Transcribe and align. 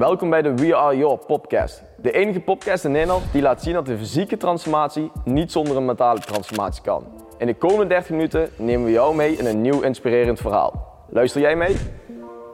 Welkom 0.00 0.30
bij 0.30 0.42
de 0.42 0.54
We 0.54 0.76
Are 0.76 0.96
Your 0.96 1.18
podcast. 1.18 1.82
De 1.96 2.12
enige 2.12 2.40
podcast 2.40 2.84
in 2.84 2.90
Nederland 2.90 3.32
die 3.32 3.42
laat 3.42 3.62
zien 3.62 3.72
dat 3.72 3.86
de 3.86 3.98
fysieke 3.98 4.36
transformatie 4.36 5.12
niet 5.24 5.52
zonder 5.52 5.76
een 5.76 5.84
mentale 5.84 6.20
transformatie 6.20 6.82
kan. 6.82 7.04
In 7.38 7.46
de 7.46 7.54
komende 7.54 7.86
30 7.86 8.10
minuten 8.10 8.50
nemen 8.56 8.84
we 8.84 8.90
jou 8.90 9.14
mee 9.14 9.36
in 9.36 9.46
een 9.46 9.60
nieuw 9.60 9.80
inspirerend 9.80 10.40
verhaal. 10.40 11.04
Luister 11.08 11.40
jij 11.40 11.56
mee? 11.56 11.76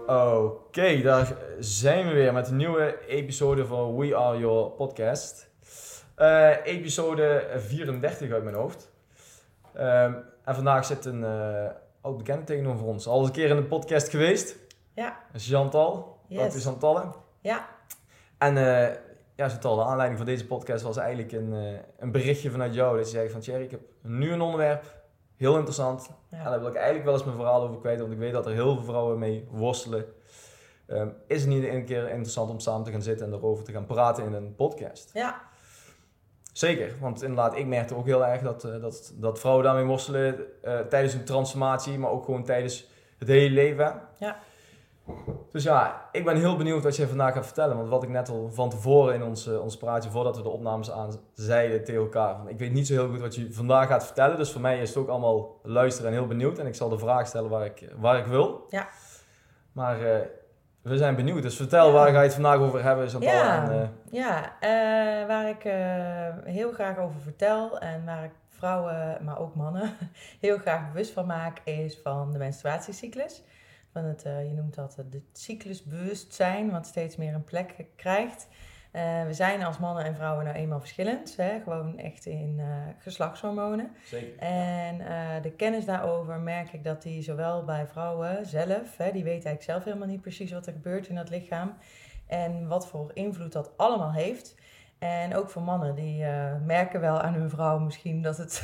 Oké, 0.06 1.02
daar 1.02 1.36
zijn 1.58 2.06
we 2.06 2.14
weer 2.14 2.32
met 2.32 2.48
een 2.48 2.56
nieuwe 2.56 2.98
episode 3.06 3.66
van 3.66 3.96
We 3.96 4.16
Are 4.16 4.38
Your 4.38 4.70
podcast. 4.70 5.50
Eh, 6.14 6.50
episode 6.64 7.46
34 7.56 8.32
uit 8.32 8.44
mijn 8.44 8.56
hoofd. 8.56 8.90
Ehm, 9.74 10.12
en 10.44 10.54
vandaag 10.54 10.84
zit 10.84 11.04
een 11.04 11.20
uh, 11.20 11.70
oud 12.00 12.16
bekende 12.16 12.44
tegenover 12.44 12.86
ons. 12.86 13.06
Al 13.06 13.18
eens 13.18 13.26
een 13.26 13.34
keer 13.34 13.48
in 13.48 13.56
de 13.56 13.62
podcast 13.62 14.08
geweest. 14.08 14.56
Ja. 14.94 15.16
Chantal. 15.32 16.18
Yes. 16.28 16.42
Dat 16.42 16.54
is 16.54 16.64
Chantalle. 16.64 17.24
Ja. 17.46 17.68
En 18.38 18.56
uh, 18.56 18.88
ja, 19.34 19.48
Chantal, 19.48 19.76
de 19.76 19.82
aanleiding 19.82 20.18
van 20.18 20.26
deze 20.26 20.46
podcast 20.46 20.82
was 20.82 20.96
eigenlijk 20.96 21.32
een, 21.32 21.52
uh, 21.52 21.78
een 21.98 22.12
berichtje 22.12 22.50
vanuit 22.50 22.74
jou. 22.74 22.96
Dat 22.96 23.06
je 23.06 23.16
zei 23.16 23.30
van 23.30 23.40
Thierry, 23.40 23.64
ik 23.64 23.70
heb 23.70 23.80
nu 24.02 24.32
een 24.32 24.40
onderwerp, 24.40 24.84
heel 25.36 25.54
interessant. 25.54 26.10
Ja. 26.30 26.38
En 26.38 26.44
daar 26.44 26.58
wil 26.58 26.68
ik 26.68 26.74
eigenlijk 26.74 27.04
wel 27.04 27.14
eens 27.14 27.24
mijn 27.24 27.36
verhaal 27.36 27.62
over 27.62 27.78
kwijt, 27.78 28.00
want 28.00 28.12
ik 28.12 28.18
weet 28.18 28.32
dat 28.32 28.46
er 28.46 28.52
heel 28.52 28.74
veel 28.74 28.84
vrouwen 28.84 29.18
mee 29.18 29.48
worstelen. 29.50 30.04
Um, 30.86 31.14
is 31.26 31.40
het 31.40 31.50
niet 31.50 31.64
een 31.64 31.84
keer 31.84 32.08
interessant 32.08 32.50
om 32.50 32.60
samen 32.60 32.84
te 32.84 32.90
gaan 32.90 33.02
zitten 33.02 33.26
en 33.26 33.32
erover 33.32 33.64
te 33.64 33.72
gaan 33.72 33.86
praten 33.86 34.24
in 34.24 34.32
een 34.32 34.54
podcast? 34.54 35.10
Ja. 35.12 35.40
Zeker, 36.52 36.94
want 37.00 37.22
inderdaad, 37.22 37.56
ik 37.56 37.66
merkte 37.66 37.96
ook 37.96 38.06
heel 38.06 38.26
erg 38.26 38.42
dat, 38.42 38.64
uh, 38.64 38.80
dat, 38.80 39.12
dat 39.14 39.38
vrouwen 39.38 39.64
daarmee 39.64 39.84
worstelen 39.84 40.46
uh, 40.64 40.78
tijdens 40.78 41.14
een 41.14 41.24
transformatie, 41.24 41.98
maar 41.98 42.10
ook 42.10 42.24
gewoon 42.24 42.44
tijdens 42.44 42.88
het 43.18 43.28
hele 43.28 43.54
leven. 43.54 44.00
Ja. 44.18 44.36
Dus 45.52 45.62
ja, 45.64 46.08
ik 46.12 46.24
ben 46.24 46.36
heel 46.36 46.56
benieuwd 46.56 46.82
wat 46.82 46.96
je 46.96 47.08
vandaag 47.08 47.34
gaat 47.34 47.44
vertellen. 47.44 47.76
Want 47.76 47.88
wat 47.88 48.02
ik 48.02 48.08
net 48.08 48.28
al 48.28 48.50
van 48.52 48.70
tevoren 48.70 49.14
in 49.14 49.22
ons, 49.22 49.46
uh, 49.46 49.60
ons 49.62 49.76
praatje, 49.76 50.10
voordat 50.10 50.36
we 50.36 50.42
de 50.42 50.48
opnames 50.48 50.90
aan 50.90 51.10
zeiden 51.34 51.84
tegen 51.84 52.00
elkaar. 52.00 52.36
Van, 52.36 52.48
ik 52.48 52.58
weet 52.58 52.72
niet 52.72 52.86
zo 52.86 52.92
heel 52.92 53.08
goed 53.08 53.20
wat 53.20 53.34
je 53.34 53.52
vandaag 53.52 53.88
gaat 53.88 54.04
vertellen. 54.04 54.36
Dus 54.36 54.52
voor 54.52 54.60
mij 54.60 54.80
is 54.80 54.88
het 54.88 54.98
ook 54.98 55.08
allemaal 55.08 55.60
luisteren 55.62 56.10
en 56.10 56.16
heel 56.16 56.26
benieuwd. 56.26 56.58
En 56.58 56.66
ik 56.66 56.74
zal 56.74 56.88
de 56.88 56.98
vraag 56.98 57.26
stellen 57.26 57.50
waar 57.50 57.64
ik, 57.64 57.88
waar 57.98 58.18
ik 58.18 58.24
wil. 58.24 58.66
Ja. 58.68 58.88
Maar 59.72 60.00
uh, 60.00 60.18
we 60.82 60.96
zijn 60.96 61.16
benieuwd. 61.16 61.42
Dus 61.42 61.56
vertel, 61.56 61.86
Ja. 61.86 61.92
waar 61.92 62.08
ga 62.12 62.18
je 62.18 62.24
het 62.24 62.34
vandaag 62.34 62.58
over 62.58 62.82
hebben, 62.82 63.08
Chantal? 63.08 63.32
Ja, 63.32 63.64
En, 63.70 63.74
uh, 63.80 63.88
ja 64.20 64.52
waar 65.26 65.48
ik 65.48 65.62
heel 66.44 66.72
graag 66.72 66.98
over 66.98 67.20
vertel 67.20 67.78
en 67.78 68.04
waar 68.04 68.24
ik 68.24 68.32
vrouwen, 68.48 69.18
maar 69.24 69.38
ook 69.38 69.54
mannen, 69.54 69.90
heel 70.40 70.58
graag 70.58 70.86
bewust 70.92 71.12
van 71.12 71.26
maak, 71.26 71.60
is 71.64 72.00
van 72.02 72.32
de 72.32 72.38
menstruatiecyclus. 72.38 73.42
Van 73.96 74.04
het, 74.04 74.24
uh, 74.26 74.44
je 74.48 74.52
noemt 74.52 74.74
dat 74.74 74.96
het 74.96 75.22
cyclusbewustzijn, 75.32 76.70
wat 76.70 76.86
steeds 76.86 77.16
meer 77.16 77.34
een 77.34 77.44
plek 77.44 77.74
krijgt. 77.96 78.48
Uh, 78.92 79.24
we 79.24 79.32
zijn 79.32 79.64
als 79.64 79.78
mannen 79.78 80.04
en 80.04 80.14
vrouwen 80.14 80.44
nou 80.44 80.56
eenmaal 80.56 80.80
verschillend, 80.80 81.36
hè? 81.36 81.60
gewoon 81.60 81.98
echt 81.98 82.26
in 82.26 82.54
uh, 82.58 82.66
geslachtshormonen. 82.98 83.90
Zeker. 84.04 84.38
En 84.38 84.98
de 85.42 85.50
kennis 85.50 85.84
daarover 85.84 86.38
merk 86.38 86.72
ik 86.72 86.84
dat 86.84 87.02
die 87.02 87.22
zowel 87.22 87.64
bij 87.64 87.86
vrouwen 87.86 88.46
zelf, 88.46 88.96
hè, 88.96 89.12
die 89.12 89.24
weten 89.24 89.44
eigenlijk 89.44 89.62
zelf 89.62 89.84
helemaal 89.84 90.08
niet 90.08 90.20
precies 90.20 90.52
wat 90.52 90.66
er 90.66 90.72
gebeurt 90.72 91.08
in 91.08 91.14
dat 91.14 91.30
lichaam. 91.30 91.76
En 92.26 92.68
wat 92.68 92.86
voor 92.86 93.10
invloed 93.14 93.52
dat 93.52 93.76
allemaal 93.76 94.12
heeft. 94.12 94.54
En 94.98 95.36
ook 95.36 95.50
voor 95.50 95.62
mannen, 95.62 95.94
die 95.94 96.22
uh, 96.22 96.52
merken 96.64 97.00
wel 97.00 97.20
aan 97.20 97.34
hun 97.34 97.50
vrouw 97.50 97.78
misschien 97.78 98.22
dat, 98.22 98.36
het 98.36 98.62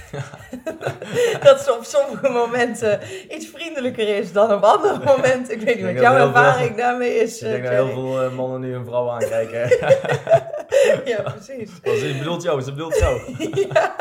dat 1.46 1.60
ze 1.60 1.74
op 1.78 1.84
sommige 1.84 2.28
momenten 2.28 3.00
iets 3.30 3.46
vriendelijker 3.46 4.16
is 4.16 4.32
dan 4.32 4.52
op 4.52 4.62
andere 4.62 5.04
momenten. 5.04 5.54
Ik 5.54 5.60
weet 5.60 5.76
niet 5.76 5.86
Ik 5.86 5.92
wat 5.92 6.02
jouw 6.02 6.26
ervaring 6.26 6.66
veel- 6.66 6.76
daarmee 6.76 7.14
is. 7.14 7.42
Ik 7.42 7.50
denk 7.50 7.64
eh, 7.64 7.76
dat 7.76 7.86
heel 7.86 7.94
veel 7.94 8.24
uh, 8.24 8.34
mannen 8.34 8.60
nu 8.60 8.72
hun 8.72 8.84
vrouw 8.84 9.10
aankijken. 9.10 9.68
ja, 11.12 11.22
precies. 11.22 11.70
Ze 11.82 12.14
bedoelt 12.18 12.42
jou, 12.42 12.60
ze 12.60 12.70
bedoelt 12.70 12.98
jou. 12.98 13.20
ja, 13.72 13.94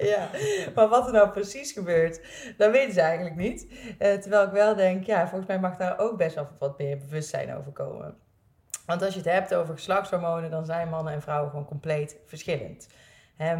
ja, 0.00 0.28
maar 0.74 0.88
wat 0.88 1.06
er 1.06 1.12
nou 1.12 1.28
precies 1.30 1.72
gebeurt, 1.72 2.20
dat 2.56 2.70
weten 2.70 2.94
ze 2.94 3.00
eigenlijk 3.00 3.36
niet. 3.36 3.66
Uh, 3.98 4.12
terwijl 4.12 4.44
ik 4.46 4.52
wel 4.52 4.74
denk, 4.76 5.04
ja, 5.04 5.20
volgens 5.28 5.46
mij 5.46 5.58
mag 5.60 5.76
daar 5.76 5.98
ook 5.98 6.16
best 6.16 6.34
wel 6.34 6.48
wat 6.58 6.78
meer 6.78 6.98
bewustzijn 6.98 7.56
over 7.56 7.72
komen. 7.72 8.14
Want 8.90 9.02
als 9.02 9.14
je 9.14 9.20
het 9.20 9.28
hebt 9.28 9.54
over 9.54 9.74
geslachtshormonen, 9.74 10.50
dan 10.50 10.64
zijn 10.64 10.88
mannen 10.88 11.12
en 11.12 11.22
vrouwen 11.22 11.50
gewoon 11.50 11.64
compleet 11.64 12.16
verschillend. 12.26 12.88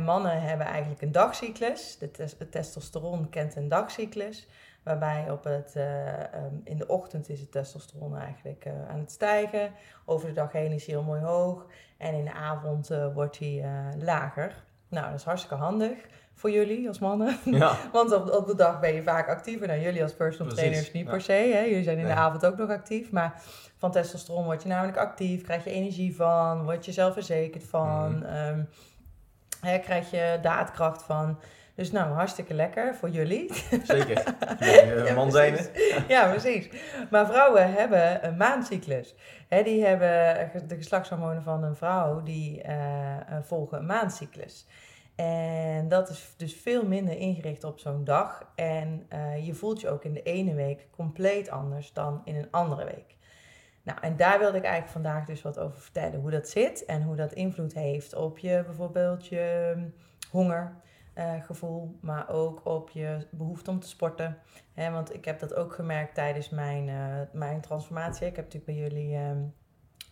Mannen 0.05 0.43
hebben 0.43 0.67
eigenlijk 0.67 1.03
een 1.03 1.13
dagcyclus. 1.13 1.99
De 1.99 2.11
het 2.39 2.53
testosteron 2.53 3.29
kent 3.29 3.57
een 3.57 3.69
dagcyclus. 3.69 4.47
Waarbij 4.83 5.31
op 5.31 5.45
het, 5.45 5.75
uh, 5.77 6.19
um, 6.19 6.61
in 6.65 6.77
de 6.77 6.87
ochtend 6.87 7.29
is 7.29 7.41
het 7.41 7.53
testosteron 7.53 8.17
eigenlijk 8.17 8.65
uh, 8.65 8.89
aan 8.89 8.99
het 8.99 9.11
stijgen. 9.11 9.73
Over 10.05 10.29
de 10.29 10.35
dag 10.35 10.53
heen 10.53 10.73
is 10.73 10.87
hij 10.87 10.95
heel 10.95 11.05
mooi 11.05 11.21
hoog. 11.21 11.67
En 11.97 12.15
in 12.15 12.25
de 12.25 12.33
avond 12.33 12.91
uh, 12.91 13.15
wordt 13.15 13.39
hij 13.39 13.65
lager. 13.99 14.65
Nou, 14.89 15.07
dat 15.07 15.19
is 15.19 15.25
hartstikke 15.25 15.57
handig 15.57 15.99
voor 16.41 16.51
jullie 16.51 16.89
als 16.89 16.99
mannen. 16.99 17.39
Ja. 17.45 17.77
Want 17.93 18.13
op, 18.13 18.31
op 18.31 18.47
de 18.47 18.55
dag 18.55 18.81
ben 18.81 18.95
je 18.95 19.03
vaak 19.03 19.29
actiever. 19.29 19.67
Nou, 19.67 19.81
jullie 19.81 20.03
als 20.03 20.15
personal 20.15 20.47
Precies, 20.47 20.65
trainers 20.65 20.93
niet 20.93 21.05
ja. 21.05 21.11
per 21.11 21.21
se. 21.21 21.33
Hè? 21.33 21.61
Jullie 21.61 21.83
zijn 21.83 21.99
in 21.99 22.07
de 22.07 22.13
avond 22.13 22.47
ook 22.47 22.57
nog 22.57 22.71
actief. 22.71 23.11
Maar 23.11 23.43
van 23.77 23.91
testosteron 23.91 24.45
word 24.45 24.63
je 24.63 24.69
namelijk 24.69 24.97
actief. 24.97 25.43
Krijg 25.43 25.65
je 25.65 25.71
energie 25.71 26.17
van. 26.17 26.65
Word 26.65 26.85
je 26.85 26.93
zelfverzekerd 26.93 27.65
van. 27.65 28.25
Ehm, 28.25 28.63
hè, 29.61 29.79
krijg 29.79 30.11
je 30.11 30.39
daadkracht 30.43 31.03
van. 31.03 31.39
Dus 31.75 31.91
nou, 31.93 32.13
hartstikke 32.13 32.55
lekker 32.55 32.95
voor 32.95 33.11
jullie. 33.11 33.53
Zeker. 33.83 34.23
Ja, 35.07 35.15
man 35.15 35.31
zijn. 35.31 35.59
Ja, 36.09 36.31
precies. 36.31 36.69
Maar 37.11 37.27
vrouwen 37.27 37.73
hebben 37.73 38.27
een 38.27 38.37
maandcyclus. 38.37 39.15
Hè, 39.49 39.63
die 39.63 39.85
hebben 39.85 40.69
de 40.69 40.77
geslachtshormonen 40.77 41.43
van 41.43 41.65
een 41.65 41.75
vrouw, 41.75 42.23
die 42.23 42.63
eh, 42.63 42.77
volgen 43.43 43.79
een 43.79 43.87
maandcyclus. 43.87 44.67
En 45.21 45.89
dat 45.89 46.09
is 46.09 46.35
dus 46.37 46.55
veel 46.55 46.87
minder 46.87 47.17
ingericht 47.17 47.65
op 47.65 47.79
zo'n 47.79 48.05
dag. 48.05 48.53
En 48.55 49.07
eh, 49.09 49.47
je 49.47 49.55
voelt 49.55 49.81
je 49.81 49.89
ook 49.89 50.05
in 50.05 50.13
de 50.13 50.23
ene 50.23 50.55
week 50.55 50.89
compleet 50.91 51.51
anders 51.51 51.93
dan 51.93 52.21
in 52.25 52.35
een 52.35 52.51
andere 52.51 52.85
week. 52.85 53.17
Nou, 53.83 53.99
en 54.01 54.17
daar 54.17 54.39
wilde 54.39 54.57
ik 54.57 54.63
eigenlijk 54.63 54.93
vandaag 54.93 55.25
dus 55.25 55.43
wat 55.43 55.59
over 55.59 55.81
vertellen. 55.81 56.21
Hoe 56.21 56.31
dat 56.31 56.49
zit 56.49 56.85
en 56.85 57.03
hoe 57.03 57.17
dat 57.17 57.33
invloed 57.33 57.75
heeft 57.75 58.15
op 58.15 58.39
je 58.39 58.63
bijvoorbeeld 58.67 59.27
je 59.27 59.73
hm, 59.75 59.89
hongergevoel, 60.31 61.99
maar 62.01 62.29
ook 62.29 62.65
op 62.65 62.91
je 62.91 63.27
behoefte 63.31 63.71
om 63.71 63.81
te 63.81 63.89
sporten. 63.89 64.39
Want 64.75 65.15
ik 65.15 65.25
heb 65.25 65.39
dat 65.39 65.55
ook 65.55 65.75
gemerkt 65.75 66.15
tijdens 66.15 66.49
mijn, 66.49 66.89
eh, 66.89 67.21
mijn 67.33 67.61
transformatie. 67.61 68.27
Ik 68.27 68.37
heb 68.37 68.45
natuurlijk 68.45 68.79
bij 68.79 68.89
jullie 68.89 69.17
ehm, 69.17 69.43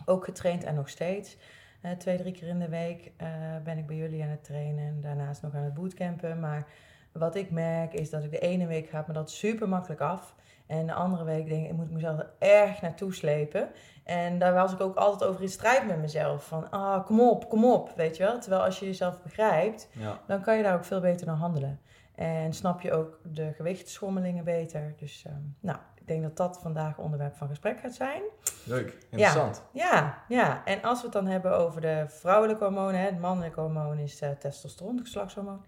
ook 0.05 0.25
getraind 0.25 0.65
en 0.65 0.75
nog 0.75 0.89
steeds. 0.89 1.37
Eh, 1.81 1.91
twee, 1.93 2.17
drie 2.19 2.33
keer 2.33 2.49
in 2.49 2.59
de 2.59 2.69
week 2.69 3.13
eh, 3.17 3.29
ben 3.65 3.79
ik 3.79 3.87
bij 3.87 3.97
jullie 3.97 4.23
aan 4.23 4.29
het 4.29 4.45
trainen 4.45 4.87
en 4.87 5.01
daarnaast 5.01 5.43
nog 5.43 5.55
aan 5.55 5.63
het 5.63 5.75
bootcampen. 5.75 6.41
Maar 6.41 6.67
wat 7.13 7.35
ik 7.35 7.51
merk 7.51 7.93
is 7.93 8.11
dat 8.11 8.25
ik 8.25 8.31
de 8.31 8.39
ene 8.39 8.67
week 8.67 8.89
gaat 8.89 9.07
me 9.07 9.13
dat 9.13 9.31
super 9.31 9.69
makkelijk 9.69 10.01
af. 10.01 10.35
En 10.67 10.87
de 10.87 10.93
andere 10.93 11.25
week 11.25 11.49
denk 11.49 11.65
ik, 11.65 11.71
ik 11.71 11.77
moet 11.77 11.91
mezelf 11.91 12.19
er 12.19 12.31
erg 12.39 12.81
naartoe 12.81 13.15
slepen. 13.15 13.69
En 14.05 14.39
daar 14.39 14.53
was 14.55 14.73
ik 14.73 14.81
ook 14.81 14.97
altijd 14.97 15.31
over 15.31 15.43
in 15.43 15.49
strijd 15.49 15.87
met 15.87 16.01
mezelf. 16.01 16.47
Van, 16.47 16.71
ah, 16.71 17.07
kom 17.07 17.21
op, 17.21 17.49
kom 17.49 17.65
op, 17.65 17.93
weet 17.97 18.17
je 18.17 18.23
wel. 18.23 18.39
Terwijl 18.41 18.63
als 18.63 18.79
je 18.79 18.87
jezelf 18.87 19.23
begrijpt, 19.23 19.89
Ja. 19.93 20.19
dan 20.27 20.41
kan 20.41 20.57
je 20.57 20.63
daar 20.63 20.75
ook 20.75 20.85
veel 20.85 21.01
beter 21.01 21.27
naar 21.27 21.37
handelen. 21.37 21.81
En 22.15 22.53
snap 22.53 22.81
je 22.81 22.93
ook 22.93 23.19
de 23.23 23.53
gewichtsschommelingen 23.53 24.45
beter. 24.45 24.95
Dus 24.97 25.25
ehm, 25.27 25.37
nou, 25.61 25.79
denk 26.09 26.23
dat 26.23 26.37
dat 26.37 26.59
vandaag 26.63 26.99
onderwerp 26.99 27.37
van 27.37 27.49
gesprek 27.49 27.81
gaat 27.81 27.95
zijn. 27.95 28.23
Leuk, 28.65 29.07
interessant. 29.11 29.63
Ja, 29.73 30.25
ja. 30.29 30.65
En 30.65 30.83
als 30.83 30.99
we 30.99 31.05
het 31.05 31.13
dan 31.13 31.27
hebben 31.27 31.57
over 31.59 31.81
de 31.81 32.05
vrouwelijke 32.09 32.65
hormonen, 32.65 33.01
het 33.01 33.21
mannelijke 33.21 33.61
hormoon 33.61 33.99
is 33.99 34.23
uh, 34.23 34.31
testosteron, 34.31 34.97
het 34.97 35.05
geslachtshormoon. 35.05 35.65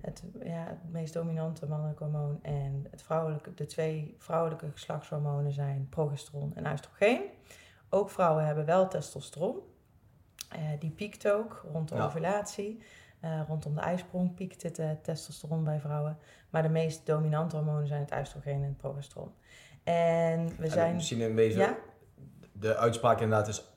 Het, 0.00 0.22
ja, 0.42 0.64
het 0.66 0.92
meest 0.92 1.12
dominante 1.12 1.66
mannelijke 1.66 2.02
hormoon. 2.02 2.38
En 2.42 2.86
het 2.90 3.02
vrouwelijke, 3.02 3.54
de 3.54 3.66
twee 3.66 4.14
vrouwelijke 4.18 4.70
geslachtshormonen 4.72 5.52
zijn 5.52 5.86
progesteron 5.90 6.52
en 6.54 6.72
oestrogeen. 6.72 7.22
Ook 7.88 8.10
vrouwen 8.10 8.46
hebben 8.46 8.64
wel 8.64 8.88
testosteron. 8.88 9.56
Uh, 10.56 10.60
die 10.78 10.90
piekt 10.90 11.28
ook 11.30 11.64
rond 11.72 11.88
de 11.88 11.94
Ja. 11.94 12.04
ovulatie. 12.04 12.82
Uh, 13.24 13.40
rondom 13.48 13.74
de 13.74 13.80
ijsprong 13.80 14.34
piekt 14.34 14.62
het 14.62 14.78
uh, 14.78 14.90
testosteron 15.02 15.64
bij 15.64 15.80
vrouwen. 15.80 16.18
Maar 16.50 16.62
de 16.62 16.68
meest 16.68 17.06
dominante 17.06 17.56
hormonen 17.56 17.86
zijn 17.86 18.00
het 18.00 18.18
oestrogeen 18.18 18.62
en 18.62 18.68
het 18.68 18.76
progesteron. 18.76 19.32
En 19.84 20.46
we 20.58 20.64
En 20.64 20.70
zijn... 20.70 20.94
misschien 20.94 21.20
een 21.20 21.34
beetje, 21.34 21.58
Ja? 21.58 21.76
de 22.52 22.76
uitspraak 22.76 23.20
inderdaad 23.20 23.48
is 23.48 23.68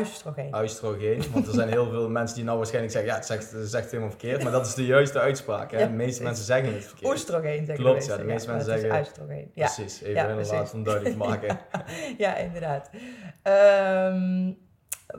Oestrogeen. 0.00 0.54
oestrogeen. 0.56 1.22
Want 1.32 1.46
er 1.46 1.52
zijn 1.52 1.68
heel 1.68 1.90
veel 1.90 2.08
mensen 2.10 2.36
die 2.36 2.44
nou 2.44 2.56
waarschijnlijk 2.56 2.92
zeggen, 2.92 3.10
ja, 3.10 3.16
het 3.18 3.26
zegt, 3.26 3.50
het 3.52 3.68
zegt 3.70 3.86
helemaal 3.90 4.10
verkeerd. 4.10 4.42
Maar 4.42 4.52
dat 4.52 4.66
is 4.66 4.74
de 4.74 4.86
juiste 4.86 5.20
uitspraak. 5.20 5.70
Hè? 5.70 5.78
Ja, 5.78 5.86
de 5.86 5.92
meeste 5.92 6.22
mensen 6.22 6.44
zeggen 6.44 6.74
het 6.74 6.84
verkeerd. 6.84 7.12
Oestrogeen 7.12 7.66
zeggen 7.66 7.84
Klopt, 7.84 8.04
de 8.06 8.10
ja, 8.10 8.16
de 8.16 8.24
meeste 8.24 8.50
mensen 8.50 8.78
zeggen- 8.80 9.00
oestrogeen. 9.00 9.50
Ja, 9.54 9.64
Precies, 9.74 10.00
even 10.02 10.14
Ja, 10.14 10.20
inderdaad 10.28 10.48
precies. 10.56 10.72
om 10.72 10.82
duidelijk 10.84 11.14
te 11.20 11.26
maken. 11.28 11.58
ja 12.24 12.36
inderdaad. 12.36 12.90
Ehm, 13.42 14.52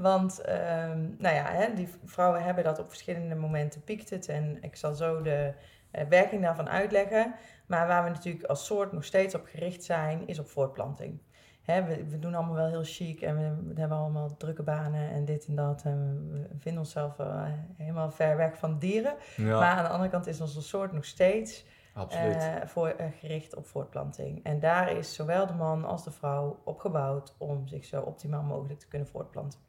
want, 0.01 0.41
ehm, 0.41 0.99
nou 1.17 1.35
ja, 1.35 1.45
hè, 1.51 1.73
die 1.73 1.87
vrouwen 2.05 2.43
hebben 2.43 2.63
dat 2.63 2.79
op 2.79 2.87
verschillende 2.89 3.35
momenten 3.35 3.83
piekt 3.83 4.09
het. 4.09 4.27
En 4.27 4.57
ik 4.61 4.75
zal 4.75 4.93
zo 4.93 5.21
de 5.21 5.51
eh, 5.91 6.03
werking 6.09 6.41
daarvan 6.41 6.69
uitleggen. 6.69 7.35
Maar 7.67 7.87
waar 7.87 8.03
we 8.03 8.09
natuurlijk 8.09 8.45
als 8.45 8.65
soort 8.65 8.91
nog 8.91 9.03
steeds 9.03 9.35
op 9.35 9.45
gericht 9.45 9.83
zijn, 9.83 10.27
is 10.27 10.39
op 10.39 10.47
voortplanting. 10.47 11.21
hè, 11.61 11.83
we, 11.83 12.05
we 12.09 12.19
doen 12.19 12.35
allemaal 12.35 12.55
wel 12.55 12.67
heel 12.67 12.83
chic 12.83 13.21
en 13.21 13.37
we, 13.37 13.73
we 13.73 13.79
hebben 13.79 13.97
allemaal 13.97 14.37
drukke 14.37 14.63
banen 14.63 15.09
en 15.09 15.25
dit 15.25 15.45
en 15.45 15.55
dat. 15.55 15.83
En 15.83 16.29
we 16.31 16.57
vinden 16.59 16.81
onszelf 16.81 17.19
eh, 17.19 17.43
helemaal 17.77 18.11
ver 18.11 18.37
weg 18.37 18.57
van 18.57 18.79
dieren. 18.79 19.15
Ja, 19.35 19.59
Maar 19.59 19.75
aan 19.77 19.83
de 19.83 19.89
andere 19.89 20.09
kant 20.09 20.27
is 20.27 20.41
onze 20.41 20.61
soort 20.61 20.91
nog 20.91 21.05
steeds 21.05 21.65
eh, 22.09 22.55
voor, 22.65 22.87
eh, 22.87 23.05
gericht 23.19 23.55
op 23.55 23.65
voortplanting. 23.65 24.43
En 24.43 24.59
daar 24.59 24.91
is 24.91 25.13
zowel 25.13 25.47
de 25.47 25.53
man 25.53 25.85
als 25.85 26.03
de 26.03 26.11
vrouw 26.11 26.61
op 26.63 26.79
gebouwd 26.79 27.35
om 27.37 27.67
zich 27.67 27.85
zo 27.85 28.01
optimaal 28.01 28.43
mogelijk 28.43 28.79
te 28.79 28.87
kunnen 28.87 29.07
voortplanten. 29.07 29.59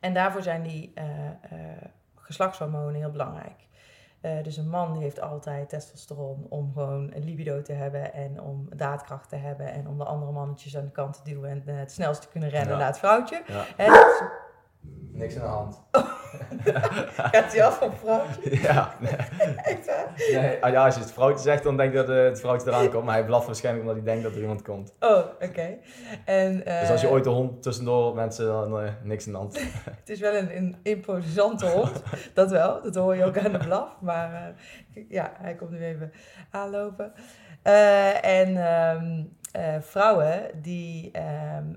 En 0.00 0.14
daarvoor 0.14 0.42
zijn 0.42 0.62
die 0.62 0.92
geslachtshormonen 2.14 2.94
heel 2.94 3.10
belangrijk. 3.10 3.68
Eh, 4.22 4.42
dus 4.42 4.56
een 4.56 4.68
man 4.68 4.96
heeft 4.98 5.20
altijd 5.20 5.68
testosteron 5.68 6.46
om 6.48 6.72
gewoon 6.72 7.10
een 7.14 7.24
libido 7.24 7.62
te 7.62 7.72
hebben 7.72 8.12
en 8.12 8.40
om 8.40 8.68
daadkracht 8.76 9.28
te 9.28 9.36
hebben 9.36 9.72
en 9.72 9.88
om 9.88 9.98
de 9.98 10.04
andere 10.04 10.32
mannetjes 10.32 10.76
aan 10.76 10.84
de 10.84 10.90
kant 10.90 11.14
te 11.14 11.30
duwen 11.30 11.50
en 11.50 11.62
eh, 11.66 11.76
het 11.78 11.92
snelst 11.92 12.20
te 12.22 12.28
kunnen 12.28 12.48
rennen 12.48 12.72
Ja. 12.72 12.76
naar 12.78 12.86
het 12.86 12.98
vrouwtje. 12.98 13.42
ja. 13.46 13.64
Hè, 13.76 13.86
dat 13.86 14.06
is- 14.06 14.22
Niks 15.12 15.38
aan 15.38 15.42
de 15.42 15.46
hand. 15.46 15.82
gaat 17.32 17.52
hij 17.52 17.64
af 17.64 17.82
op 17.82 17.98
vrouwtje? 17.98 18.60
ja, 18.68 18.94
nee. 19.00 19.10
Echt 19.56 19.86
waar? 19.86 20.12
nee. 20.32 20.64
ah, 20.64 20.72
ja, 20.72 20.84
als 20.84 20.94
je 20.94 21.00
het 21.00 21.12
vrouwtje 21.12 21.42
zegt, 21.42 21.62
dan 21.62 21.76
denk 21.76 21.92
je 21.92 21.96
dat 21.96 22.08
eh, 22.08 22.24
het 22.24 22.40
vrouwtje 22.40 22.68
eraan 22.68 22.90
komt. 22.90 23.04
Maar 23.04 23.14
hij 23.14 23.24
blaft 23.24 23.46
waarschijnlijk 23.46 23.88
omdat 23.88 24.02
hij 24.02 24.12
denkt 24.12 24.22
dat 24.28 24.34
er 24.34 24.40
iemand 24.40 24.62
komt. 24.62 24.94
Oh, 25.00 25.24
oké. 25.40 25.78
En, 26.24 26.66
eh, 26.66 26.80
Dus 26.80 26.90
als 26.90 27.00
je 27.00 27.10
ooit 27.10 27.24
de 27.24 27.30
hond 27.30 27.62
tussendoor 27.62 28.14
mensen, 28.14 28.46
dan 28.46 28.80
eh, 28.80 28.92
niks 29.02 29.26
aan 29.26 29.32
de 29.32 29.38
hand. 29.38 29.60
Het 30.00 30.08
is 30.08 30.20
wel 30.20 30.34
een, 30.34 30.56
een 30.56 30.76
imposante 30.82 31.66
hond, 31.66 32.02
dat 32.34 32.50
wel. 32.50 32.82
Dat 32.82 32.94
hoor 32.94 33.16
je 33.16 33.24
ook 33.24 33.38
aan 33.38 33.52
de 33.52 33.58
blaf. 33.58 33.96
Maar 34.00 34.54
eh, 34.94 35.02
ja, 35.08 35.32
hij 35.38 35.54
komt 35.54 35.70
nu 35.70 35.84
even 35.84 36.12
aanlopen. 36.50 37.12
Eh, 37.62 38.24
en 38.24 38.56
ehm, 38.56 39.24
eh, 39.52 39.80
vrouwen, 39.80 40.50
die, 40.62 41.10
ehm, 41.10 41.74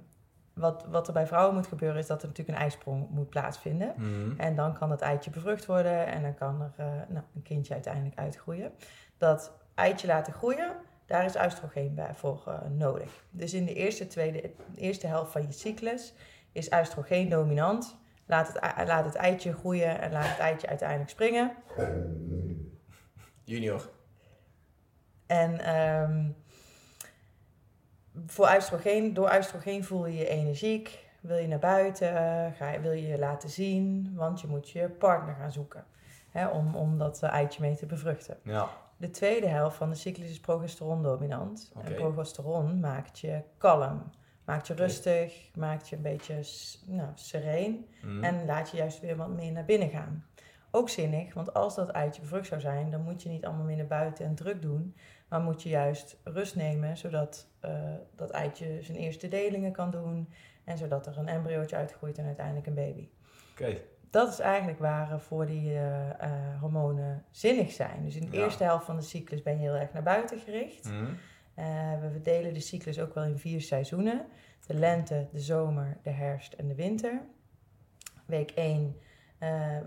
wat, 0.56 0.86
wat 0.90 1.08
er 1.08 1.14
bij 1.14 1.28
vrouwen 1.28 1.56
moet 1.56 1.68
gebeuren, 1.68 2.00
is 2.00 2.08
dat 2.08 2.22
er 2.22 2.28
natuurlijk 2.28 2.58
een 2.58 2.64
ijsprong 2.64 3.10
moet 3.10 3.30
plaatsvinden. 3.30 3.94
Mhm. 3.98 4.40
En 4.40 4.56
dan 4.56 4.74
kan 4.74 4.92
het 4.92 5.02
eitje 5.02 5.32
bevrucht 5.32 5.66
worden 5.66 6.08
en 6.08 6.22
dan 6.22 6.34
kan 6.34 6.62
er 6.62 6.74
eh, 6.78 6.86
nou, 7.08 7.26
een 7.36 7.42
kindje 7.42 7.74
uiteindelijk 7.74 8.18
uitgroeien. 8.18 8.72
Dat 9.18 9.52
eitje 9.76 10.08
laten 10.08 10.34
groeien, 10.34 10.72
daar 11.06 11.26
is 11.26 11.36
oestrogeen 11.36 11.96
bij 11.96 12.14
voor 12.14 12.44
eh, 12.48 12.70
nodig. 12.70 13.24
Dus 13.30 13.54
in 13.54 13.66
de 13.66 13.74
eerste, 13.74 14.08
tweede, 14.08 14.42
de 14.74 14.82
eerste 14.82 15.08
helft 15.08 15.32
van 15.32 15.42
je 15.42 15.52
cyclus 15.52 16.14
is 16.52 16.74
oestrogeen 16.74 17.30
dominant. 17.30 17.98
Laat 18.26 18.48
het, 18.48 18.88
laat 18.88 19.06
het 19.06 19.16
eitje 19.16 19.54
groeien 19.54 20.02
en 20.02 20.12
laat 20.12 20.28
het 20.28 20.40
eitje 20.40 20.68
uiteindelijk 20.68 21.10
springen. 21.10 21.56
Junior. 23.44 23.90
En 25.26 25.60
ehm, 25.60 26.30
voor 28.28 28.52
oestrogeen, 28.56 29.14
door 29.14 29.36
oestrogeen 29.38 29.84
voel 29.84 30.06
je 30.06 30.18
je 30.18 30.28
energiek. 30.28 31.04
Wil 31.22 31.38
je 31.38 31.48
naar 31.48 31.60
buiten, 31.60 32.08
ga 32.58 32.82
wil 32.82 32.92
je 32.92 33.08
je 33.08 33.20
laten 33.20 33.50
zien, 33.50 34.12
want 34.16 34.42
je 34.42 34.48
moet 34.48 34.70
je 34.70 34.90
partner 34.90 35.36
gaan 35.36 35.52
zoeken. 35.52 35.86
Hè, 36.30 36.48
om, 36.48 36.76
om 36.76 36.98
dat 36.98 37.24
eh, 37.24 37.30
eitje 37.30 37.62
mee 37.62 37.76
te 37.76 37.86
bevruchten. 37.86 38.38
Ja. 38.44 38.70
De 38.98 39.10
tweede 39.10 39.48
helft 39.48 39.78
van 39.78 39.90
de 39.90 39.96
cyclus 39.96 40.30
is 40.30 40.40
progesteron 40.40 41.04
dominant. 41.04 41.72
En 41.84 41.94
progesteron 41.94 42.80
maakt 42.80 43.20
je 43.20 43.42
kalm, 43.58 44.12
maakt 44.46 44.68
je 44.68 44.74
rustig, 44.74 45.50
maakt 45.56 45.90
je 45.90 45.96
een 45.96 46.02
beetje 46.02 46.40
nou, 46.86 47.10
sereen. 47.16 47.88
Mhm. 48.02 48.24
En 48.24 48.46
laat 48.46 48.70
je 48.70 48.78
juist 48.78 49.00
weer 49.00 49.16
wat 49.16 49.30
meer 49.30 49.52
naar 49.52 49.66
binnen 49.66 49.90
gaan. 49.90 50.26
Ook 50.76 50.90
zinnig, 50.90 51.34
want 51.34 51.54
als 51.54 51.76
dat 51.76 51.90
eitje 51.90 52.22
bevrucht 52.22 52.48
zou 52.48 52.62
zijn, 52.62 52.92
dan 52.92 53.02
moet 53.02 53.24
je 53.24 53.30
niet 53.30 53.46
allemaal 53.46 53.66
meer 53.66 53.78
naar 53.78 53.88
buiten 53.88 54.26
en 54.26 54.36
druk 54.36 54.62
doen. 54.62 54.96
Maar 55.30 55.42
moet 55.42 55.64
je 55.64 55.70
juist 55.70 56.18
rust 56.24 56.56
nemen, 56.56 56.98
zodat 56.98 57.48
eh, 57.60 57.94
dat 58.16 58.30
eitje 58.30 58.82
zijn 58.82 58.98
eerste 58.98 59.28
delingen 59.28 59.72
kan 59.72 59.92
doen. 59.92 60.30
En 60.64 60.78
zodat 60.78 61.08
er 61.08 61.18
een 61.18 61.28
embryootje 61.28 61.76
uitgroeit 61.76 62.18
en 62.18 62.26
uiteindelijk 62.26 62.68
een 62.68 62.74
baby. 62.74 63.10
Oké. 63.52 63.78
Dat 64.10 64.32
is 64.32 64.40
eigenlijk 64.40 64.80
waar 64.80 65.20
voor 65.20 65.46
die 65.46 65.70
eh, 65.74 66.10
eh, 66.10 66.62
hormonen 66.62 67.26
zinnig 67.32 67.72
zijn. 67.72 68.04
Dus 68.04 68.16
in 68.16 68.30
de 68.30 68.38
Ja. 68.38 68.44
eerste 68.44 68.64
helft 68.64 68.86
van 68.86 68.96
de 68.96 69.02
cyclus 69.02 69.42
ben 69.42 69.54
je 69.54 69.60
heel 69.60 69.76
erg 69.76 69.94
naar 69.94 70.04
buiten 70.04 70.40
gericht. 70.40 70.90
Mhm. 70.92 71.06
We 72.02 72.10
verdelen 72.12 72.54
de 72.54 72.60
cyclus 72.60 73.00
ook 73.00 73.14
wel 73.14 73.24
in 73.24 73.38
vier 73.38 73.62
seizoenen. 73.62 74.26
De 74.68 74.74
lente, 74.74 75.28
de 75.32 75.40
zomer, 75.40 75.98
de 76.04 76.10
herfst 76.10 76.54
en 76.54 76.68
de 76.68 76.76
winter. 76.76 77.22
Week 78.26 78.52
1, 78.52 78.96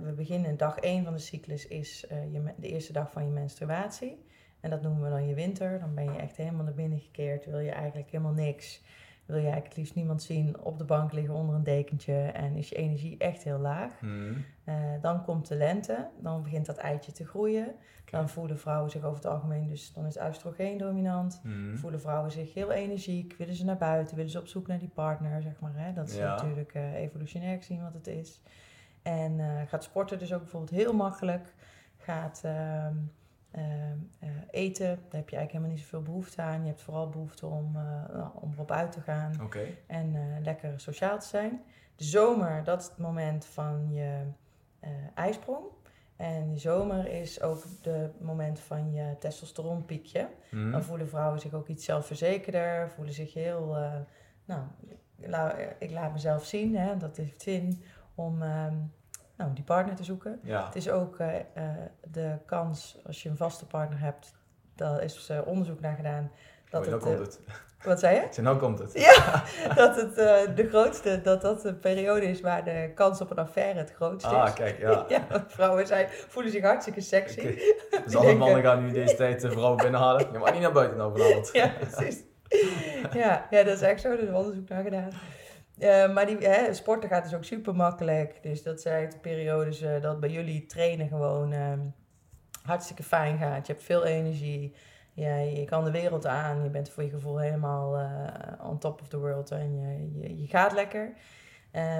we 0.02 0.12
beginnen 0.16 0.56
dag 0.56 0.78
1 0.78 1.04
van 1.04 1.12
de 1.12 1.18
cyclus 1.18 1.66
is 1.66 2.06
eh, 2.06 2.32
je, 2.32 2.42
de 2.56 2.68
eerste 2.68 2.92
dag 2.92 3.10
van 3.12 3.24
je 3.24 3.30
menstruatie. 3.30 4.24
En 4.60 4.70
dat 4.70 4.82
noemen 4.82 5.02
we 5.02 5.08
dan 5.10 5.26
je 5.28 5.34
winter. 5.34 5.78
Dan 5.78 5.94
ben 5.94 6.04
je 6.04 6.18
echt 6.18 6.36
helemaal 6.36 6.64
naar 6.64 6.74
binnen 6.74 6.98
gekeerd. 6.98 7.46
Wil 7.46 7.58
je 7.58 7.70
eigenlijk 7.70 8.10
helemaal 8.10 8.32
niks. 8.32 8.82
Wil 9.26 9.36
je 9.36 9.42
eigenlijk 9.42 9.68
het 9.68 9.76
liefst 9.76 9.94
niemand 9.94 10.22
zien 10.22 10.60
op 10.60 10.78
de 10.78 10.84
bank 10.84 11.12
liggen 11.12 11.34
onder 11.34 11.54
een 11.54 11.62
dekentje. 11.64 12.14
En 12.14 12.56
is 12.56 12.68
je 12.68 12.74
energie 12.76 13.18
echt 13.18 13.42
heel 13.42 13.58
laag. 13.58 14.00
Mhm. 14.00 14.32
Eh, 14.64 14.74
dan 15.00 15.22
komt 15.24 15.48
de 15.48 15.54
lente, 15.54 16.08
dan 16.20 16.42
begint 16.42 16.66
dat 16.66 16.76
eitje 16.76 17.12
te 17.12 17.26
groeien. 17.26 17.74
Dan 18.10 18.28
voelen 18.28 18.58
vrouwen 18.58 18.90
zich 18.90 19.02
over 19.04 19.16
het 19.16 19.26
algemeen, 19.26 19.68
dus 19.68 19.92
dan 19.92 20.06
is 20.06 20.20
oestrogeen 20.20 20.78
dominant. 20.78 21.40
Mhm. 21.42 21.76
Voelen 21.76 22.00
vrouwen 22.00 22.30
zich 22.30 22.54
heel 22.54 22.72
energiek, 22.72 23.34
willen 23.38 23.54
ze 23.54 23.64
naar 23.64 23.76
buiten, 23.76 24.16
willen 24.16 24.30
ze 24.30 24.38
op 24.38 24.46
zoek 24.46 24.66
naar 24.66 24.78
die 24.78 24.90
partner, 24.94 25.42
zeg 25.42 25.60
maar. 25.60 25.72
Hè? 25.74 25.92
Dat 25.92 26.08
is 26.08 26.16
Ja. 26.16 26.34
natuurlijk 26.34 26.74
eh, 26.74 26.94
evolutionair 26.94 27.56
gezien 27.56 27.82
wat 27.82 27.94
het 27.94 28.06
is. 28.06 28.40
En 29.08 29.40
eh, 29.40 29.68
gaat 29.68 29.84
sporten 29.84 30.18
dus 30.18 30.32
ook 30.32 30.40
bijvoorbeeld 30.40 30.80
heel 30.80 30.92
makkelijk. 30.92 31.54
Gaat 31.96 32.40
ehm, 32.44 32.96
ehm, 33.50 33.96
eh, 34.18 34.28
eten, 34.50 34.86
daar 34.86 35.20
heb 35.20 35.28
je 35.28 35.36
eigenlijk 35.36 35.50
helemaal 35.50 35.70
niet 35.70 35.80
zoveel 35.80 36.02
behoefte 36.02 36.42
aan. 36.42 36.60
Je 36.60 36.66
hebt 36.66 36.82
vooral 36.82 37.08
behoefte 37.08 37.46
om, 37.46 37.76
eh, 37.76 38.14
nou, 38.16 38.30
om 38.34 38.52
erop 38.52 38.70
uit 38.70 38.92
te 38.92 39.00
gaan 39.00 39.50
en 39.86 40.38
lekker 40.42 40.80
sociaal 40.80 41.18
te 41.18 41.26
zijn. 41.26 41.62
De 41.96 42.04
zomer, 42.04 42.64
dat 42.64 42.80
is 42.80 42.86
het 42.86 42.98
moment 42.98 43.44
van 43.46 43.92
je 43.92 44.22
ijsprong. 45.14 45.64
En 46.16 46.52
de 46.52 46.58
zomer 46.58 47.06
is 47.06 47.42
ook 47.42 47.64
het 47.82 48.20
moment 48.20 48.60
van 48.60 48.92
je 48.92 49.16
testosteronpiekje. 49.18 50.28
Mhm. 50.50 50.70
Dan 50.70 50.82
voelen 50.82 51.08
vrouwen 51.08 51.40
zich 51.40 51.52
ook 51.52 51.68
iets 51.68 51.84
zelfverzekerder, 51.84 52.90
voelen 52.90 53.14
zich 53.14 53.34
heel, 53.34 53.76
nou, 54.44 54.62
ik 55.78 55.90
laat 55.90 56.12
mezelf 56.12 56.44
zien, 56.44 56.76
hè, 56.76 56.96
dat 56.96 57.16
heeft 57.16 57.42
zin 57.42 57.82
om 58.14 58.42
ehm, 58.42 58.76
nou, 59.38 59.52
die 59.54 59.64
partner 59.64 59.94
te 59.94 60.04
zoeken. 60.04 60.40
Ja. 60.42 60.64
Het 60.66 60.76
is 60.76 60.90
ook 60.90 61.18
eh, 61.18 61.36
eh, 61.36 61.42
de 62.10 62.38
kans, 62.46 62.98
als 63.06 63.22
je 63.22 63.28
een 63.28 63.36
vaste 63.36 63.66
partner 63.66 64.00
hebt, 64.00 64.34
daar 64.76 65.02
is 65.02 65.28
eh, 65.28 65.38
onderzoek 65.44 65.80
naar 65.80 65.96
gedaan. 65.96 66.30
Dat 66.70 66.86
Oh, 66.86 66.92
het, 66.92 67.02
komt 67.02 67.18
het. 67.18 67.40
wat 67.84 67.98
zei 68.00 68.14
je? 68.14 68.26
Zeg, 68.30 68.44
nou 68.44 68.58
komt 68.58 68.78
het. 68.78 68.92
Ja, 68.92 69.42
dat 69.74 69.96
het 69.96 70.14
de 70.56 70.66
grootste, 70.68 71.20
dat 71.22 71.40
dat 71.40 71.62
de 71.62 71.74
periode 71.74 72.26
is 72.30 72.40
waar 72.40 72.64
de 72.64 72.90
kans 72.94 73.20
op 73.20 73.30
een 73.30 73.36
affaire 73.38 73.78
het 73.78 73.92
grootste 73.94 74.30
Ah, 74.30 74.48
is. 74.48 74.52
kijk, 74.54 74.78
ja. 74.78 75.04
Ja, 75.08 75.26
want 75.30 75.44
vrouwen 75.52 75.86
zijn, 75.86 76.08
voelen 76.10 76.52
zich 76.52 76.62
hartstikke 76.62 77.00
sexy. 77.00 77.40
Dus 78.04 78.16
alle 78.16 78.24
denken- 78.24 78.36
mannen 78.38 78.62
gaan 78.62 78.84
nu 78.84 78.90
deze 78.92 79.14
tijd 79.16 79.40
de 79.40 79.50
vrouw 79.50 79.74
binnenhalen. 79.74 80.32
Je 80.32 80.38
mag 80.38 80.52
niet 80.52 80.60
naar 80.62 80.72
buiten 80.72 80.96
nou 80.98 81.18
vanavond. 81.18 81.50
Ja, 81.52 81.72
precies. 81.80 82.22
Ja, 83.12 83.46
ja, 83.50 83.62
dat 83.62 83.74
is 83.74 83.80
echt 83.80 84.00
zo. 84.00 84.10
Er 84.10 84.20
is 84.22 84.28
onderzoek 84.34 84.68
naar 84.68 84.82
gedaan. 84.82 85.10
Eh, 85.78 86.12
maar 86.12 86.26
die, 86.26 86.36
hè, 86.36 86.74
sporten 86.74 87.08
gaat 87.08 87.22
dus 87.22 87.34
ook 87.34 87.44
super 87.44 87.74
makkelijk. 87.74 88.42
Dus 88.42 88.62
dat 88.62 88.80
zijn 88.80 89.10
de 89.10 89.18
periodes 89.18 89.80
eh, 89.80 90.02
dat 90.02 90.20
bij 90.20 90.30
jullie 90.30 90.66
trainen 90.66 91.08
gewoon 91.08 91.52
ehm, 91.52 91.80
hartstikke 92.62 93.02
fijn 93.02 93.38
gaat. 93.38 93.66
Je 93.66 93.72
hebt 93.72 93.84
veel 93.84 94.04
energie. 94.04 94.74
Ja, 95.14 95.36
je 95.36 95.64
kan 95.64 95.84
de 95.84 95.90
wereld 95.90 96.26
aan. 96.26 96.62
Je 96.62 96.70
bent 96.70 96.90
voor 96.90 97.02
je 97.02 97.10
gevoel 97.10 97.38
helemaal 97.38 97.98
eh, 97.98 98.68
on 98.68 98.78
top 98.78 99.00
of 99.00 99.08
the 99.08 99.18
world. 99.18 99.50
En 99.50 99.74
je, 99.74 100.20
je, 100.20 100.40
je 100.40 100.46
gaat 100.46 100.72
lekker. 100.72 101.12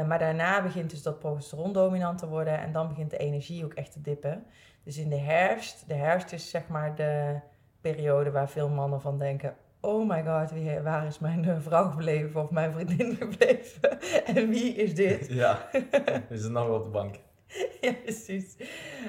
Maar 0.07 0.19
daarna 0.19 0.63
begint 0.63 0.91
dus 0.91 1.03
dat 1.03 1.19
progesteron 1.19 1.73
dominant 1.73 2.19
te 2.19 2.29
worden. 2.29 2.59
En 2.61 2.73
dan 2.73 2.89
begint 2.89 3.11
de 3.11 3.17
energie 3.17 3.65
ook 3.65 3.75
echt 3.75 3.93
te 3.93 4.01
dippen. 4.01 4.45
Dus 4.83 4.97
in 4.97 5.09
de 5.09 5.19
herfst. 5.19 5.89
De 5.89 5.95
herfst 5.95 6.33
is 6.33 6.51
zeg 6.51 6.69
maar 6.69 6.95
de 6.95 7.41
periode 7.81 8.31
waar 8.31 8.49
veel 8.49 8.69
mannen 8.69 9.01
van 9.01 9.19
denken... 9.19 9.57
Oh 9.81 10.09
my 10.09 10.25
god, 10.25 10.51
wie, 10.51 10.81
waar 10.81 11.07
is 11.07 11.19
mijn 11.19 11.45
eh, 11.45 11.57
vrouw 11.59 11.91
gebleven 11.91 12.43
of 12.43 12.51
mijn 12.51 12.73
vriendin 12.73 13.17
gebleven? 13.21 14.01
en 14.25 14.49
wie 14.49 14.75
is 14.75 14.95
dit? 14.95 15.29
Ja. 15.43 15.69
Is 16.29 16.45
er 16.45 16.51
nog 16.51 16.67
wel 16.67 16.77
op 16.77 16.85
de 16.85 16.91
bank. 16.91 17.15
ja, 17.81 17.93
precies. 17.93 18.57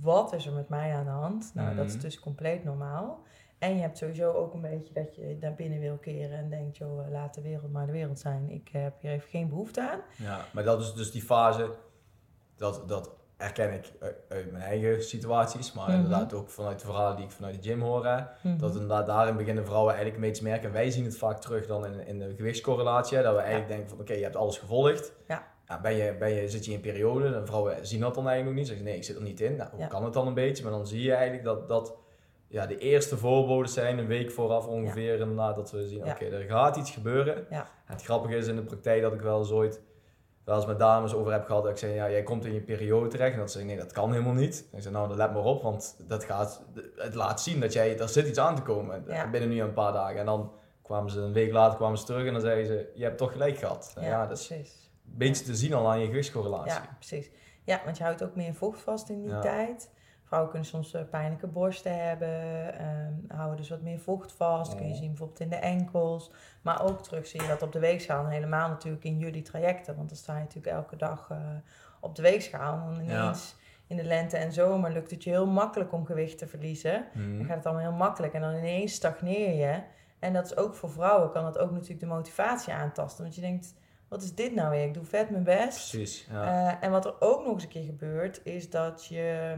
wat 0.00 0.32
is 0.32 0.46
er 0.46 0.52
met 0.52 0.68
mij 0.68 0.94
aan 0.94 1.04
de 1.04 1.10
hand? 1.10 1.50
Nou, 1.54 1.76
dat 1.76 1.86
is 1.86 1.92
mhm. 1.92 2.02
dus 2.02 2.20
compleet 2.20 2.64
normaal. 2.64 3.24
En 3.58 3.74
je 3.74 3.80
hebt 3.80 3.98
sowieso 3.98 4.32
ook 4.32 4.54
een 4.54 4.60
beetje 4.60 4.92
dat 4.92 5.14
je 5.14 5.36
naar 5.40 5.54
binnen 5.54 5.80
wil 5.80 5.96
keren 5.96 6.38
en 6.38 6.50
denkt, 6.50 6.76
joh, 6.76 7.10
laat 7.10 7.34
de 7.34 7.42
wereld 7.42 7.72
maar 7.72 7.86
de 7.86 7.92
wereld 7.92 8.18
zijn. 8.18 8.50
Ik 8.50 8.68
heb 8.68 9.00
hier 9.00 9.10
even 9.10 9.28
geen 9.28 9.48
behoefte 9.48 9.90
aan. 9.90 10.00
Ja, 10.16 10.44
maar 10.52 10.64
dat 10.64 10.80
is 10.80 10.92
dus 10.92 11.10
die 11.10 11.22
fase, 11.22 11.70
dat, 12.56 12.88
dat 12.88 13.10
herken 13.36 13.72
ik 13.72 13.92
uit 14.28 14.52
mijn 14.52 14.64
eigen 14.64 15.02
situaties, 15.02 15.72
maar 15.72 15.88
mhm. 15.88 15.94
inderdaad 15.94 16.34
ook 16.34 16.50
vanuit 16.50 16.78
de 16.78 16.84
verhalen 16.84 17.16
die 17.16 17.24
ik 17.24 17.30
vanuit 17.30 17.62
de 17.62 17.68
gym 17.68 17.80
hoor. 17.80 18.28
Mm 18.42 18.58
Dat 18.58 18.72
inderdaad 18.72 19.06
daarin 19.06 19.36
beginnen 19.36 19.66
vrouwen 19.66 19.94
eigenlijk 19.94 20.22
mee 20.22 20.32
te 20.32 20.42
merken. 20.42 20.72
Wij 20.72 20.90
zien 20.90 21.04
het 21.04 21.16
vaak 21.16 21.40
terug 21.40 21.66
dan 21.66 21.86
in, 21.86 22.06
in 22.06 22.18
de 22.18 22.34
gewichtscorrelatie, 22.36 23.22
dat 23.22 23.34
we 23.34 23.40
eigenlijk 23.40 23.68
denken 23.68 23.88
van 23.88 24.00
oké, 24.00 24.12
je 24.12 24.22
hebt 24.22 24.36
alles 24.36 24.58
gevolgd. 24.58 25.12
Ja. 25.28 25.54
Ja, 25.68 25.80
ben 25.80 25.94
je, 25.94 26.16
ben 26.18 26.30
je, 26.30 26.48
zit 26.48 26.64
je 26.64 26.70
in 26.70 26.76
een 26.76 26.82
periode, 26.82 27.34
en 27.34 27.46
vrouwen 27.46 27.86
zien 27.86 28.00
dat 28.00 28.14
dan 28.14 28.28
eigenlijk 28.28 28.56
nog 28.56 28.58
niet. 28.58 28.66
Zeggen 28.66 28.84
nee, 28.84 28.96
ik 28.96 29.04
zit 29.04 29.16
er 29.16 29.22
niet 29.22 29.40
in. 29.40 29.56
Nou, 29.56 29.70
hoe 29.72 29.86
kan 29.86 30.04
het 30.04 30.12
dan 30.12 30.26
een 30.26 30.34
beetje? 30.34 30.62
Maar 30.62 30.72
dan 30.72 30.86
zie 30.86 31.02
je 31.02 31.12
eigenlijk 31.12 31.44
dat, 31.44 31.68
dat 31.68 31.94
ja, 32.48 32.66
de 32.66 32.78
eerste 32.78 33.16
voorboden 33.16 33.70
zijn, 33.70 33.98
een 33.98 34.06
week 34.06 34.30
vooraf 34.30 34.66
ongeveer, 34.66 35.18
ja. 35.18 35.24
nadat 35.24 35.70
we 35.70 35.86
zien, 35.86 36.04
oké, 36.04 36.24
er 36.24 36.42
gaat 36.42 36.76
iets 36.76 36.90
gebeuren. 36.90 37.46
Ja. 37.50 37.68
Het 37.84 38.02
grappige 38.02 38.36
is 38.36 38.46
in 38.46 38.56
de 38.56 38.62
praktijk 38.62 39.02
dat 39.02 39.12
ik 39.12 39.20
wel 39.20 39.38
eens 39.38 39.50
ooit 39.50 39.80
wel 40.46 40.56
eens 40.56 40.66
met 40.66 40.78
dames 40.78 41.14
over 41.14 41.32
heb 41.32 41.44
gehad, 41.44 41.62
dat 41.62 41.72
ik 41.72 41.78
zei, 41.78 41.94
ja, 41.94 42.10
jij 42.10 42.22
komt 42.22 42.44
in 42.44 42.52
je 42.52 42.60
periode 42.60 43.08
terecht. 43.08 43.32
En 43.32 43.38
dat 43.38 43.50
ze 43.50 43.64
nee, 43.64 43.76
dat 43.76 43.92
kan 43.92 44.12
helemaal 44.12 44.32
niet. 44.32 44.68
En 44.70 44.76
ik 44.76 44.82
zei, 44.82 44.94
nou, 44.94 45.08
dan 45.08 45.16
let 45.16 45.32
maar 45.32 45.44
op, 45.44 45.62
want 45.62 45.96
dat 46.08 46.24
gaat, 46.24 46.62
het 46.96 47.14
laat 47.14 47.40
zien 47.40 47.60
dat 47.60 47.72
jij, 47.72 47.98
er 47.98 48.08
zit 48.08 48.28
iets 48.28 48.38
aan 48.38 48.54
te 48.54 48.62
komen 48.62 49.04
binnen 49.30 49.48
nu 49.48 49.60
een 49.60 49.72
paar 49.72 49.92
dagen. 49.92 50.18
En 50.18 50.26
dan 50.26 50.52
kwamen 50.82 51.10
ze 51.10 51.20
een 51.20 51.32
week 51.32 51.52
later 51.52 51.76
kwamen 51.76 51.98
ze 51.98 52.04
terug 52.04 52.26
en 52.26 52.32
dan 52.32 52.40
zeiden 52.40 52.66
ze, 52.66 52.90
je 52.94 53.04
hebt 53.04 53.18
toch 53.18 53.32
gelijk 53.32 53.58
gehad. 53.58 53.92
Ja, 53.94 54.02
ja 54.02 54.26
dat 54.26 54.38
is 54.38 54.46
precies. 54.46 54.90
een 55.06 55.18
beetje 55.18 55.44
te 55.44 55.54
zien 55.54 55.74
al 55.74 55.90
aan 55.90 56.00
je 56.00 56.06
gewichtscorrelatie. 56.06 56.72
Ja, 56.72 56.96
precies. 56.98 57.30
Ja, 57.64 57.80
want 57.84 57.96
je 57.96 58.02
houdt 58.02 58.22
ook 58.22 58.34
meer 58.34 58.54
vocht 58.54 58.80
vast 58.80 59.08
in 59.08 59.22
die 59.22 59.38
tijd. 59.38 59.90
Vrouwen 60.26 60.50
kunnen 60.50 60.68
soms 60.68 60.94
uh, 60.94 61.00
pijnlijke 61.10 61.46
borsten 61.46 62.04
hebben, 62.06 62.28
um, 62.86 63.24
houden 63.28 63.56
dus 63.56 63.68
wat 63.68 63.82
meer 63.82 63.98
vocht 63.98 64.32
vast. 64.32 64.74
Kun 64.74 64.88
je 64.88 64.94
zien 64.94 65.08
bijvoorbeeld 65.08 65.40
in 65.40 65.48
de 65.48 65.56
enkels. 65.56 66.30
Maar 66.62 66.82
ook 66.82 67.02
terug 67.02 67.26
zie 67.26 67.42
je 67.42 67.48
dat 67.48 67.62
op 67.62 67.72
de 67.72 67.78
weegschaal. 67.78 68.26
helemaal 68.26 68.68
natuurlijk 68.68 69.04
in 69.04 69.18
jullie 69.18 69.42
trajecten. 69.42 69.96
Want 69.96 70.08
dan 70.08 70.18
sta 70.18 70.34
je 70.34 70.40
natuurlijk 70.40 70.76
elke 70.76 70.96
dag 70.96 71.28
uh, 71.32 71.38
op 72.00 72.14
de 72.14 72.22
weegschaal. 72.22 72.88
En 72.88 73.04
ineens 73.04 73.56
in 73.86 73.96
de 73.96 74.04
lente 74.04 74.36
en 74.36 74.52
zomer 74.52 74.92
lukt 74.92 75.10
het 75.10 75.24
je 75.24 75.30
heel 75.30 75.46
makkelijk 75.46 75.92
om 75.92 76.06
gewicht 76.06 76.38
te 76.38 76.46
verliezen. 76.46 77.06
Mm. 77.12 77.36
Dan 77.36 77.46
gaat 77.46 77.56
het 77.56 77.66
allemaal 77.66 77.84
heel 77.84 77.98
makkelijk. 77.98 78.32
En 78.32 78.40
dan 78.40 78.54
ineens 78.54 78.94
stagneer 78.94 79.54
je. 79.54 79.82
En 80.18 80.32
dat 80.32 80.44
is 80.44 80.56
ook 80.56 80.74
voor 80.74 80.90
vrouwen, 80.90 81.30
kan 81.30 81.44
dat 81.44 81.58
ook 81.58 81.70
natuurlijk 81.70 82.00
de 82.00 82.06
motivatie 82.06 82.72
aantasten. 82.72 83.22
Want 83.22 83.34
je 83.34 83.40
denkt, 83.40 83.74
wat 84.08 84.22
is 84.22 84.34
dit 84.34 84.54
nou 84.54 84.70
weer? 84.70 84.84
Ik 84.84 84.94
doe 84.94 85.04
vet 85.04 85.30
mijn 85.30 85.44
best. 85.44 85.90
Precies, 85.90 86.26
ja. 86.30 86.66
uh, 86.66 86.84
en 86.84 86.90
wat 86.90 87.04
er 87.04 87.14
ook 87.20 87.44
nog 87.44 87.52
eens 87.52 87.62
een 87.62 87.68
keer 87.68 87.84
gebeurt, 87.84 88.40
is 88.44 88.70
dat 88.70 89.06
je 89.06 89.54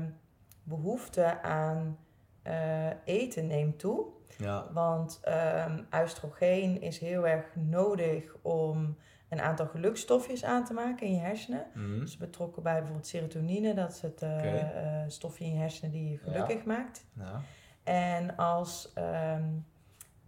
behoefte 0.69 1.43
aan 1.43 1.99
uh, 2.47 2.87
eten 3.05 3.47
neemt 3.47 3.79
toe. 3.79 4.07
Ja. 4.39 4.73
Want 4.73 5.21
um, 5.67 5.87
oestrogeen 6.03 6.81
is 6.81 6.99
heel 6.99 7.27
erg 7.27 7.55
nodig 7.55 8.37
om 8.43 8.97
een 9.29 9.41
aantal 9.41 9.67
gelukstofjes 9.67 10.45
aan 10.45 10.65
te 10.65 10.73
maken 10.73 11.07
in 11.07 11.15
je 11.15 11.21
hersenen. 11.21 11.67
Mm. 11.75 12.01
Dus 12.01 12.17
betrokken 12.17 12.63
bij 12.63 12.75
bijvoorbeeld 12.75 13.07
serotonine, 13.07 13.75
dat 13.75 13.91
is 13.91 14.03
het 14.03 14.23
uh, 14.23 15.03
stofje 15.07 15.45
in 15.45 15.53
je 15.53 15.59
hersenen 15.59 15.91
die 15.91 16.11
je 16.11 16.19
gelukkig 16.19 16.65
maakt. 16.65 17.07
Ja. 17.13 17.41
En 17.85 18.37
als, 18.37 18.93
um, 18.99 19.67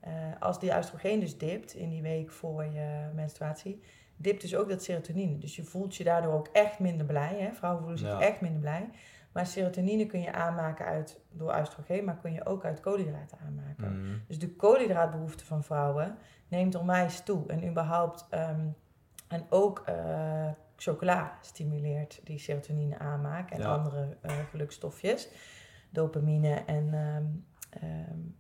uh, 0.04 0.12
als 0.40 0.61
die 0.61 0.76
oestrogeen 0.76 1.20
dus 1.20 1.38
dipt 1.38 1.75
in 1.75 1.90
die 1.90 2.02
week 2.02 2.30
voor 2.30 2.64
je 2.64 3.11
menstruatie, 3.14 3.82
dipt 4.16 4.40
dus 4.40 4.56
ook 4.56 4.68
dat 4.68 4.82
serotonine. 4.82 5.38
Dus 5.38 5.56
je 5.56 5.64
voelt 5.64 5.97
je 5.97 6.04
daardoor 6.04 6.32
ook 6.32 6.49
echt 6.52 6.78
minder 6.78 7.06
blij. 7.06 7.37
Hè? 7.38 7.52
Vrouwen 7.52 7.82
voelen 7.82 7.99
zich 7.99 8.20
echt 8.20 8.40
minder 8.40 8.61
blij. 8.61 8.90
Maar 9.32 9.46
serotonine 9.46 10.06
kun 10.06 10.20
je 10.20 10.32
aanmaken 10.32 10.87
uit, 10.87 11.20
door 11.30 11.58
oestrogeen, 11.58 12.04
maar 12.04 12.16
kun 12.16 12.32
je 12.32 12.46
ook 12.46 12.64
uit 12.64 12.80
koolhydraten 12.80 13.38
aanmaken. 13.46 14.00
Mm. 14.00 14.22
Dus 14.26 14.38
de 14.38 14.54
koolhydraatbehoefte 14.54 15.44
van 15.44 15.64
vrouwen 15.64 16.18
neemt 16.49 16.75
onwijs 16.75 17.22
toe. 17.22 17.46
En 17.46 17.68
überhaupt, 17.68 18.26
um, 18.34 18.76
en 19.28 19.46
ook 19.49 19.84
uh, 19.88 20.49
chocola 20.76 21.38
stimuleert 21.40 22.20
die 22.25 22.38
serotonine 22.38 22.99
aanmaak 22.99 23.50
en 23.50 23.62
andere 23.62 24.16
uh, 24.22 24.32
gelukstofjes. 24.50 25.28
Dopamine 25.90 26.54
en, 26.54 26.94
um, 26.94 27.46
um, 27.82 28.37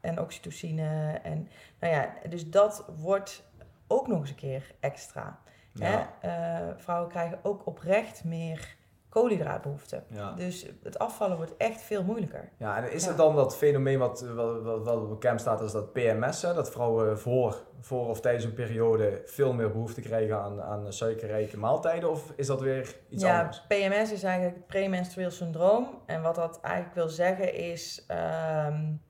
en 0.00 0.20
oxytocine. 0.20 1.20
En, 1.22 1.48
nou 1.80 1.92
ja, 1.92 2.14
dus 2.28 2.50
dat 2.50 2.84
wordt 2.96 3.50
ook 3.86 4.06
nog 4.06 4.20
eens 4.20 4.30
een 4.30 4.36
keer 4.36 4.74
extra. 4.80 5.40
Ja. 5.72 6.14
Hè? 6.20 6.68
Uh, 6.68 6.76
vrouwen 6.76 7.10
krijgen 7.10 7.38
ook 7.42 7.66
oprecht 7.66 8.24
meer 8.24 8.76
koolhydraatbehoefte. 9.12 10.02
Ja. 10.08 10.32
Dus 10.32 10.66
het 10.82 10.98
afvallen 10.98 11.36
wordt 11.36 11.56
echt 11.56 11.82
veel 11.82 12.04
moeilijker. 12.04 12.48
Ja, 12.56 12.76
en 12.76 12.92
is 12.92 13.06
het 13.06 13.16
dan 13.16 13.36
dat 13.36 13.56
fenomeen 13.56 13.98
wat, 13.98 14.20
wat, 14.34 14.62
wat, 14.62 14.84
wat 14.84 15.08
bekend 15.08 15.40
staat 15.40 15.60
als 15.60 15.72
dat 15.72 15.92
PMS, 15.92 16.42
hè? 16.42 16.54
dat 16.54 16.70
vrouwen 16.70 17.18
voor, 17.18 17.62
voor 17.80 18.08
of 18.08 18.20
tijdens 18.20 18.44
een 18.44 18.54
periode 18.54 19.22
veel 19.24 19.52
meer 19.52 19.70
behoefte 19.72 20.00
krijgen 20.00 20.42
aan, 20.42 20.62
aan 20.62 20.92
suikerrijke 20.92 21.58
maaltijden? 21.58 22.10
Of 22.10 22.32
is 22.36 22.46
dat 22.46 22.60
weer 22.60 22.96
iets 23.08 23.22
ja, 23.22 23.38
anders? 23.38 23.64
Ja, 23.68 23.76
PMS 23.76 24.12
is 24.12 24.22
eigenlijk 24.22 24.56
het 24.56 24.66
premenstrueel 24.66 25.30
syndroom. 25.30 25.88
En 26.06 26.22
wat 26.22 26.34
dat 26.34 26.60
eigenlijk 26.60 26.94
wil 26.94 27.08
zeggen 27.08 27.54
is, 27.54 28.06
um, 28.08 29.00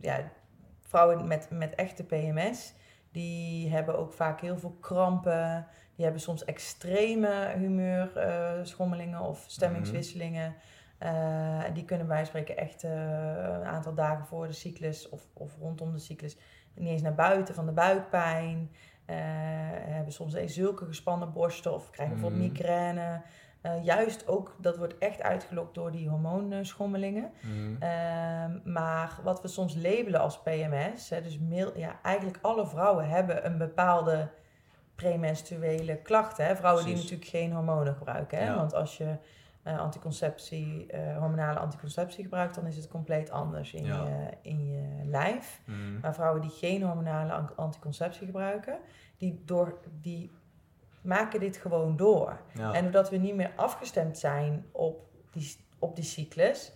ja, 0.00 0.30
vrouwen 0.80 1.26
met, 1.26 1.46
met 1.50 1.74
echte 1.74 2.04
PMS, 2.04 2.74
die 3.12 3.70
hebben 3.70 3.98
ook 3.98 4.12
vaak 4.12 4.40
heel 4.40 4.58
veel 4.58 4.76
krampen, 4.80 5.66
die 5.96 6.04
hebben 6.04 6.22
soms 6.22 6.44
extreme 6.44 7.52
humeurschommelingen 7.56 9.20
uh, 9.20 9.28
of 9.28 9.44
stemmingswisselingen. 9.46 10.54
Uh, 11.02 11.62
die 11.74 11.84
kunnen 11.84 12.06
wij 12.06 12.24
spreken 12.24 12.56
echt 12.56 12.84
uh, 12.84 12.90
een 12.90 13.64
aantal 13.64 13.94
dagen 13.94 14.26
voor 14.26 14.46
de 14.46 14.52
cyclus 14.52 15.08
of, 15.08 15.22
of 15.32 15.56
rondom 15.58 15.92
de 15.92 15.98
cyclus 15.98 16.36
niet 16.74 16.88
eens 16.88 17.02
naar 17.02 17.14
buiten 17.14 17.54
van 17.54 17.66
de 17.66 17.72
buikpijn. 17.72 18.70
hebben 19.04 20.12
soms 20.12 20.34
eens 20.34 20.54
zulke 20.54 20.86
gespannen 20.86 21.32
borsten 21.32 21.74
of 21.74 21.90
krijgen 21.90 22.14
bijvoorbeeld 22.14 22.42
mhm. 22.42 22.52
migraine. 22.52 23.22
juist 23.82 24.28
ook, 24.28 24.56
dat 24.60 24.76
wordt 24.76 24.98
echt 24.98 25.22
uitgelokt 25.22 25.74
door 25.74 25.90
die 25.90 26.08
hormoonschommelingen. 26.08 27.30
Mm. 27.40 27.78
maar 28.64 29.18
wat 29.22 29.42
we 29.42 29.48
soms 29.48 29.74
labelen 29.74 30.20
als 30.20 30.42
PMS, 30.42 31.10
hè, 31.10 31.22
dus 31.22 31.38
ja, 31.74 31.98
eigenlijk 32.02 32.38
alle 32.42 32.66
vrouwen 32.66 33.08
hebben 33.08 33.46
een 33.46 33.58
bepaalde 33.58 34.28
premenstruele 34.94 35.96
klachten. 35.96 36.46
Hè? 36.46 36.56
Vrouwen 36.56 36.84
die 36.84 36.94
natuurlijk 36.94 37.24
geen 37.24 37.52
hormonen 37.52 37.94
gebruiken. 37.94 38.38
Hè? 38.38 38.54
Want 38.54 38.74
als 38.74 38.96
je 38.96 39.16
uh, 39.66 39.78
anticonceptie, 39.78 40.86
uh, 40.94 41.18
hormonale 41.18 41.58
anticonceptie 41.58 42.22
gebruikt, 42.22 42.54
dan 42.54 42.66
is 42.66 42.76
het 42.76 42.88
compleet 42.88 43.30
anders 43.30 43.72
in, 43.72 43.84
je, 43.84 44.28
in 44.42 44.66
je 44.66 45.04
lijf. 45.04 45.60
Mhm. 45.64 46.00
Maar 46.00 46.14
vrouwen 46.14 46.40
die 46.40 46.50
geen 46.50 46.82
hormonale 46.82 47.32
anticonceptie 47.56 48.26
gebruiken, 48.26 48.78
die, 49.16 49.42
door, 49.44 49.78
die 50.00 50.30
maken 51.02 51.40
dit 51.40 51.56
gewoon 51.56 51.96
door. 51.96 52.40
En 52.72 52.82
doordat 52.82 53.10
we 53.10 53.16
niet 53.16 53.34
meer 53.34 53.52
afgestemd 53.56 54.18
zijn 54.18 54.66
op 54.72 55.08
die, 55.30 55.56
op 55.78 55.96
die 55.96 56.04
cyclus 56.04 56.72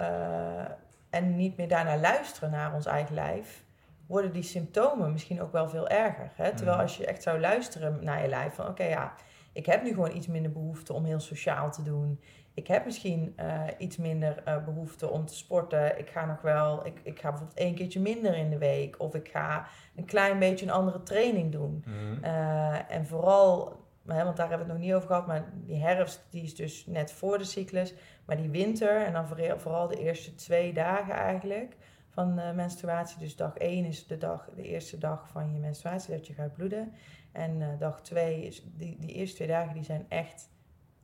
uh, 0.00 0.64
en 1.10 1.36
niet 1.36 1.56
meer 1.56 1.68
daarna 1.68 1.96
luisteren 1.96 2.50
naar 2.50 2.74
ons 2.74 2.86
eigen 2.86 3.14
lijf, 3.14 3.64
worden 4.12 4.32
die 4.32 4.42
symptomen 4.42 5.12
misschien 5.12 5.42
ook 5.42 5.52
wel 5.52 5.68
veel 5.68 5.88
erger. 5.88 6.32
Hè? 6.34 6.54
Terwijl 6.54 6.76
mhm. 6.76 6.86
als 6.86 6.96
je 6.96 7.06
echt 7.06 7.22
zou 7.22 7.40
luisteren 7.40 7.98
naar 8.04 8.22
je 8.22 8.28
lijf 8.28 8.54
van 8.54 8.68
oké 8.68 8.84
ja, 8.84 9.14
ik 9.52 9.66
heb 9.66 9.82
nu 9.82 9.88
gewoon 9.88 10.16
iets 10.16 10.26
minder 10.26 10.52
behoefte 10.52 10.92
om 10.92 11.04
heel 11.04 11.20
sociaal 11.20 11.70
te 11.70 11.82
doen. 11.82 12.20
Ik 12.54 12.66
heb 12.66 12.84
misschien 12.84 13.34
uh, 13.40 13.62
iets 13.78 13.96
minder 13.96 14.42
uh, 14.48 14.64
behoefte 14.64 15.10
om 15.10 15.26
te 15.26 15.34
sporten. 15.34 15.98
Ik 15.98 16.10
ga 16.10 16.26
nog 16.26 16.40
wel, 16.40 16.86
ik, 16.86 17.00
ik 17.02 17.20
ga 17.20 17.28
bijvoorbeeld 17.28 17.58
één 17.58 17.74
keertje 17.74 18.00
minder 18.00 18.36
in 18.36 18.50
de 18.50 18.58
week. 18.58 19.00
Of 19.00 19.14
ik 19.14 19.28
ga 19.28 19.66
een 19.96 20.04
klein 20.04 20.38
beetje 20.38 20.66
een 20.66 20.72
andere 20.72 21.02
training 21.02 21.52
doen. 21.52 21.84
Mm. 21.86 22.24
Uh, 22.24 22.92
en 22.92 23.06
vooral 23.06 23.80
hè, 24.06 24.24
want 24.24 24.36
daar 24.36 24.48
hebben 24.48 24.66
we 24.66 24.72
het 24.72 24.80
nog 24.80 24.88
niet 24.88 24.94
over 24.94 25.06
gehad, 25.06 25.26
maar 25.26 25.44
die 25.54 25.82
herfst 25.82 26.26
die 26.30 26.42
is 26.42 26.54
dus 26.54 26.86
net 26.86 27.12
voor 27.12 27.38
de 27.38 27.44
cyclus. 27.44 27.94
Maar 28.24 28.36
die 28.36 28.50
winter 28.50 29.04
en 29.04 29.12
dan 29.12 29.26
vooral- 29.26 29.58
vooral 29.58 29.88
de 29.88 29.98
eerste 29.98 30.34
twee 30.34 30.72
dagen 30.72 31.14
eigenlijk 31.14 31.76
van 32.12 32.36
de 32.36 32.52
menstruatie. 32.54 33.18
Dus 33.18 33.36
dag 33.36 33.56
1 33.56 33.84
is 33.84 34.06
de, 34.06 34.18
dag, 34.18 34.48
de 34.56 34.62
eerste 34.62 34.98
dag 34.98 35.28
van 35.28 35.52
je 35.52 35.58
menstruatie 35.58 36.14
dat 36.14 36.26
je 36.26 36.34
gaat 36.34 36.52
bloeden. 36.52 36.92
En 37.32 37.62
eh, 37.62 37.68
dag 37.78 38.02
2 38.02 38.46
is 38.46 38.62
die, 38.76 38.96
die 38.98 39.12
eerste 39.12 39.36
twee 39.36 39.48
dagen 39.48 39.74
die 39.74 39.84
zijn 39.84 40.06
echt, 40.08 40.48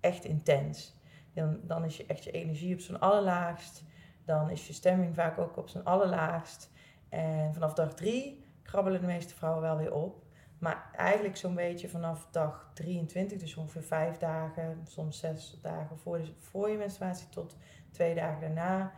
echt 0.00 0.24
intens. 0.24 0.96
Dan, 1.34 1.60
dan 1.62 1.84
is 1.84 1.96
je 1.96 2.06
echt 2.06 2.24
je 2.24 2.30
energie 2.30 2.74
op 2.74 2.80
zijn 2.80 3.00
allerlaagst. 3.00 3.84
Dan 4.24 4.50
is 4.50 4.66
je 4.66 4.72
stemming 4.72 5.14
vaak 5.14 5.38
ook 5.38 5.56
op 5.56 5.68
zijn 5.68 5.84
allerlaagst. 5.84 6.70
En 7.08 7.54
vanaf 7.54 7.74
dag 7.74 7.94
3 7.94 8.44
krabbelen 8.62 9.00
de 9.00 9.06
meeste 9.06 9.34
vrouwen 9.34 9.62
wel 9.62 9.76
weer 9.76 9.92
op. 9.92 10.26
Maar 10.58 10.90
eigenlijk 10.96 11.36
zo'n 11.36 11.54
beetje 11.54 11.88
vanaf 11.88 12.28
dag 12.30 12.70
23, 12.74 13.38
dus 13.38 13.56
ongeveer 13.56 13.82
vijf 13.82 14.16
dagen, 14.16 14.80
soms 14.84 15.18
zes 15.18 15.58
dagen 15.62 15.98
voor, 15.98 16.18
de, 16.18 16.32
voor 16.38 16.70
je 16.70 16.76
menstruatie 16.76 17.28
tot 17.28 17.56
twee 17.90 18.14
dagen 18.14 18.40
daarna, 18.40 18.92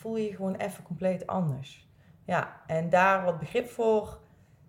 voel 0.00 0.16
je 0.16 0.28
je 0.28 0.34
gewoon 0.34 0.54
even 0.54 0.82
compleet 0.82 1.26
anders. 1.26 1.88
Ja, 2.24 2.60
en 2.66 2.88
daar 2.88 3.24
wat 3.24 3.38
begrip 3.38 3.68
voor 3.68 4.18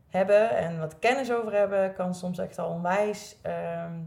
hebben 0.07 0.49
en 0.49 0.79
wat 0.79 0.99
kennis 0.99 1.31
over 1.31 1.53
hebben, 1.53 1.93
kan 1.93 2.15
soms 2.15 2.37
echt 2.37 2.59
al 2.59 2.69
onwijs 2.69 3.37
ehm, 3.41 3.99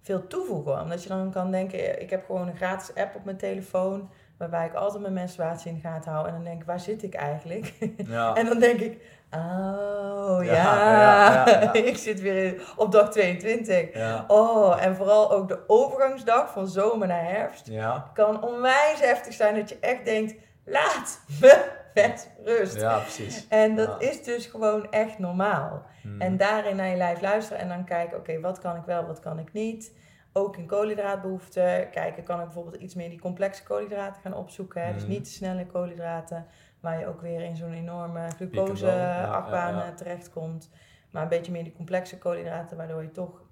veel 0.00 0.26
toevoegen. 0.26 0.80
Omdat 0.80 1.02
je 1.02 1.08
dan 1.08 1.30
kan 1.30 1.50
denken, 1.50 2.02
ik 2.02 2.10
heb 2.10 2.24
gewoon 2.24 2.48
een 2.48 2.56
gratis 2.56 2.94
app 2.94 3.14
op 3.14 3.24
mijn 3.24 3.36
telefoon, 3.36 4.10
waarbij 4.38 4.66
ik 4.66 4.74
altijd 4.74 5.02
mijn 5.02 5.12
menstruatie 5.14 5.70
in 5.70 5.74
de 5.74 5.80
gaten 5.88 6.12
hou. 6.12 6.26
En 6.26 6.32
dan 6.32 6.44
denk 6.44 6.60
ik, 6.60 6.66
waar 6.66 6.80
zit 6.80 7.02
ik 7.02 7.14
eigenlijk? 7.14 7.72
Ja. 8.06 8.34
En 8.36 8.46
dan 8.46 8.58
denk 8.58 8.80
ik, 8.80 8.98
oh 9.34 10.38
ja, 10.44 11.46
ik 11.72 11.96
zit 11.96 12.20
weer 12.20 12.72
op 12.76 12.92
dag 12.92 13.10
22. 13.10 13.94
Ja. 13.94 14.24
Oh, 14.28 14.84
en 14.84 14.96
vooral 14.96 15.30
ook 15.32 15.48
de 15.48 15.58
overgangsdag 15.66 16.52
van 16.52 16.68
zomer 16.68 17.06
naar 17.06 17.24
herfst 17.24 17.70
kan 18.14 18.42
onwijs 18.44 19.00
heftig 19.00 19.32
zijn 19.34 19.54
dat 19.54 19.68
je 19.68 19.76
echt 19.80 20.04
denkt, 20.04 20.34
laat 20.64 21.20
me 21.40 21.64
met 21.94 22.30
rust. 22.44 22.80
Ja, 22.80 22.98
precies. 22.98 23.46
En 23.48 23.76
dat 23.76 23.96
Ja. 24.00 24.08
is 24.08 24.22
dus 24.24 24.46
gewoon 24.46 24.90
echt 24.90 25.18
normaal. 25.18 25.82
Hmm. 26.02 26.20
En 26.20 26.36
daarin 26.36 26.76
naar 26.76 26.88
je 26.88 26.96
lijf 26.96 27.20
luisteren 27.20 27.62
en 27.62 27.68
dan 27.68 27.84
kijken, 27.84 28.16
oké, 28.18 28.40
wat 28.40 28.58
kan 28.58 28.76
ik 28.76 28.84
wel, 28.86 29.06
wat 29.06 29.20
kan 29.20 29.38
ik 29.38 29.52
niet. 29.52 29.92
Ook 30.32 30.56
in 30.56 30.66
koolhydraatbehoeften. 30.66 31.90
Kijken, 31.90 32.22
kan 32.24 32.38
ik 32.38 32.44
bijvoorbeeld 32.44 32.74
iets 32.82 32.94
meer 32.94 33.08
die 33.10 33.20
complexe 33.20 33.62
koolhydraten 33.62 34.22
gaan 34.22 34.34
opzoeken. 34.34 34.84
Hè? 34.84 34.92
Dus 34.92 35.02
Mhm. 35.02 35.10
niet 35.10 35.24
te 35.24 35.30
snelle 35.30 35.66
koolhydraten, 35.66 36.46
waar 36.80 36.98
je 36.98 37.06
ook 37.06 37.20
weer 37.20 37.40
in 37.40 37.56
zo'n 37.56 37.72
enorme 37.72 38.28
glucose-achtbaan 38.36 39.74
ja, 39.74 39.84
ja. 39.84 39.92
terechtkomt. 39.92 40.70
Maar 41.10 41.22
een 41.22 41.28
beetje 41.28 41.52
meer 41.52 41.64
die 41.64 41.72
complexe 41.76 42.18
koolhydraten, 42.18 42.76
waardoor 42.76 43.02
je 43.02 43.10
toch 43.10 43.42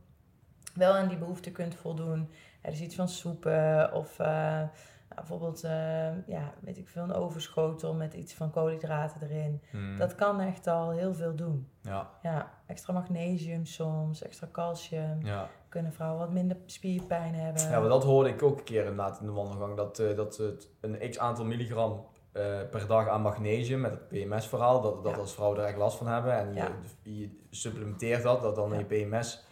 wel 0.74 0.92
aan 0.94 1.08
die 1.08 1.18
behoefte 1.18 1.52
kunt 1.52 1.74
voldoen. 1.74 2.30
Er 2.62 2.72
is 2.72 2.80
iets 2.80 2.94
van 2.94 3.08
soepen 3.08 3.92
of 3.92 4.18
eh, 4.18 4.26
nou, 4.26 4.68
bijvoorbeeld, 5.14 5.64
eh, 5.64 6.26
ja, 6.26 6.52
weet 6.60 6.78
ik 6.78 6.88
veel, 6.88 7.02
een 7.02 7.12
overschotel 7.12 7.94
met 7.94 8.14
iets 8.14 8.34
van 8.34 8.50
koolhydraten 8.50 9.22
erin. 9.28 9.62
Hmm. 9.70 9.96
Dat 9.96 10.14
kan 10.14 10.40
echt 10.40 10.66
al 10.66 10.90
heel 10.90 11.14
veel 11.14 11.34
doen. 11.34 11.68
Ja. 11.82 12.10
Ja, 12.22 12.50
extra 12.70 12.92
magnesium 12.92 13.66
soms, 13.66 14.22
extra 14.22 14.48
calcium. 14.52 15.24
Ja. 15.26 15.48
Kunnen 15.68 15.92
vrouwen 15.92 16.18
wat 16.20 16.30
minder 16.32 16.56
spierpijn 16.66 17.34
hebben. 17.34 17.62
ja, 17.62 17.80
maar 17.80 17.88
dat 17.88 18.04
hoorde 18.04 18.28
ik 18.28 18.42
ook 18.42 18.58
een 18.58 18.64
keer 18.64 18.80
inderdaad 18.80 19.20
in 19.20 19.26
de 19.26 19.32
wandelgang. 19.32 19.76
Dat, 19.76 19.98
eh, 19.98 20.16
dat 20.16 20.36
het 20.36 20.68
een 20.80 21.10
x 21.10 21.18
aantal 21.18 21.44
milligram 21.44 22.06
eh, 22.32 22.42
per 22.70 22.86
dag 22.86 23.08
aan 23.08 23.22
magnesium, 23.22 23.80
met 23.80 23.90
het 23.90 24.08
PMS-verhaal, 24.08 24.80
dat, 24.80 25.04
dat 25.04 25.12
Ja. 25.12 25.18
als 25.18 25.34
vrouwen 25.34 25.58
er 25.60 25.64
echt 25.66 25.76
last 25.76 25.96
van 25.98 26.06
hebben. 26.06 26.32
En 26.38 26.54
Ja. 26.54 26.68
je, 27.02 27.18
je 27.20 27.38
supplementeert 27.50 28.22
dat, 28.22 28.40
dat 28.40 28.54
dan 28.54 28.72
in 28.74 28.78
je 28.78 28.84
PMS, 28.84 29.44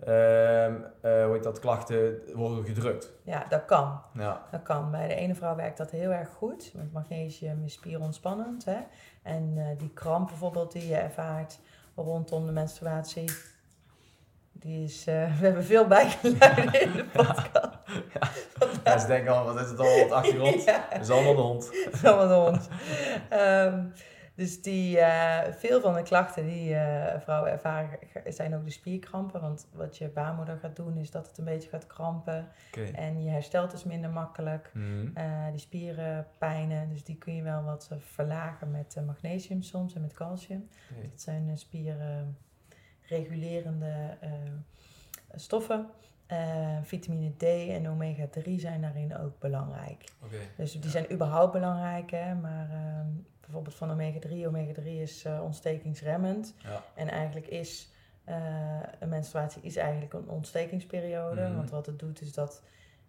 ehm, 0.00 0.74
eh, 1.00 1.24
hoe 1.24 1.32
heet 1.32 1.42
dat, 1.42 1.58
klachten 1.58 2.18
worden 2.34 2.64
gedrukt. 2.64 3.12
Ja, 3.22 3.44
dat 3.48 3.64
kan. 3.64 4.00
Ja. 4.14 4.46
Dat 4.50 4.62
kan. 4.62 4.90
Bij 4.90 5.08
de 5.08 5.14
ene 5.14 5.34
vrouw 5.34 5.56
werkt 5.56 5.78
dat 5.78 5.90
heel 5.90 6.10
erg 6.10 6.28
goed. 6.28 6.72
Want 6.76 6.92
magnesium 6.92 7.64
is 7.64 7.72
spierontspannend. 7.72 8.64
Hè? 8.64 8.78
En 9.22 9.74
die 9.78 9.90
kramp 9.92 10.28
bijvoorbeeld 10.28 10.72
die 10.72 10.86
je 10.88 10.96
ervaart 10.96 11.58
rondom 12.02 12.46
de 12.46 12.52
menstruatie. 12.52 13.30
Die 14.52 14.84
is, 14.84 15.06
eh, 15.06 15.14
we 15.38 15.44
hebben 15.44 15.64
veel 15.64 15.86
bijgeluiden 15.86 16.80
in 16.80 16.92
de 16.92 17.04
podcast. 17.04 17.76
Mensen 18.84 19.08
denken 19.08 19.36
al, 19.36 19.44
wat 19.44 19.60
is 19.60 19.68
het 19.68 19.78
allemaal 19.78 20.02
op 20.02 20.08
de 20.08 20.14
achtergrond? 20.14 20.64
Ja. 20.68 20.86
Dat 20.90 21.00
is 21.00 21.10
allemaal 21.10 21.34
de 21.34 21.42
hond. 21.42 21.70
Dat 21.84 21.94
is 21.94 22.04
allemaal 22.04 22.28
de 22.28 22.50
hond. 22.50 22.68
Ehm, 23.28 23.84
dus 24.38 24.62
die, 24.62 24.98
eh, 24.98 25.52
veel 25.52 25.80
van 25.80 25.94
de 25.94 26.02
klachten 26.02 26.46
die 26.46 26.74
eh, 26.74 27.20
vrouwen 27.20 27.50
ervaren 27.50 27.98
zijn 28.28 28.54
ook 28.54 28.64
de 28.64 28.70
spierkrampen. 28.70 29.40
Want 29.40 29.68
wat 29.72 29.96
je 29.96 30.08
baarmoeder 30.08 30.58
gaat 30.58 30.76
doen 30.76 30.96
is 30.96 31.10
dat 31.10 31.26
het 31.26 31.38
een 31.38 31.44
beetje 31.44 31.68
gaat 31.68 31.86
krampen. 31.86 32.48
En 32.94 33.22
je 33.22 33.30
herstelt 33.30 33.70
dus 33.70 33.84
minder 33.84 34.10
makkelijk. 34.10 34.70
Hmm. 34.72 35.10
Eh, 35.14 35.46
die 35.50 35.60
spierenpijnen, 35.60 36.88
dus 36.88 37.04
die 37.04 37.16
kun 37.16 37.34
je 37.34 37.42
wel 37.42 37.62
wat 37.62 37.90
verlagen 37.98 38.70
met 38.70 38.96
magnesium 39.06 39.62
soms 39.62 39.94
en 39.94 40.00
met 40.00 40.12
calcium. 40.12 40.68
Dat 41.02 41.20
zijn 41.20 41.58
spierregulerende 41.58 44.16
eh, 44.20 44.30
stoffen. 45.34 45.86
Vitamine 46.82 47.36
D 47.36 47.42
en 47.42 47.88
omega-3 47.88 48.54
zijn 48.54 48.80
daarin 48.80 49.16
ook 49.16 49.38
belangrijk. 49.38 50.04
Dus 50.56 50.80
die 50.80 50.90
zijn 50.90 51.12
überhaupt 51.12 51.52
belangrijk, 51.52 52.10
hè? 52.10 52.34
maar 52.34 52.70
ehm, 52.70 53.08
bijvoorbeeld 53.48 53.74
van 53.74 53.90
omega-3. 53.90 54.46
Omega-3 54.46 54.84
is 54.84 55.24
eh, 55.24 55.42
ontstekingsremmend. 55.42 56.54
Ja. 56.58 56.82
En 56.94 57.08
eigenlijk 57.08 57.46
is 57.46 57.88
eh, 58.24 58.36
een 58.98 59.08
menstruatie 59.08 59.62
is 59.62 59.76
eigenlijk 59.76 60.12
een 60.12 60.28
ontstekingsperiode. 60.28 61.40
Mhm. 61.42 61.56
Want 61.56 61.70
wat 61.70 61.86
het 61.86 61.98
doet 61.98 62.20
is 62.20 62.32
dat 62.32 62.62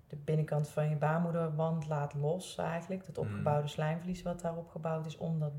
de 0.08 0.16
binnenkant 0.16 0.70
van 0.70 0.90
je 0.90 0.96
baarmoederwand 0.96 1.88
laat 1.88 2.14
los 2.14 2.58
eigenlijk. 2.58 3.06
Dat 3.06 3.16
Mhm. 3.16 3.26
opgebouwde 3.26 3.68
slijmvlies 3.68 4.22
wat 4.22 4.42
daar 4.42 4.56
opgebouwd 4.58 5.06
is 5.06 5.18
om 5.18 5.40
dat 5.40 5.52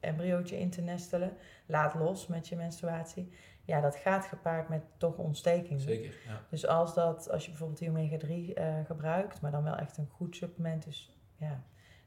embryootje 0.00 0.58
in 0.58 0.70
te 0.70 0.80
nestelen. 0.80 1.36
Laat 1.66 1.94
los 1.94 2.26
met 2.26 2.48
je 2.48 2.56
menstruatie. 2.56 3.32
Ja, 3.64 3.80
dat 3.80 3.96
gaat 3.96 4.24
gepaard 4.26 4.68
met 4.68 4.82
toch 4.96 5.16
ontsteking. 5.16 5.80
Zeker. 5.80 6.14
Ja. 6.26 6.40
Dus 6.50 6.66
als, 6.66 6.94
dat, 6.94 7.30
als 7.30 7.44
je 7.44 7.50
bijvoorbeeld 7.50 7.78
die 7.78 7.88
omega-3 7.88 8.54
eh, 8.54 8.74
gebruikt, 8.84 9.40
maar 9.40 9.50
dan 9.50 9.62
wel 9.62 9.76
echt 9.76 9.96
een 9.96 10.08
goed 10.10 10.36
supplement, 10.36 10.84
dus 10.84 11.16
ja, 11.36 11.62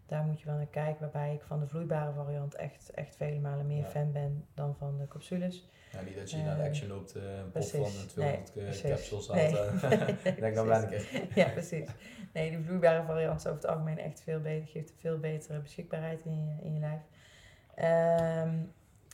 daar 0.05 0.23
moet 0.23 0.39
je 0.39 0.45
wel 0.45 0.55
naar 0.55 0.65
kijken. 0.67 0.99
Waarbij 1.01 1.33
ik 1.33 1.41
van 1.43 1.59
de 1.59 1.67
vloeibare 1.67 2.13
variant 2.13 2.55
echt, 2.55 2.91
echt 2.91 3.15
vele 3.15 3.39
malen 3.39 3.67
meer 3.67 3.81
Ja. 3.83 3.89
fan 3.89 4.11
ben 4.11 4.45
dan 4.53 4.75
van 4.75 4.97
de 4.97 5.07
capsules. 5.07 5.69
Ja, 5.91 6.01
niet 6.01 6.15
dat 6.15 6.31
je 6.31 6.37
naar 6.37 6.55
de 6.55 6.61
Eh, 6.61 6.67
action 6.67 6.87
loopt, 6.89 7.15
eh, 7.15 7.23
een 7.23 7.41
pot 7.41 7.51
precies. 7.51 7.71
van 7.71 8.07
200 8.07 8.55
Nee, 8.55 8.65
eh, 8.65 8.89
capsules 8.89 9.29
aan. 9.31 9.35
Nee. 9.35 9.47
Ik 10.23 10.39
denk, 10.39 10.55
dan 10.55 10.67
ben 10.67 10.91
ik. 10.93 11.01
Ja, 11.35 11.49
precies. 11.49 11.89
Nee, 12.33 12.49
die 12.49 12.59
vloeibare 12.65 13.03
variant 13.03 13.39
is 13.39 13.45
over 13.47 13.61
het 13.61 13.67
algemeen 13.69 13.97
echt 13.99 14.21
veel 14.21 14.39
beter, 14.39 14.67
geeft 14.67 14.89
een 14.89 14.95
veel 14.99 15.17
betere 15.19 15.59
beschikbaarheid 15.59 16.21
in 16.25 16.45
je, 16.45 16.63
in 16.63 16.73
je 16.73 16.79
lijf. 16.79 17.01
Ehm, 17.75 18.55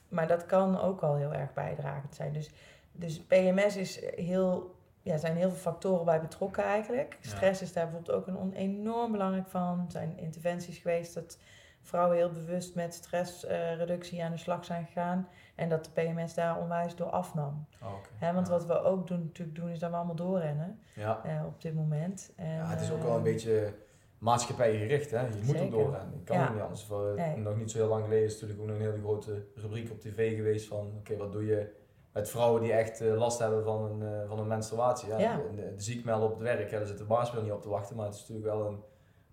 maar 0.09 0.27
dat 0.27 0.45
kan 0.45 0.79
ook 0.81 1.01
al 1.01 1.15
heel 1.15 1.33
erg 1.33 1.53
bijdragend 1.53 2.15
zijn. 2.15 2.33
Dus, 2.33 2.49
dus 2.91 3.19
PMS 3.21 3.75
is 3.75 4.15
heel, 4.15 4.75
ja, 5.01 5.17
zijn 5.17 5.35
heel 5.35 5.49
veel 5.49 5.57
factoren 5.71 6.05
bij 6.05 6.21
betrokken 6.21 6.63
eigenlijk. 6.63 7.17
Ja. 7.21 7.29
Stress 7.29 7.61
is 7.61 7.73
daar 7.73 7.85
bijvoorbeeld 7.89 8.17
ook 8.17 8.27
een 8.27 8.53
enorm 8.53 9.11
belangrijk 9.11 9.47
van. 9.47 9.79
Er 9.85 9.91
zijn 9.91 10.17
interventies 10.17 10.77
geweest 10.77 11.13
dat 11.13 11.37
vrouwen 11.81 12.17
heel 12.17 12.31
bewust 12.31 12.75
met 12.75 12.93
stressreductie 12.93 14.23
aan 14.23 14.31
de 14.31 14.37
slag 14.37 14.65
zijn 14.65 14.85
gegaan. 14.85 15.27
En 15.55 15.69
dat 15.69 15.85
de 15.85 15.91
PMS 15.91 16.33
daar 16.33 16.59
onwijs 16.59 16.95
door 16.95 17.09
afnam. 17.09 17.65
Oh, 17.81 17.91
want 18.33 18.47
Ja. 18.47 18.53
wat 18.53 18.65
we 18.65 18.81
ook 18.81 19.07
doen, 19.07 19.21
natuurlijk 19.23 19.57
doen, 19.57 19.69
is 19.69 19.79
dat 19.79 19.89
we 19.89 19.95
allemaal 19.95 20.15
doorrennen 20.15 20.79
Ja. 20.93 21.21
eh, 21.23 21.45
op 21.45 21.61
dit 21.61 21.73
moment. 21.75 22.31
En, 22.35 22.49
ja, 22.49 22.65
het 22.65 22.81
is 22.81 22.91
ook 22.91 22.97
eh, 22.99 23.03
wel 23.03 23.15
een 23.15 23.23
beetje 23.23 23.73
maatschappijgericht, 24.17 25.11
hè. 25.11 25.19
Je 25.21 25.41
moet 25.45 25.59
ook 25.59 25.71
doorrennen. 25.71 26.13
Je 26.17 26.23
kan 26.23 26.37
Ja. 26.37 26.51
niet 26.53 26.61
anders. 26.61 26.83
Voor, 26.83 27.13
Nee. 27.15 27.37
Nog 27.37 27.57
niet 27.57 27.71
zo 27.71 27.77
heel 27.77 27.87
lang 27.87 28.03
geleden 28.03 28.25
is 28.25 28.33
natuurlijk 28.33 28.59
ook 28.59 28.67
nog 28.67 28.75
een 28.75 28.81
hele 28.81 28.99
grote 28.99 29.45
rubriek 29.55 29.91
op 29.91 29.99
tv 29.99 30.35
geweest 30.35 30.67
van... 30.67 30.91
Oké, 30.97 31.17
wat 31.17 31.31
doe 31.31 31.45
je 31.45 31.79
met 32.11 32.29
vrouwen 32.29 32.61
die 32.61 32.73
echt 32.73 33.01
eh, 33.01 33.17
last 33.17 33.39
hebben 33.39 33.63
van 33.63 33.83
een, 33.83 34.13
eh, 34.21 34.27
van 34.27 34.39
een 34.39 34.47
menstruatie? 34.47 35.07
Ja, 35.09 35.17
Ja. 35.19 35.35
De, 35.35 35.55
de, 35.55 35.75
de 35.75 35.81
ziek 35.81 36.05
melden 36.05 36.27
op 36.29 36.33
het 36.33 36.43
werk, 36.43 36.69
ja, 36.69 36.77
daar 36.77 36.87
zit 36.87 36.97
de 36.97 37.03
baas 37.03 37.33
niet 37.33 37.51
op 37.51 37.61
te 37.61 37.69
wachten. 37.69 37.95
Maar 37.95 38.05
het 38.05 38.15
is 38.15 38.21
natuurlijk 38.21 38.47
wel 38.55 38.67
een, 38.67 38.83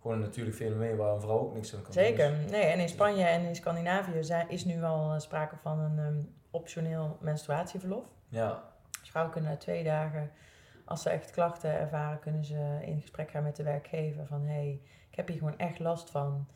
gewoon 0.00 0.16
een 0.16 0.22
natuurlijk 0.22 0.56
fenomeen 0.56 0.96
waar 0.96 1.14
een 1.14 1.20
vrouw 1.20 1.38
ook 1.38 1.54
niks 1.54 1.74
aan 1.74 1.82
kan 1.82 1.92
doen. 1.92 2.02
Zeker. 2.04 2.30
Dus- 2.42 2.50
Nee, 2.50 2.62
en 2.64 2.78
in 2.78 2.88
Spanje 2.88 3.24
en 3.24 3.42
in 3.44 3.56
Scandinavië 3.56 4.24
zijn, 4.24 4.50
is 4.50 4.64
nu 4.64 4.82
al 4.82 5.12
eh, 5.12 5.18
sprake 5.18 5.56
van 5.56 5.78
een 5.78 5.98
ehm, 5.98 6.18
optioneel 6.50 7.16
menstruatieverlof. 7.20 8.04
ja. 8.28 8.62
Dus 9.00 9.10
vrouwen 9.10 9.34
kunnen 9.34 9.52
na 9.52 9.56
twee 9.58 9.84
dagen, 9.84 10.30
als 10.84 11.02
ze 11.02 11.10
echt 11.10 11.30
klachten 11.30 11.70
ervaren, 11.78 12.18
kunnen 12.18 12.44
ze 12.44 12.78
in 12.80 13.00
gesprek 13.00 13.30
gaan 13.30 13.42
met 13.42 13.56
de 13.56 13.62
werkgever 13.62 14.26
van 14.26 14.40
hé, 14.46 14.52
hey, 14.52 14.80
ik 15.10 15.16
heb 15.16 15.28
hier 15.28 15.38
gewoon 15.38 15.58
echt 15.58 15.78
last 15.78 16.10
van. 16.10 16.46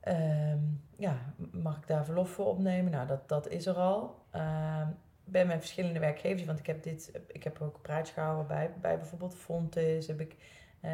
Ehm, 0.00 0.58
ja, 0.96 1.16
mag 1.52 1.76
ik 1.76 1.86
daar 1.86 2.04
verlof 2.04 2.30
voor 2.30 2.46
opnemen? 2.46 2.92
Nou, 2.92 3.06
dat, 3.06 3.28
dat 3.28 3.48
is 3.48 3.66
er 3.66 3.74
al. 3.76 4.22
Ehm, 4.30 4.88
ben 5.24 5.46
met 5.46 5.58
verschillende 5.58 5.98
werkgevers, 5.98 6.44
want 6.44 6.58
ik 6.58 6.66
heb 6.66 6.82
dit, 6.82 7.20
ik 7.26 7.44
heb 7.44 7.60
ook 7.60 7.74
een 7.74 7.80
praatje 7.80 8.12
gehouden 8.14 8.46
bij, 8.46 8.70
bij 8.80 8.96
bijvoorbeeld 8.98 9.34
Fontes, 9.36 10.06
heb 10.06 10.20
ik 10.20 10.36
eh, 10.80 10.90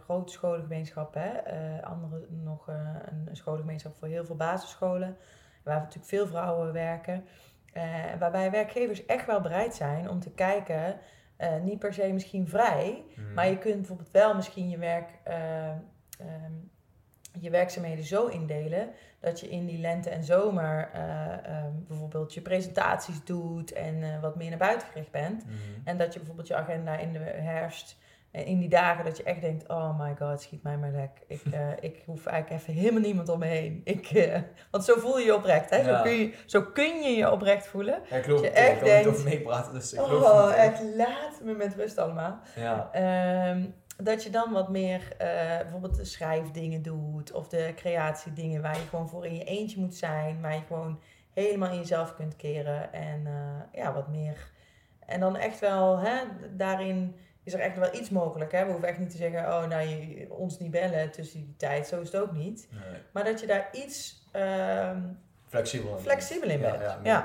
grote 0.00 0.32
scholengemeenschappen, 0.32 1.22
hè? 1.22 1.28
Eh, 1.30 1.82
andere 1.82 2.26
nog 2.28 2.68
eh, 2.68 2.96
een 3.28 3.36
scholengemeenschap 3.36 3.96
voor 3.96 4.08
heel 4.08 4.24
veel 4.24 4.36
basisscholen, 4.36 5.16
waar 5.62 5.78
natuurlijk 5.78 6.06
veel 6.06 6.26
vrouwen 6.26 6.72
werken. 6.72 7.24
Waarbij 8.18 8.50
werkgevers 8.50 9.06
echt 9.06 9.26
wel 9.26 9.40
bereid 9.40 9.74
zijn 9.74 10.08
om 10.08 10.20
te 10.20 10.30
kijken, 10.30 10.98
niet 11.62 11.78
per 11.78 11.94
se 11.94 12.12
misschien 12.12 12.48
vrij, 12.48 13.04
Mhm. 13.16 13.34
maar 13.34 13.48
je 13.48 13.58
kunt 13.58 13.76
bijvoorbeeld 13.76 14.10
wel 14.10 14.34
misschien 14.34 14.68
je, 14.68 14.78
werk, 14.78 15.10
eh, 15.24 15.68
ehm, 15.68 16.52
je 17.40 17.50
werkzaamheden 17.50 18.04
zo 18.04 18.26
indelen 18.26 18.90
dat 19.20 19.40
je 19.40 19.48
in 19.48 19.66
die 19.66 19.78
lente 19.78 20.10
en 20.10 20.24
zomer 20.24 20.90
eh, 20.92 21.46
ehm, 21.46 21.70
bijvoorbeeld 21.88 22.34
je 22.34 22.40
presentaties 22.40 23.24
doet 23.24 23.72
en 23.72 24.02
eh, 24.02 24.20
wat 24.20 24.36
meer 24.36 24.48
naar 24.48 24.58
buiten 24.58 24.88
gericht 24.88 25.10
bent. 25.10 25.44
Mhm. 25.44 25.56
En 25.84 25.98
dat 25.98 26.12
je 26.12 26.18
bijvoorbeeld 26.18 26.48
je 26.48 26.54
agenda 26.54 26.96
in 26.96 27.12
de 27.12 27.18
herfst, 27.18 27.96
eh, 28.30 28.46
in 28.46 28.58
die 28.58 28.68
dagen 28.68 29.04
dat 29.04 29.16
je 29.16 29.22
echt 29.22 29.40
denkt, 29.40 29.68
oh 29.68 29.98
my 29.98 30.14
god, 30.18 30.40
schiet 30.40 30.62
mij 30.62 30.76
maar 30.76 30.90
lek. 30.90 31.10
Ik, 31.26 31.42
ik 31.90 32.02
hoef 32.06 32.26
eigenlijk 32.26 32.62
even 32.62 32.74
helemaal 32.74 33.00
niemand 33.00 33.28
om 33.28 33.38
me 33.38 33.46
heen. 33.46 33.80
Ik, 33.84 34.30
want 34.70 34.84
zo 34.84 34.98
voel 34.98 35.18
je 35.18 35.24
je 35.24 35.34
oprecht, 35.34 35.70
hè? 35.70 35.84
Zo, 35.84 36.02
kun 36.02 36.12
je, 36.12 36.34
zo 36.46 36.62
kun 36.62 37.02
je 37.02 37.16
je 37.16 37.30
oprecht 37.30 37.66
voelen. 37.66 38.00
Ja, 38.10 38.16
ik 38.16 38.24
geloof 38.24 38.40
je 38.40 38.46
het. 38.46 38.56
Ik 38.56 38.62
echt 38.62 38.78
kan 38.78 38.88
er 38.88 38.94
niet 38.94 39.04
denkt, 39.04 39.18
over 39.18 39.30
meepraten, 39.30 39.72
dus 39.72 39.92
ik 39.92 40.00
geloof 40.00 40.22
Oh, 40.22 40.54
echt 40.56 40.82
laat 40.96 41.40
me 41.42 41.52
met 41.52 41.74
rust 41.74 41.98
allemaal. 41.98 42.40
Ja. 42.56 42.88
Ehm, 42.92 43.64
dat 44.04 44.22
je 44.22 44.30
dan 44.30 44.52
wat 44.52 44.68
meer 44.68 45.14
eh, 45.18 45.26
bijvoorbeeld 45.58 45.96
de 45.96 46.04
schrijfdingen 46.04 46.82
doet 46.82 47.32
of 47.32 47.48
de 47.48 47.72
creatiedingen 47.76 48.62
waar 48.62 48.76
je 48.78 48.86
gewoon 48.86 49.08
voor 49.08 49.26
in 49.26 49.34
je 49.34 49.44
eentje 49.44 49.80
moet 49.80 49.94
zijn, 49.94 50.40
waar 50.40 50.54
je 50.54 50.62
gewoon 50.66 51.00
helemaal 51.32 51.70
in 51.70 51.78
jezelf 51.78 52.14
kunt 52.14 52.36
keren 52.36 52.92
en 52.92 53.26
eh, 53.26 53.80
ja, 53.82 53.92
wat 53.92 54.08
meer. 54.08 54.50
En 55.06 55.20
dan 55.20 55.36
echt 55.36 55.60
wel, 55.60 55.98
hè, 55.98 56.14
daarin 56.56 57.16
is 57.42 57.54
er 57.54 57.60
echt 57.60 57.78
wel 57.78 57.94
iets 57.94 58.10
mogelijk. 58.10 58.52
Hè? 58.52 58.64
We 58.64 58.70
hoeven 58.70 58.88
echt 58.88 58.98
niet 58.98 59.10
te 59.10 59.16
zeggen, 59.16 59.40
oh 59.40 59.66
nou, 59.66 59.82
je, 59.88 60.26
ons 60.32 60.58
niet 60.58 60.70
bellen 60.70 61.10
tussen 61.10 61.40
die 61.40 61.54
tijd, 61.56 61.86
zo 61.86 62.00
is 62.00 62.12
het 62.12 62.22
ook 62.22 62.32
niet. 62.32 62.68
Nee. 62.70 63.00
Maar 63.12 63.24
dat 63.24 63.40
je 63.40 63.46
daar 63.46 63.68
iets 63.72 64.26
ehm, 64.32 65.00
Flexibel. 65.48 65.96
in. 65.96 66.02
flexibel 66.02 66.48
in 66.48 66.60
bent. 66.60 66.80
ja, 66.80 66.98
Ja. 67.02 67.24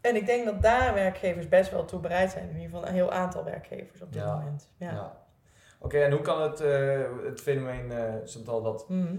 En 0.00 0.16
ik 0.16 0.26
denk 0.26 0.44
dat 0.44 0.62
daar 0.62 0.94
werkgevers 0.94 1.48
best 1.48 1.70
wel 1.70 1.84
toe 1.84 2.00
bereid 2.00 2.30
zijn. 2.30 2.42
In 2.48 2.54
ieder 2.54 2.64
geval 2.70 2.86
een 2.86 2.94
heel 2.94 3.12
aantal 3.12 3.44
werkgevers 3.44 4.02
op 4.02 4.12
dit 4.12 4.22
Ja. 4.22 4.34
moment. 4.36 4.68
Ja. 4.76 4.90
Ja. 4.92 5.16
Oké, 5.82 5.98
en 5.98 6.12
hoe 6.12 6.20
kan 6.20 6.42
het, 6.42 6.60
eh, 6.60 7.00
het 7.24 7.40
fenomeen, 7.40 7.92
eh 7.92 8.14
Chantal, 8.24 8.62
dat... 8.62 8.88
Mhm. 8.88 9.16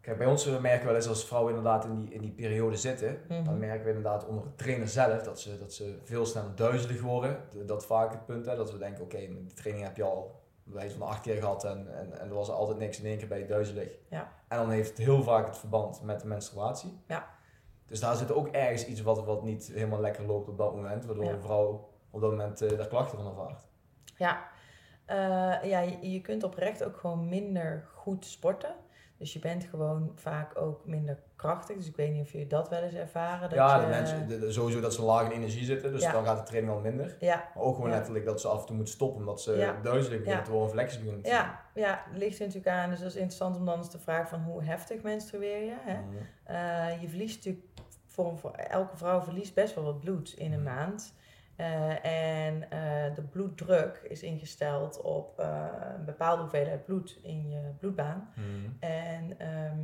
Kijk, 0.00 0.18
bij 0.18 0.26
ons 0.26 0.46
eh, 0.46 0.58
merken 0.60 0.80
we 0.80 0.86
wel 0.86 0.94
eens 0.96 1.08
als 1.08 1.24
vrouwen 1.26 1.54
inderdaad 1.54 1.84
in 1.84 1.94
die, 1.96 2.10
in 2.10 2.20
die 2.20 2.30
periode 2.32 2.76
zitten, 2.76 3.20
Mhm. 3.28 3.44
dan 3.44 3.58
merken 3.58 3.82
we 3.84 3.88
inderdaad 3.88 4.26
onder 4.26 4.44
de 4.44 4.54
trainer 4.54 4.88
zelf 4.88 5.22
dat 5.22 5.40
ze, 5.40 5.58
dat 5.58 5.72
ze 5.72 5.98
veel 6.04 6.26
sneller 6.26 6.54
duizelig 6.54 7.00
worden. 7.00 7.36
Dat 7.66 7.86
vaak 7.86 8.10
het 8.12 8.26
punt, 8.26 8.46
hè, 8.46 8.56
dat 8.56 8.72
we 8.72 8.78
denken, 8.78 9.02
oké, 9.04 9.16
die 9.18 9.52
training 9.54 9.86
heb 9.86 9.96
je 9.96 10.02
al 10.02 10.40
bij 10.64 10.74
wijze 10.74 10.96
van 10.98 11.08
acht 11.08 11.20
keer 11.20 11.36
gehad 11.36 11.64
en, 11.64 11.94
en, 11.98 12.20
en 12.20 12.28
er 12.28 12.34
was 12.34 12.50
altijd 12.50 12.78
niks 12.78 13.00
in 13.00 13.06
één 13.06 13.18
keer 13.18 13.28
bij 13.28 13.38
je 13.38 13.46
duizelig. 13.46 13.88
Ja. 14.08 14.32
En 14.48 14.58
dan 14.58 14.70
heeft 14.70 14.88
het 14.88 14.98
heel 14.98 15.22
vaak 15.22 15.46
het 15.46 15.58
verband 15.58 16.02
met 16.02 16.20
de 16.20 16.26
menstruatie. 16.26 16.98
Ja. 17.06 17.26
Dus 17.86 18.00
daar 18.00 18.16
zit 18.16 18.32
ook 18.32 18.48
ergens 18.48 18.86
iets 18.86 19.02
wat, 19.02 19.24
wat 19.24 19.42
niet 19.42 19.70
helemaal 19.74 20.00
lekker 20.00 20.24
loopt 20.26 20.48
op 20.48 20.58
dat 20.58 20.74
moment, 20.74 21.04
waardoor 21.04 21.24
Ja. 21.24 21.32
de 21.32 21.40
vrouw 21.40 21.88
op 22.10 22.20
dat 22.20 22.30
moment 22.30 22.58
daar 22.58 22.88
klachten 22.88 23.18
van 23.18 23.26
ervaart. 23.28 23.66
Ja, 24.16 24.48
Eh, 25.08 25.16
ja 25.70 25.80
je, 25.80 26.10
je 26.10 26.20
kunt 26.20 26.42
oprecht 26.44 26.84
ook 26.84 26.96
gewoon 26.96 27.28
minder 27.28 27.84
goed 27.94 28.26
sporten. 28.26 28.74
Dus 29.18 29.32
je 29.32 29.38
bent 29.38 29.64
gewoon 29.64 30.12
vaak 30.14 30.58
ook 30.60 30.86
minder 30.86 31.18
krachtig. 31.36 31.76
Dus 31.76 31.86
ik 31.86 31.96
weet 31.96 32.12
niet 32.12 32.22
of 32.22 32.32
jullie 32.32 32.46
dat 32.46 32.68
wel 32.68 32.82
eens 32.82 32.94
ervaren. 32.94 33.40
Dat 33.48 33.58
ja, 33.58 33.76
je, 33.76 33.82
de 33.82 33.88
mensen, 33.88 34.28
de- 34.28 34.52
sowieso 34.52 34.80
dat 34.80 34.94
ze 34.94 35.02
laag 35.02 35.24
in 35.24 35.30
energie 35.30 35.64
zitten, 35.64 35.92
dus 35.92 36.02
Ja. 36.02 36.12
dan 36.12 36.24
gaat 36.24 36.38
de 36.38 36.42
training 36.44 36.72
al 36.74 36.80
minder. 36.80 37.16
Ja, 37.20 37.50
Maar 37.54 37.64
ook 37.64 37.74
gewoon 37.74 37.90
Ja. 37.90 37.96
letterlijk 37.96 38.24
dat 38.24 38.40
ze 38.40 38.48
af 38.48 38.60
en 38.60 38.66
toe 38.66 38.76
moeten 38.76 38.94
stoppen 38.94 39.18
omdat 39.18 39.40
ze 39.42 39.52
Ja. 39.56 39.76
duizelig 39.82 40.18
beginnen 40.18 40.44
te 40.44 40.50
worden, 40.50 40.70
flexie 40.70 40.98
beginnen 40.98 41.22
te 41.22 41.28
ja, 41.30 41.60
ja, 41.74 42.02
ligt 42.14 42.38
er 42.38 42.46
natuurlijk 42.46 42.74
aan. 42.76 42.90
Dus 42.90 42.98
dat 42.98 43.08
is 43.08 43.14
interessant 43.16 43.56
om 43.56 43.64
dan 43.64 43.78
eens 43.78 43.90
te 43.90 43.98
vragen 43.98 44.28
van 44.28 44.40
hoe 44.42 44.62
heftig 44.64 45.02
menstrueer 45.02 45.64
je. 45.64 45.74
Hè? 45.80 46.00
Mhm. 46.00 46.16
Eh, 46.44 47.00
je 47.02 47.08
verliest 47.08 47.36
natuurlijk, 47.36 47.64
voor, 48.06 48.38
voor 48.38 48.50
elke 48.52 48.96
vrouw 48.96 49.20
verliest 49.22 49.54
best 49.54 49.74
wel 49.74 49.84
wat 49.84 50.00
bloed 50.00 50.32
in 50.36 50.52
een 50.52 50.62
Mhm. 50.62 50.74
maand. 50.74 51.14
Eh, 51.58 52.04
en 52.04 52.70
eh, 52.70 53.14
de 53.14 53.22
bloeddruk 53.22 54.00
is 54.08 54.22
ingesteld 54.22 55.00
op 55.00 55.38
eh, 55.38 55.66
een 55.96 56.04
bepaalde 56.04 56.42
hoeveelheid 56.42 56.84
bloed 56.84 57.18
in 57.22 57.48
je 57.48 57.60
bloedbaan. 57.78 58.32
Mhm. 58.34 58.90
En 58.90 59.38
ehm, 59.38 59.80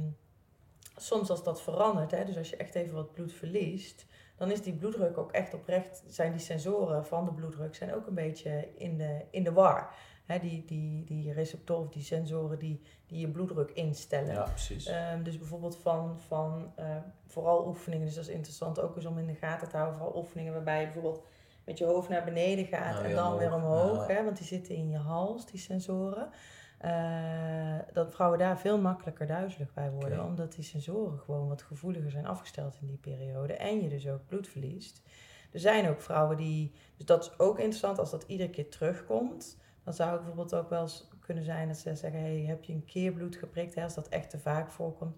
soms 0.96 1.30
als 1.30 1.44
dat 1.44 1.62
verandert, 1.62 2.10
hè, 2.10 2.24
dus 2.24 2.36
als 2.36 2.50
je 2.50 2.56
echt 2.56 2.74
even 2.74 2.94
wat 2.94 3.12
bloed 3.12 3.32
verliest, 3.32 4.06
dan 4.36 4.50
is 4.50 4.62
die 4.62 4.72
bloeddruk 4.72 5.18
ook 5.18 5.32
echt 5.32 5.54
oprecht, 5.54 6.04
zijn 6.06 6.32
die 6.32 6.40
sensoren 6.40 7.06
van 7.06 7.24
de 7.24 7.32
bloeddruk 7.32 7.74
zijn 7.74 7.94
ook 7.94 8.06
een 8.06 8.14
beetje 8.14 8.68
in 8.76 8.98
de, 8.98 9.24
in 9.30 9.44
de 9.44 9.52
war. 9.52 9.94
Hè, 10.24 10.38
die, 10.38 10.64
die, 10.64 11.04
die 11.04 11.32
receptoren 11.32 11.84
of 11.84 11.92
die 11.92 12.02
sensoren 12.02 12.58
die, 12.58 12.80
die 13.06 13.20
je 13.20 13.28
bloeddruk 13.28 13.70
instellen. 13.70 14.34
Ja, 14.34 14.42
precies. 14.42 14.86
Ehm, 14.86 15.22
dus 15.22 15.38
bijvoorbeeld 15.38 15.76
van, 15.76 16.20
van 16.20 16.72
vooral 17.26 17.66
oefeningen, 17.66 18.06
dus 18.06 18.14
dat 18.14 18.24
is 18.24 18.34
interessant 18.34 18.80
ook 18.80 18.96
eens 18.96 19.06
om 19.06 19.18
in 19.18 19.26
de 19.26 19.34
gaten 19.34 19.68
te 19.68 19.76
houden, 19.76 19.98
vooral 19.98 20.16
oefeningen 20.16 20.52
waarbij 20.52 20.80
je 20.80 20.84
bijvoorbeeld 20.84 21.22
met 21.64 21.78
je 21.78 21.84
hoofd 21.84 22.08
naar 22.08 22.24
beneden 22.24 22.66
gaat 22.66 22.94
Nou, 22.94 23.04
en 23.04 23.14
dan 23.14 23.24
omhoog. 23.26 23.38
weer 23.40 23.54
omhoog, 23.54 24.08
Ja. 24.08 24.14
hè, 24.14 24.24
want 24.24 24.36
die 24.36 24.46
zitten 24.46 24.74
in 24.74 24.88
je 24.88 24.96
hals, 24.96 25.46
die 25.46 25.60
sensoren. 25.60 26.28
Eh, 26.78 27.78
dat 27.92 28.12
vrouwen 28.14 28.38
daar 28.38 28.58
veel 28.58 28.78
makkelijker 28.80 29.26
duizelig 29.26 29.72
bij 29.74 29.90
worden, 29.90 30.24
omdat 30.24 30.52
die 30.54 30.64
sensoren 30.64 31.18
gewoon 31.18 31.48
wat 31.48 31.62
gevoeliger 31.62 32.10
zijn 32.10 32.26
afgesteld 32.26 32.78
in 32.80 32.86
die 32.86 32.96
periode 32.96 33.52
en 33.52 33.82
je 33.82 33.88
dus 33.88 34.08
ook 34.08 34.26
bloed 34.26 34.48
verliest. 34.48 35.02
Er 35.52 35.60
zijn 35.60 35.88
ook 35.88 36.00
vrouwen 36.00 36.36
die, 36.36 36.72
dus 36.96 37.06
dat 37.06 37.22
is 37.24 37.38
ook 37.38 37.58
interessant 37.58 37.98
als 37.98 38.10
dat 38.10 38.24
iedere 38.26 38.50
keer 38.50 38.68
terugkomt. 38.70 39.58
Dan 39.84 39.94
zou 39.94 40.10
het 40.10 40.18
bijvoorbeeld 40.18 40.54
ook 40.54 40.70
wel 40.70 40.82
eens 40.82 41.08
kunnen 41.20 41.44
zijn 41.44 41.68
dat 41.68 41.76
ze 41.76 41.96
zeggen: 41.96 42.20
hey, 42.20 42.40
heb 42.40 42.64
je 42.64 42.72
een 42.72 42.84
keer 42.84 43.12
bloed 43.12 43.36
geprikt? 43.36 43.74
Hè, 43.74 43.82
als 43.82 43.94
dat 43.94 44.08
echt 44.08 44.30
te 44.30 44.38
vaak 44.38 44.70
voorkomt, 44.70 45.16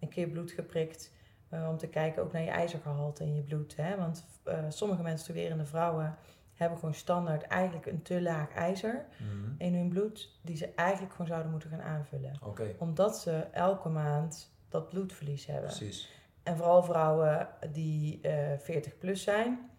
een 0.00 0.08
keer 0.08 0.28
bloed 0.28 0.50
geprikt. 0.50 1.12
Eh, 1.54 1.68
om 1.68 1.76
te 1.78 1.86
kijken 1.88 2.22
ook 2.22 2.32
naar 2.32 2.42
je 2.42 2.50
ijzergehalte 2.50 3.24
in 3.24 3.34
je 3.34 3.42
bloed. 3.42 3.76
Hè? 3.76 3.96
Want 3.96 4.24
eh, 4.44 4.58
sommige 4.68 5.02
menstruerende 5.02 5.64
vrouwen 5.64 6.16
hebben 6.54 6.78
gewoon 6.78 6.94
standaard 6.94 7.42
eigenlijk 7.42 7.86
een 7.86 8.02
te 8.02 8.22
laag 8.22 8.50
ijzer 8.54 9.04
Mhm. 9.18 9.52
in 9.58 9.74
hun 9.74 9.88
bloed, 9.88 10.38
die 10.42 10.56
ze 10.56 10.72
eigenlijk 10.74 11.12
gewoon 11.12 11.26
zouden 11.26 11.50
moeten 11.50 11.70
gaan 11.70 11.82
aanvullen. 11.82 12.32
Omdat 12.78 13.18
ze 13.18 13.32
elke 13.52 13.88
maand 13.88 14.52
dat 14.68 14.88
bloedverlies 14.88 15.46
hebben. 15.46 15.64
precies. 15.66 16.12
En 16.42 16.56
vooral 16.56 16.82
vrouwen 16.82 17.48
die 17.72 18.20
eh 18.20 18.58
40 18.58 18.98
plus 18.98 19.22
zijn, 19.22 19.70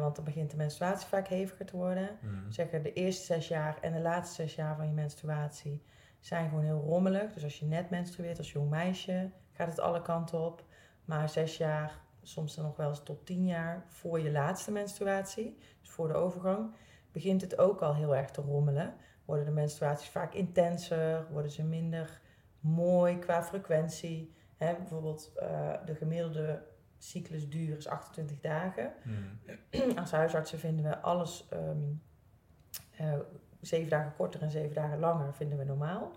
want 0.00 0.16
dan 0.16 0.24
begint 0.24 0.50
de 0.50 0.56
menstruatie 0.56 1.08
vaak 1.08 1.28
heviger 1.28 1.66
te 1.66 1.76
worden. 1.76 2.08
Mhm. 2.20 2.50
Zeggen 2.50 2.82
de 2.82 2.92
eerste 2.92 3.24
zes 3.24 3.48
jaar 3.48 3.78
en 3.80 3.92
de 3.92 4.00
laatste 4.00 4.34
zes 4.42 4.54
jaar 4.54 4.76
van 4.76 4.86
je 4.86 4.92
menstruatie 4.92 5.82
zijn 6.20 6.48
gewoon 6.48 6.64
heel 6.64 6.80
rommelig. 6.86 7.32
Dus 7.32 7.44
als 7.44 7.58
je 7.58 7.66
net 7.66 7.90
menstrueert 7.90 8.38
als 8.38 8.52
jong 8.52 8.70
meisje, 8.70 9.30
gaat 9.52 9.68
het 9.68 9.80
alle 9.80 10.02
kanten 10.02 10.40
op. 10.40 10.64
Maar 11.04 11.28
zes 11.28 11.56
jaar, 11.56 12.00
soms 12.22 12.54
dan 12.54 12.64
nog 12.64 12.76
wel 12.76 12.88
eens 12.88 13.02
tot 13.02 13.26
tien 13.26 13.46
jaar 13.46 13.84
voor 13.88 14.20
je 14.20 14.30
laatste 14.30 14.72
menstruatie, 14.72 15.58
dus 15.80 15.90
voor 15.90 16.08
de 16.08 16.14
overgang, 16.14 16.74
begint 17.12 17.40
het 17.40 17.58
ook 17.58 17.82
al 17.82 17.94
heel 17.94 18.16
erg 18.16 18.30
te 18.30 18.40
rommelen. 18.40 18.94
Worden 19.24 19.44
de 19.44 19.50
menstruaties 19.50 20.08
vaak 20.08 20.34
intenser, 20.34 21.26
worden 21.30 21.50
ze 21.50 21.62
minder 21.62 22.20
mooi 22.60 23.18
qua 23.18 23.42
frequentie. 23.42 24.34
Hè, 24.56 24.74
bijvoorbeeld 24.74 25.32
eh, 25.36 25.72
de 25.84 25.94
gemiddelde 25.94 26.62
cyclusduur 26.98 27.76
is 27.76 27.88
28 27.88 28.40
dagen. 28.40 28.92
Mhm. 29.02 29.98
Als 29.98 30.10
huisartsen 30.10 30.58
vinden 30.58 30.84
we 30.84 31.00
alles 31.00 31.48
eh, 32.96 33.18
zeven 33.66 33.90
dagen 33.90 34.12
korter 34.16 34.42
en 34.42 34.50
zeven 34.50 34.74
dagen 34.74 34.98
langer 34.98 35.34
vinden 35.34 35.58
we 35.58 35.64
normaal. 35.64 36.12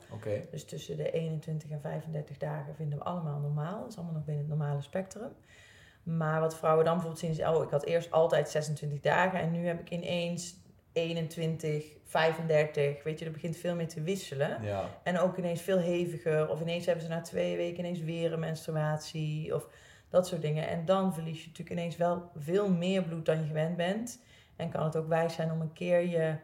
Dus 0.51 0.65
tussen 0.65 0.97
de 0.97 1.12
21 1.12 1.69
en 1.69 1.81
35 1.81 2.38
dagen 2.38 2.75
vinden 2.75 2.97
we 2.97 3.03
allemaal 3.03 3.39
normaal. 3.39 3.79
Dat 3.79 3.89
is 3.89 3.95
allemaal 3.95 4.15
nog 4.15 4.25
binnen 4.25 4.45
het 4.49 4.57
normale 4.57 4.81
spectrum. 4.81 5.31
Maar 6.03 6.39
wat 6.39 6.57
vrouwen 6.57 6.86
dan 6.86 6.93
bijvoorbeeld 6.93 7.23
zien 7.23 7.31
is, 7.31 7.55
oh, 7.55 7.63
ik 7.63 7.69
had 7.69 7.86
eerst 7.86 8.12
altijd 8.12 8.49
26 8.49 8.99
dagen 8.99 9.39
en 9.39 9.51
nu 9.51 9.65
heb 9.67 9.79
ik 9.79 9.89
ineens 9.89 10.55
21, 10.91 11.86
35. 12.03 13.03
Weet 13.03 13.19
je, 13.19 13.25
er 13.25 13.31
begint 13.31 13.57
veel 13.57 13.75
meer 13.75 13.88
te 13.88 14.01
wisselen. 14.01 14.62
ja. 14.62 14.89
En 15.03 15.19
ook 15.19 15.38
ineens 15.38 15.62
veel 15.62 15.79
heviger. 15.79 16.49
Of 16.49 16.62
ineens 16.62 16.86
hebben 16.86 17.03
ze 17.03 17.10
na 17.10 17.21
twee 17.21 17.55
weken 17.57 17.79
ineens 17.79 18.01
weer 18.01 18.33
een 18.33 18.39
menstruatie. 18.39 19.55
Of 19.55 19.67
dat 20.10 20.27
soort 20.27 20.41
dingen. 20.41 20.67
En 20.67 20.86
dan 20.86 21.13
verlies 21.13 21.41
je 21.41 21.47
natuurlijk 21.47 21.79
ineens 21.79 21.97
wel 21.97 22.31
veel 22.36 22.71
meer 22.71 23.03
bloed 23.03 23.25
dan 23.25 23.39
je 23.39 23.45
gewend 23.45 23.75
bent. 23.75 24.19
En 24.55 24.69
kan 24.69 24.83
het 24.83 24.95
ook 24.95 25.07
wijs 25.07 25.33
zijn 25.33 25.51
om 25.51 25.62
een 25.62 25.73
keer 25.73 26.07
je 26.07 26.36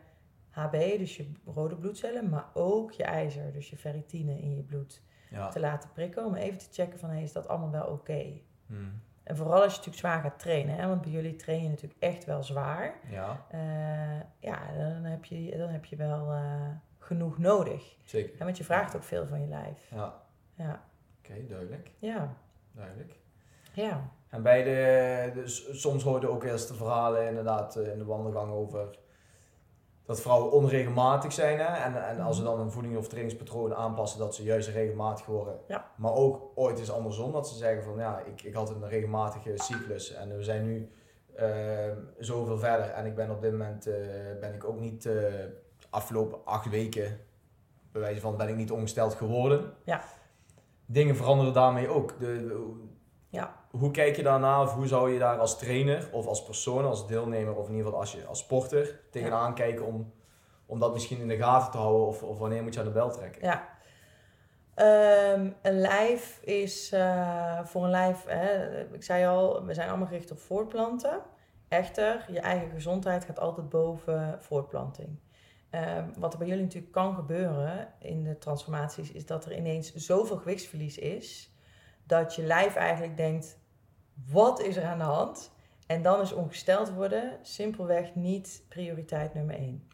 HB, 0.54 0.98
dus 0.98 1.18
je 1.18 1.32
rode 1.46 1.76
bloedcellen, 1.76 2.30
maar 2.30 2.46
ook 2.54 2.92
je 2.92 3.04
ijzer, 3.04 3.54
dus 3.54 3.70
je 3.70 3.78
ferritine 3.78 4.40
in 4.40 4.56
je 4.56 4.62
bloed, 4.64 5.02
Ja. 5.30 5.50
te 5.50 5.60
laten 5.60 5.90
prikken. 5.94 6.26
Om 6.26 6.36
even 6.36 6.58
te 6.58 6.68
checken 6.72 7.00
van, 7.00 7.10
hey, 7.10 7.24
is 7.24 7.32
dat 7.34 7.48
allemaal 7.48 7.72
wel 7.72 7.86
oké? 7.88 8.24
Mhm. 8.66 8.82
En 9.24 9.36
vooral 9.38 9.54
als 9.56 9.64
je 9.64 9.70
natuurlijk 9.70 9.98
zwaar 9.98 10.22
gaat 10.22 10.40
trainen, 10.40 10.76
hè? 10.76 10.88
want 10.88 11.02
bij 11.02 11.12
jullie 11.12 11.36
train 11.36 11.64
je 11.64 11.70
natuurlijk 11.70 12.00
echt 12.02 12.26
wel 12.26 12.44
zwaar. 12.44 12.94
Ja, 13.10 13.46
Eh, 13.50 13.60
ja, 14.40 14.60
dan 14.78 15.04
heb 15.04 15.26
je, 15.26 15.58
dan 15.58 15.70
heb 15.70 15.86
je 15.86 15.96
wel 15.96 16.32
eh, 16.32 16.68
genoeg 17.00 17.38
nodig. 17.38 17.96
zeker. 18.04 18.44
Want 18.46 18.58
je 18.58 18.64
vraagt 18.64 18.96
ook 18.96 19.04
veel 19.04 19.28
van 19.28 19.42
je 19.42 19.48
lijf. 19.48 19.88
Ja, 19.90 20.22
Ja, 20.54 20.84
oké, 21.20 21.48
duidelijk. 21.48 21.92
ja, 21.98 22.34
Duidelijk. 22.72 23.14
ja. 23.74 24.10
En 24.30 24.42
bij 24.44 24.64
de, 24.64 25.32
dus 25.34 25.82
soms 25.82 26.04
hoor 26.04 26.22
je 26.22 26.30
ook 26.30 26.44
eerst 26.44 26.68
de 26.68 26.74
verhalen 26.74 27.28
inderdaad 27.28 27.76
eh, 27.76 27.92
in 27.92 27.98
de 27.98 28.06
wandelgang 28.06 28.52
over 28.52 28.98
dat 30.06 30.22
vrouwen 30.22 30.52
onregelmatig 30.52 31.32
zijn. 31.32 31.60
Hè? 31.60 31.66
En, 31.66 32.08
en 32.08 32.20
als 32.20 32.38
ze 32.38 32.44
dan 32.44 32.60
een 32.60 32.72
voeding 32.72 32.98
of 32.98 33.08
trainingspatroon 33.08 33.76
aanpassen, 33.76 34.20
dat 34.20 34.36
ze 34.36 34.44
juist 34.44 34.70
regelmatig 34.70 35.26
worden. 35.26 35.60
Ja. 35.68 35.92
Maar 35.98 36.14
ook 36.14 36.52
ooit 36.56 36.80
is 36.80 36.92
andersom, 36.92 37.32
dat 37.32 37.48
ze 37.48 37.56
zeggen 37.56 37.84
van 37.84 37.98
ja, 37.98 38.20
ik, 38.20 38.42
ik 38.42 38.54
had 38.54 38.70
een 38.70 38.88
regelmatige 38.88 39.52
cyclus 39.56 40.14
en 40.14 40.38
we 40.38 40.44
zijn 40.44 40.64
nu 40.64 40.92
uh, 41.40 41.46
zoveel 42.18 42.58
verder. 42.58 42.90
En 42.90 43.06
ik 43.06 43.16
ben 43.16 43.32
op 43.32 43.42
dit 43.42 43.52
moment 43.52 43.88
uh, 43.88 43.96
ben 44.40 44.54
ik 44.54 44.64
ook 44.64 44.80
niet 44.80 45.06
uh, 45.06 45.24
afgelopen 45.90 46.46
acht 46.46 46.70
weken, 46.70 47.20
bij 47.92 48.02
wijze 48.02 48.20
van 48.20 48.38
ben 48.38 48.48
ik 48.48 48.56
niet 48.56 48.72
ongesteld 48.72 49.14
geworden. 49.14 49.74
Ja. 49.84 50.04
Dingen 50.86 51.16
veranderen 51.16 51.54
daarmee 51.54 51.88
ook. 51.88 52.20
De, 52.20 52.46
de, 52.48 52.82
Ja. 53.34 53.56
hoe 53.72 53.92
kijk 53.92 54.16
je 54.16 54.24
daarna 54.24 54.62
of 54.62 54.74
hoe 54.74 54.88
zou 54.88 55.12
je 55.12 55.20
daar 55.20 55.38
als 55.38 55.58
trainer 55.58 56.10
of 56.12 56.28
als 56.28 56.44
persoon, 56.44 56.86
als 56.86 57.08
deelnemer 57.08 57.56
of 57.56 57.66
in 57.68 57.72
ieder 57.72 57.86
geval 57.86 58.00
als, 58.00 58.12
je, 58.12 58.26
als 58.26 58.40
sporter 58.40 59.00
tegenaan 59.12 59.54
kijken 59.54 59.86
om, 59.86 60.14
om 60.66 60.80
dat 60.80 60.94
misschien 60.94 61.20
in 61.20 61.28
de 61.28 61.38
gaten 61.38 61.72
te 61.72 61.78
houden 61.78 62.08
of, 62.08 62.24
of 62.24 62.38
wanneer 62.38 62.64
moet 62.64 62.74
je 62.74 62.80
aan 62.80 62.86
de 62.86 62.92
bel 62.92 63.12
trekken? 63.12 63.42
Ja. 63.42 63.70
Ehm, 64.74 65.52
een 65.62 65.80
lijf 65.80 66.40
is 66.42 66.92
eh, 66.92 67.60
voor 67.64 67.84
een 67.84 67.90
lijf, 67.90 68.26
hè, 68.28 68.80
ik 68.94 69.04
zei 69.04 69.26
al, 69.26 69.66
we 69.66 69.74
zijn 69.74 69.90
allemaal 69.90 70.08
gericht 70.08 70.32
op 70.32 70.40
voortplanten. 70.40 71.22
Echter, 71.68 72.26
je 72.32 72.40
eigen 72.40 72.70
gezondheid 72.70 73.26
gaat 73.26 73.40
altijd 73.40 73.70
boven 73.70 74.38
voortplanting. 74.40 75.20
Ehm, 75.70 76.10
wat 76.18 76.34
er 76.34 76.40
bij 76.40 76.48
jullie 76.48 76.64
natuurlijk 76.64 76.92
kan 76.92 77.16
gebeuren 77.16 77.94
in 78.00 78.24
de 78.24 78.38
transformaties, 78.38 79.12
is 79.12 79.26
dat 79.26 79.46
er 79.46 79.58
ineens 79.58 79.94
zoveel 79.94 80.38
gewichtsverlies 80.38 80.98
is, 80.98 81.53
dat 82.04 82.36
je 82.36 82.44
lijf 82.44 82.76
eigenlijk 82.76 83.18
denkt, 83.18 83.60
wat 84.32 84.62
is 84.62 84.76
er 84.76 84.86
aan 84.86 84.98
de 84.98 85.04
hand? 85.04 85.52
En 85.88 86.02
dan 86.02 86.22
is 86.22 86.34
ongesteld 86.34 86.92
worden 86.94 87.38
simpelweg 87.42 88.16
niet 88.16 88.66
prioriteit 88.70 89.34
nummer 89.34 89.56
één. 89.56 89.88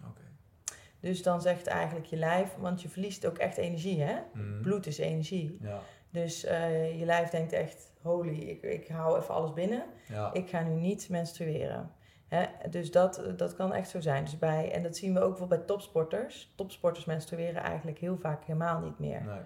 Dus 0.99 1.23
dan 1.23 1.41
zegt 1.41 1.67
eigenlijk 1.67 2.05
je 2.05 2.15
lijf, 2.17 2.55
want 2.57 2.81
je 2.81 2.89
verliest 2.89 3.25
ook 3.25 3.37
echt 3.37 3.57
energie, 3.57 4.01
hè? 4.01 4.17
Mhm. 4.33 4.61
Bloed 4.61 4.85
is 4.85 4.97
energie. 4.97 5.57
Ja, 5.61 5.79
Dus 6.09 6.43
eh, 6.43 6.99
je 6.99 7.05
lijf 7.05 7.29
denkt 7.29 7.51
echt, 7.53 7.93
holy, 8.01 8.39
ik, 8.39 8.61
ik 8.61 8.87
hou 8.87 9.19
even 9.19 9.33
alles 9.33 9.53
binnen. 9.53 9.83
ja. 10.07 10.33
Ik 10.33 10.49
ga 10.49 10.61
nu 10.61 10.73
niet 10.73 11.09
menstrueren. 11.09 11.91
Hè? 12.27 12.45
Dus 12.69 12.91
dat, 12.91 13.23
dat 13.37 13.55
kan 13.55 13.73
echt 13.73 13.89
zo 13.89 13.99
zijn. 13.99 14.23
Dus 14.23 14.37
bij, 14.37 14.71
en 14.71 14.83
dat 14.83 14.97
zien 14.97 15.13
we 15.13 15.19
ook 15.19 15.37
wel 15.37 15.47
bij 15.47 15.57
topsporters. 15.57 16.53
Topsporters 16.55 17.05
menstrueren 17.05 17.63
eigenlijk 17.63 17.97
heel 17.99 18.17
vaak 18.17 18.43
helemaal 18.43 18.79
niet 18.79 18.99
meer. 18.99 19.23
Nee. 19.23 19.39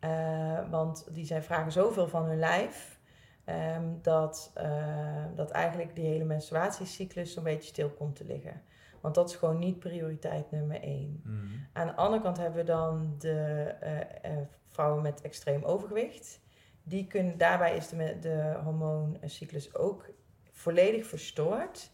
Eh, 0.00 0.70
want 0.70 1.06
die 1.14 1.24
zijn, 1.24 1.42
vragen 1.42 1.72
zoveel 1.72 2.08
van 2.08 2.24
hun 2.24 2.38
lijf. 2.38 2.98
ehm, 3.44 3.84
dat, 4.02 4.50
eh, 4.54 5.24
dat 5.34 5.50
eigenlijk 5.50 5.94
die 5.94 6.04
hele 6.04 6.24
menstruatiecyclus 6.24 7.32
zo'n 7.32 7.44
beetje 7.44 7.68
stil 7.68 7.90
komt 7.90 8.16
te 8.16 8.24
liggen. 8.24 8.62
Want 9.00 9.14
dat 9.14 9.30
is 9.30 9.36
gewoon 9.36 9.58
niet 9.58 9.78
prioriteit 9.78 10.50
nummer 10.50 10.82
één. 10.82 11.20
Mhm. 11.24 11.46
Aan 11.72 11.86
de 11.86 11.94
andere 11.94 12.22
kant 12.22 12.36
hebben 12.36 12.60
we 12.60 12.66
dan 12.66 13.14
de 13.18 13.74
eh, 13.80 14.00
eh, 14.00 14.46
vrouwen 14.68 15.02
met 15.02 15.20
extreem 15.20 15.62
overgewicht. 15.62 16.40
Die 16.82 17.06
kunnen, 17.06 17.38
daarbij 17.38 17.76
is 17.76 17.88
de, 17.88 18.18
de 18.20 18.58
hormooncyclus 18.64 19.74
ook 19.74 20.10
volledig 20.50 21.06
verstoord. 21.06 21.90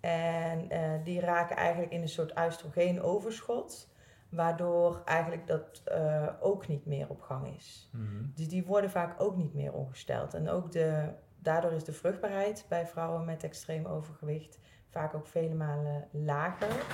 En 0.00 0.68
die 1.04 1.20
raken 1.20 1.56
eigenlijk 1.56 1.92
in 1.92 2.02
een 2.02 2.08
soort 2.08 2.38
oestrogeen-overschot. 2.38 3.88
Waardoor 4.30 5.02
eigenlijk 5.04 5.46
dat 5.46 5.82
eh, 5.84 6.26
ook 6.40 6.68
niet 6.68 6.86
meer 6.86 7.08
op 7.08 7.20
gang 7.20 7.54
is. 7.56 7.90
Mhm. 7.92 8.24
Dus 8.34 8.48
die 8.48 8.64
worden 8.64 8.90
vaak 8.90 9.20
ook 9.22 9.36
niet 9.36 9.54
meer 9.54 9.72
ongesteld. 9.72 10.34
En 10.34 10.48
ook 10.48 10.72
de, 10.72 11.08
daardoor 11.38 11.72
is 11.72 11.84
de 11.84 11.92
vruchtbaarheid 11.92 12.66
bij 12.68 12.86
vrouwen 12.86 13.24
met 13.24 13.44
extreem 13.44 13.86
overgewicht 13.86 14.58
vaak 14.90 15.14
ook 15.14 15.26
vele 15.26 15.54
malen 15.54 16.08
lager 16.10 16.84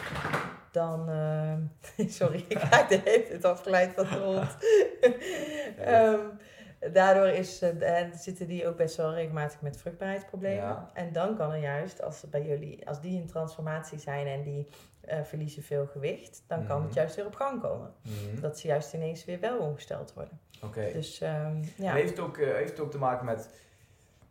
dan. 0.71 1.09
eh, 1.09 2.07
sorry, 2.19 2.45
ik 2.49 2.59
raak 2.71 2.89
de 2.89 3.01
hele 3.05 3.27
tijd 3.27 3.45
afgeleid 3.45 3.93
van 3.95 4.05
de 4.05 4.19
hond. 4.19 4.57
Daardoor 6.93 7.27
is, 7.27 7.63
eh, 7.63 8.01
en 8.01 8.19
zitten 8.19 8.47
die 8.47 8.67
ook 8.67 8.77
best 8.77 8.97
wel 8.97 9.15
regelmatig 9.15 9.61
met 9.61 9.77
vruchtbaarheidsproblemen. 9.77 10.65
Ja. 10.65 10.91
En 10.95 11.13
dan 11.13 11.37
kan 11.37 11.53
er 11.53 11.59
juist, 11.61 12.03
als 12.03 12.25
bij 12.31 12.43
jullie, 12.43 12.89
als 12.89 13.01
die 13.01 13.17
in 13.21 13.27
transformatie 13.27 13.99
zijn 13.99 14.27
en 14.27 14.43
die 14.43 14.67
eh, 15.01 15.23
verliezen 15.23 15.63
veel 15.63 15.87
gewicht, 15.87 16.43
dan 16.47 16.67
kan 16.67 16.77
Mhm. 16.77 16.87
het 16.87 16.95
juist 16.95 17.17
weer 17.17 17.27
op 17.27 17.35
gang 17.35 17.61
komen. 17.63 17.93
Mhm. 18.03 18.41
Dat 18.41 18.59
ze 18.59 18.67
juist 18.67 18.93
ineens 18.95 19.25
weer 19.25 19.41
wel 19.41 19.59
ongesteld 19.59 20.13
worden. 20.15 20.41
Oké. 20.65 20.91
Dus 20.93 21.21
ehm, 21.21 21.63
ja. 21.77 21.91
En 21.91 21.95
heeft 21.97 22.11
het, 22.11 22.19
ook, 22.21 22.39
eh, 22.39 22.55
heeft 22.55 22.71
het 22.71 22.81
ook 22.81 22.91
te 22.91 22.99
maken 22.99 23.25
met. 23.25 23.51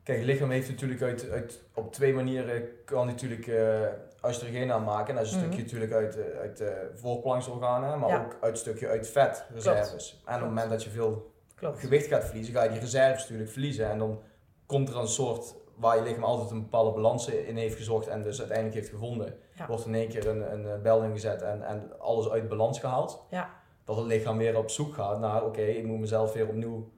Kijk, 0.03 0.17
het 0.17 0.27
lichaam 0.27 0.49
heeft 0.51 0.69
natuurlijk 0.69 1.01
uit, 1.01 1.29
uit, 1.29 1.61
op 1.73 1.93
twee 1.93 2.13
manieren 2.13 2.63
kan 2.85 3.05
natuurlijk 3.07 3.47
eh 3.47 3.81
oestrogeen 4.23 4.71
aanmaken. 4.71 5.07
En 5.09 5.15
dat 5.15 5.25
is 5.25 5.31
een 5.31 5.37
Mhm. 5.37 5.45
stukje 5.47 5.63
natuurlijk 5.63 5.91
uit, 5.91 6.17
eh, 6.17 6.39
uit 6.39 6.59
eh 6.59 6.67
voortplantingsorganen, 6.93 7.99
maar 7.99 8.09
Ja. 8.09 8.23
ook 8.23 8.37
uit 8.41 8.51
een 8.51 8.57
stukje 8.57 8.87
uit 8.87 9.07
vetreserves. 9.07 10.21
En 10.25 10.33
op 10.35 10.39
het 10.39 10.49
moment 10.49 10.69
dat 10.69 10.83
je 10.83 10.89
veel 10.89 11.33
Klopt. 11.65 11.79
gewicht 11.79 12.07
gaat 12.07 12.25
verliezen, 12.25 12.53
ga 12.53 12.63
je 12.63 12.69
die 12.69 12.79
reserves 12.79 13.21
natuurlijk 13.21 13.49
verliezen. 13.49 13.89
En 13.89 13.97
dan 13.97 14.21
komt 14.65 14.89
er 14.89 14.97
een 14.97 15.07
soort 15.07 15.55
waar 15.75 15.97
je 15.97 16.03
lichaam 16.03 16.23
altijd 16.23 16.51
een 16.51 16.61
bepaalde 16.61 16.91
balans 16.91 17.27
in 17.27 17.57
heeft 17.57 17.75
gezocht 17.75 18.07
en 18.07 18.21
dus 18.21 18.39
uiteindelijk 18.39 18.77
heeft 18.77 18.89
gevonden. 18.89 19.33
Ja. 19.55 19.67
Wordt 19.67 19.85
in 19.85 19.95
één 19.95 20.09
keer 20.09 20.27
een, 20.27 20.53
een 20.53 20.65
eh, 20.65 20.81
bel 20.81 21.03
ingezet 21.03 21.41
en, 21.41 21.67
en 21.67 21.99
alles 21.99 22.29
uit 22.29 22.47
balans 22.47 22.79
gehaald. 22.79 23.25
Ja. 23.29 23.49
Dat 23.83 23.95
het 23.95 24.05
lichaam 24.05 24.37
weer 24.37 24.57
op 24.57 24.69
zoek 24.69 24.93
gaat 24.93 25.19
naar, 25.19 25.45
oké, 25.45 25.61
ik 25.61 25.85
moet 25.85 25.99
mezelf 25.99 26.33
weer 26.33 26.47
opnieuw 26.47 26.93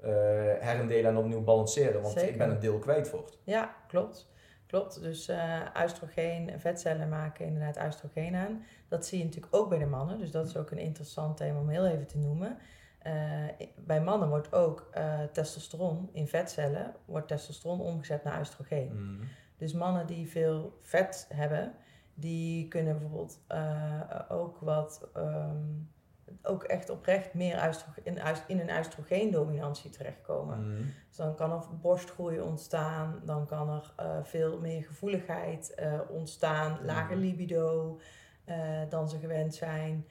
eh 0.00 0.10
herendelen 0.58 1.10
en 1.10 1.16
opnieuw 1.16 1.42
balanceren. 1.42 2.02
Want 2.02 2.14
Zeker. 2.14 2.30
ik 2.30 2.38
ben 2.38 2.50
een 2.50 2.60
deel 2.60 2.78
kwijt 2.78 3.08
voor. 3.08 3.24
Ja, 3.44 3.74
klopt. 3.88 4.30
Klopt. 4.66 5.00
Dus 5.00 5.28
eh 5.28 5.60
oestrogeen, 5.82 6.60
vetcellen 6.60 7.08
maken 7.08 7.46
inderdaad 7.46 7.86
oestrogeen 7.86 8.34
aan. 8.34 8.64
Dat 8.88 9.06
zie 9.06 9.18
je 9.18 9.24
natuurlijk 9.24 9.54
ook 9.54 9.68
bij 9.68 9.78
de 9.78 9.86
mannen. 9.86 10.18
Dus 10.18 10.30
dat 10.30 10.46
is 10.46 10.56
ook 10.56 10.70
een 10.70 10.78
interessant 10.78 11.36
thema 11.36 11.58
om 11.58 11.68
heel 11.68 11.86
even 11.86 12.06
te 12.06 12.18
noemen. 12.18 12.58
Eh, 13.02 13.66
bij 13.76 14.00
mannen 14.00 14.28
wordt 14.28 14.52
ook 14.52 14.88
eh, 14.92 15.20
testosteron 15.32 16.08
in 16.12 16.28
vetcellen, 16.28 16.94
wordt 17.04 17.28
testosteron 17.28 17.80
omgezet 17.80 18.24
naar 18.24 18.38
oestrogeen. 18.38 19.20
Dus 19.56 19.72
mannen 19.72 20.06
die 20.06 20.30
veel 20.30 20.78
vet 20.80 21.26
hebben, 21.34 21.74
die 22.14 22.68
kunnen 22.68 22.98
bijvoorbeeld 22.98 23.40
eh, 23.46 24.00
ook 24.28 24.58
wat, 24.60 25.08
ehm, 25.14 25.66
ook 26.42 26.64
echt 26.64 26.90
oprecht 26.90 27.34
meer 27.34 27.78
in, 28.02 28.18
in 28.46 28.60
een 28.60 28.78
oestrogeendominantie 28.78 29.90
terechtkomen. 29.90 30.72
Mhm. 30.72 30.82
Dus 31.08 31.16
dan 31.16 31.34
kan 31.34 31.52
er 31.52 31.62
borstgroei 31.80 32.40
ontstaan, 32.40 33.20
dan 33.24 33.46
kan 33.46 33.70
er 33.70 33.92
veel 34.24 34.60
meer 34.60 34.82
gevoeligheid 34.82 35.74
ontstaan, 36.08 36.78
lager 36.84 37.16
libido 37.16 37.98
dan 38.88 39.08
ze 39.08 39.18
gewend 39.18 39.54
zijn. 39.54 40.06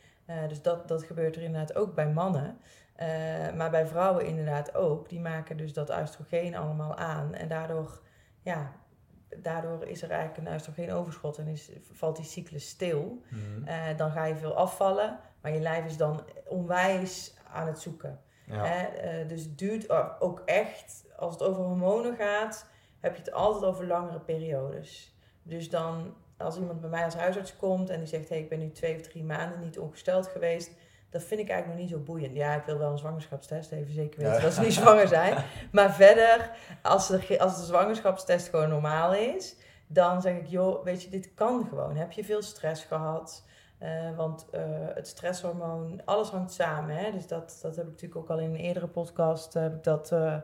Dus 0.47 0.62
dat, 0.62 0.88
dat 0.88 1.04
gebeurt 1.04 1.36
er 1.36 1.41
inderdaad 1.41 1.75
ook 1.75 1.95
bij 1.95 2.10
mannen. 2.10 2.58
Eh, 3.01 3.53
maar 3.53 3.69
bij 3.69 3.87
vrouwen 3.87 4.25
inderdaad 4.25 4.75
ook. 4.75 5.09
Die 5.09 5.19
maken 5.19 5.57
dus 5.57 5.73
dat 5.73 5.99
oestrogeen 6.01 6.55
allemaal 6.55 6.95
aan. 6.95 7.33
En 7.33 7.47
daardoor, 7.47 8.01
ja, 8.41 8.71
daardoor 9.37 9.87
is 9.87 10.01
er 10.01 10.09
eigenlijk 10.09 10.47
een 10.47 10.53
oestrogeen-overschot 10.53 11.37
en 11.37 11.47
is, 11.47 11.71
valt 11.91 12.15
die 12.15 12.25
cyclus 12.25 12.67
stil. 12.67 13.21
Mhm. 13.29 13.67
Eh, 13.67 13.97
dan 13.97 14.11
ga 14.11 14.25
je 14.25 14.35
veel 14.35 14.55
afvallen, 14.55 15.19
maar 15.41 15.53
je 15.53 15.59
lijf 15.59 15.85
is 15.85 15.97
dan 15.97 16.23
onwijs 16.45 17.35
aan 17.53 17.67
het 17.67 17.79
zoeken. 17.79 18.19
Ja. 18.45 18.65
Hè? 18.65 18.85
Eh, 18.85 19.27
dus 19.27 19.43
het 19.43 19.57
duurt 19.57 19.89
ook 20.21 20.41
echt, 20.45 21.05
als 21.17 21.33
het 21.33 21.43
over 21.43 21.63
hormonen 21.63 22.15
gaat, 22.15 22.65
heb 22.99 23.15
je 23.15 23.21
het 23.21 23.31
altijd 23.31 23.63
over 23.65 23.87
langere 23.87 24.19
periodes. 24.19 25.15
Dus 25.43 25.69
dan, 25.69 26.13
als 26.37 26.57
iemand 26.57 26.81
bij 26.81 26.89
mij 26.89 27.03
als 27.03 27.15
huisarts 27.15 27.55
komt 27.55 27.89
en 27.89 27.97
die 27.97 28.07
zegt: 28.07 28.29
hey, 28.29 28.39
ik 28.39 28.49
ben 28.49 28.59
nu 28.59 28.71
twee 28.71 28.95
of 28.95 29.01
drie 29.01 29.23
maanden 29.23 29.59
niet 29.59 29.79
ongesteld 29.79 30.27
geweest. 30.27 30.71
Dat 31.12 31.24
vind 31.24 31.39
ik 31.39 31.50
eigenlijk 31.50 31.80
nog 31.80 31.89
niet 31.89 31.97
zo 32.00 32.04
boeiend. 32.06 32.36
Ja, 32.36 32.56
ik 32.56 32.63
wil 32.63 32.78
wel 32.78 32.91
een 32.91 32.97
zwangerschapstest, 32.97 33.71
even 33.71 33.93
zeker 33.93 34.19
weten 34.19 34.36
Ja. 34.36 34.41
dat 34.41 34.54
ze 34.54 34.62
niet 34.62 34.74
zwanger 34.84 35.08
zijn. 35.08 35.38
Maar 35.71 35.93
verder, 35.93 36.52
als 36.82 37.08
de, 37.08 37.39
als 37.39 37.58
de 37.58 37.65
zwangerschapstest 37.65 38.50
gewoon 38.50 38.69
normaal 38.69 39.13
is, 39.13 39.56
dan 39.88 40.21
zeg 40.21 40.36
ik, 40.36 40.47
joh, 40.47 40.84
weet 40.84 41.04
je, 41.04 41.10
dit 41.10 41.34
kan 41.34 41.65
gewoon. 41.69 41.95
Heb 41.95 42.12
je 42.12 42.24
veel 42.24 42.41
stress 42.41 42.84
gehad? 42.84 43.43
Eh, 43.78 44.15
want 44.15 44.45
eh, 44.52 44.62
het 44.93 45.08
stresshormoon, 45.08 46.02
alles 46.06 46.30
hangt 46.30 46.54
samen. 46.54 46.95
Hè? 46.95 47.12
Dus 47.12 47.28
dat, 47.28 47.60
dat 47.62 47.76
heb 47.76 47.86
ik 47.86 47.91
natuurlijk 47.91 48.21
ook 48.21 48.30
al 48.30 48.39
in 48.39 48.50
een 48.50 48.56
eerdere 48.56 48.88
podcast 48.88 49.54
heb 49.54 49.76
ik 49.76 49.84
dat, 49.84 50.12
eh, 50.12 50.36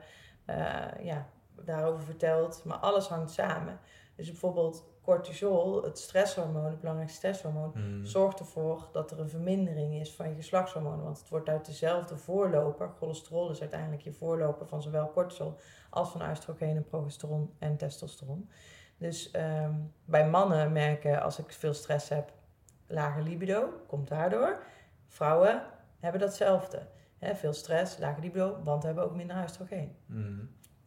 eh, 0.45 1.05
ja, 1.05 1.25
daarover 1.61 2.03
verteld. 2.03 2.61
Maar 2.65 2.77
alles 2.77 3.07
hangt 3.07 3.31
samen. 3.31 3.79
Dus 4.15 4.27
bijvoorbeeld 4.27 4.85
cortisol, 5.11 5.83
het 5.83 5.99
stresshormoon, 5.99 6.65
het 6.65 6.79
belangrijkste 6.79 7.17
stresshormoon, 7.17 7.71
Mhm. 7.75 8.05
zorgt 8.05 8.39
ervoor 8.39 8.89
dat 8.91 9.11
er 9.11 9.19
een 9.19 9.29
vermindering 9.29 9.93
is 9.93 10.15
van 10.15 10.29
je 10.29 10.35
geslachtshormonen. 10.35 11.03
Want 11.03 11.19
het 11.19 11.29
wordt 11.29 11.49
uit 11.49 11.65
dezelfde 11.65 12.17
voorloper, 12.17 12.89
cholesterol 12.97 13.49
is 13.49 13.61
uiteindelijk 13.61 14.01
je 14.01 14.13
voorloper 14.13 14.67
van 14.67 14.81
zowel 14.81 15.11
cortisol 15.11 15.55
als 15.89 16.09
van 16.09 16.29
oestrogeen, 16.29 16.85
progesteron 16.85 17.53
en 17.59 17.77
testosteron. 17.77 18.49
Dus 18.97 19.31
ehm, 19.31 19.73
bij 20.05 20.29
mannen 20.29 20.71
merken 20.71 21.21
als 21.21 21.39
ik 21.39 21.51
veel 21.51 21.73
stress 21.73 22.09
heb, 22.09 22.31
lage 22.87 23.21
libido, 23.21 23.69
komt 23.87 24.07
daardoor. 24.07 24.63
Vrouwen 25.07 25.63
hebben 25.99 26.21
datzelfde. 26.21 26.87
Veel 27.19 27.53
stress, 27.53 27.97
lage 27.97 28.19
libido, 28.21 28.57
want 28.63 28.83
hebben 28.83 29.03
ook 29.03 29.15
minder 29.15 29.41
oestrogeen. 29.43 29.95
Mhm. 30.05 30.39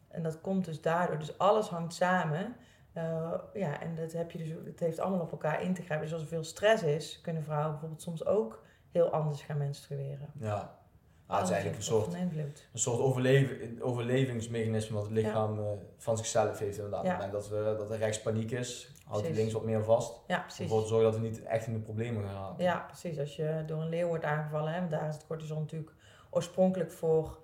En 0.08 0.22
dat 0.22 0.40
komt 0.40 0.64
dus 0.64 0.80
daardoor. 0.80 1.18
Dus 1.18 1.38
alles 1.38 1.68
hangt 1.68 1.94
samen. 1.94 2.56
Eh, 2.92 3.32
ja, 3.54 3.80
en 3.80 3.94
dat, 3.94 4.12
heb 4.12 4.30
je 4.30 4.38
dus, 4.38 4.48
het 4.64 4.80
heeft 4.80 4.98
allemaal 4.98 5.20
op 5.20 5.30
elkaar 5.30 5.62
in 5.62 5.74
te 5.74 5.82
grijpen. 5.82 6.06
Dus 6.06 6.14
als 6.14 6.22
er 6.22 6.28
veel 6.28 6.44
stress 6.44 6.82
is, 6.82 7.20
kunnen 7.20 7.42
vrouwen 7.42 7.70
bijvoorbeeld 7.70 8.02
soms 8.02 8.26
ook 8.26 8.62
heel 8.90 9.10
anders 9.10 9.42
gaan 9.42 9.58
menstrueren. 9.58 10.32
Ja. 10.38 10.78
Ah, 11.26 11.36
het 11.36 11.46
is 11.46 11.52
eigenlijk 11.52 11.82
een 11.82 11.86
soort, 11.86 12.14
een 12.14 12.78
soort 12.78 13.00
overleven, 13.00 13.82
overlevingsmechanisme 13.82 14.94
wat 14.94 15.04
het 15.04 15.12
lichaam 15.12 15.58
eh, 15.58 15.64
van 15.96 16.16
zichzelf 16.16 16.58
heeft 16.58 16.76
inderdaad. 16.76 17.04
Ja. 17.04 17.28
Dat, 17.28 17.48
we, 17.48 17.74
dat 17.78 17.90
er 17.90 17.98
rechts 17.98 18.22
paniek 18.22 18.50
is, 18.50 18.92
houdt 19.04 19.20
Precies. 19.20 19.38
links 19.38 19.52
wat 19.52 19.64
meer 19.64 19.84
vast. 19.84 20.20
Ja, 20.26 20.36
Om 20.36 20.42
precies. 20.42 20.64
ervoor 20.64 20.82
te 20.82 20.88
zorgen 20.88 21.10
dat 21.10 21.20
we 21.20 21.26
niet 21.26 21.42
echt 21.42 21.66
in 21.66 21.72
de 21.72 21.78
problemen 21.78 22.28
gaan. 22.28 22.54
Ja, 22.58 22.78
precies. 22.78 23.18
Als 23.18 23.36
je 23.36 23.62
door 23.66 23.80
een 23.80 23.88
leeuw 23.88 24.06
wordt 24.06 24.24
aangevallen, 24.24 24.72
hè, 24.72 24.78
want 24.78 24.90
daar 24.90 25.08
is 25.08 25.14
het 25.14 25.26
cortisol 25.26 25.58
natuurlijk 25.58 25.92
oorspronkelijk 26.30 26.92
voor 26.92 27.38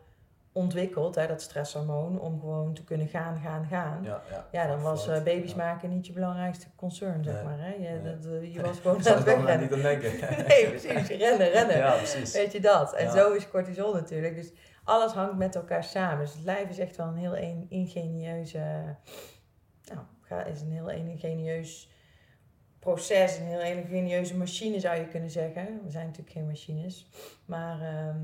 ontwikkeld, 0.56 1.14
hè, 1.14 1.26
dat 1.26 1.42
stresshormoon, 1.42 2.20
om 2.20 2.40
gewoon 2.40 2.74
te 2.74 2.84
kunnen 2.84 3.08
gaan, 3.08 3.40
gaan, 3.44 3.66
gaan. 3.66 4.00
Ja, 4.02 4.22
Ja, 4.30 4.46
ja. 4.52 4.66
dan 4.66 4.82
was 4.82 5.08
eh, 5.08 5.22
baby's 5.22 5.50
ja. 5.50 5.56
maken 5.56 5.90
niet 5.90 6.06
je 6.06 6.12
belangrijkste 6.12 6.66
concern, 6.76 7.24
zeg 7.24 7.34
Nee. 7.34 7.44
maar. 7.44 7.58
Hè? 7.58 7.72
Je, 7.72 7.78
Nee. 8.02 8.02
dat, 8.16 8.26
eh, 8.32 8.54
je 8.54 8.60
was 8.62 8.78
gewoon 8.82 9.06
aan 9.08 9.14
het 9.14 9.24
wegrennen. 9.24 9.60
niet 9.60 9.72
aan 9.72 9.80
denken. 9.82 10.10
Nee, 10.48 10.68
precies. 10.68 11.08
Rennen, 11.08 11.48
rennen. 11.50 11.76
ja, 11.76 11.96
precies. 11.96 12.32
Weet 12.32 12.52
je 12.52 12.60
dat? 12.60 12.94
En 12.94 13.04
Ja. 13.04 13.10
zo 13.10 13.32
is 13.32 13.48
cortisol 13.48 13.92
natuurlijk. 13.94 14.34
Dus 14.36 14.52
alles 14.84 15.12
hangt 15.12 15.36
met 15.36 15.54
elkaar 15.54 15.84
samen. 15.84 16.24
Dus 16.24 16.34
het 16.34 16.44
lijf 16.44 16.68
is 16.68 16.78
echt 16.78 16.96
wel 16.96 17.06
een 17.06 17.16
heel 17.16 17.36
een, 17.36 17.66
ingenieuze... 17.68 18.96
Nou, 20.28 20.44
is 20.50 20.60
een 20.60 20.72
heel 20.72 20.90
ingenieus 20.90 21.90
proces. 22.78 23.38
Een 23.38 23.44
heel 23.46 23.60
ingenieuze 23.60 24.36
machine 24.36 24.80
zou 24.80 24.96
je 24.96 25.06
kunnen 25.08 25.30
zeggen. 25.30 25.80
We 25.84 25.90
zijn 25.90 26.06
natuurlijk 26.06 26.36
geen 26.36 26.46
machines. 26.46 27.06
Maar 27.44 27.80
ehm, 27.80 28.16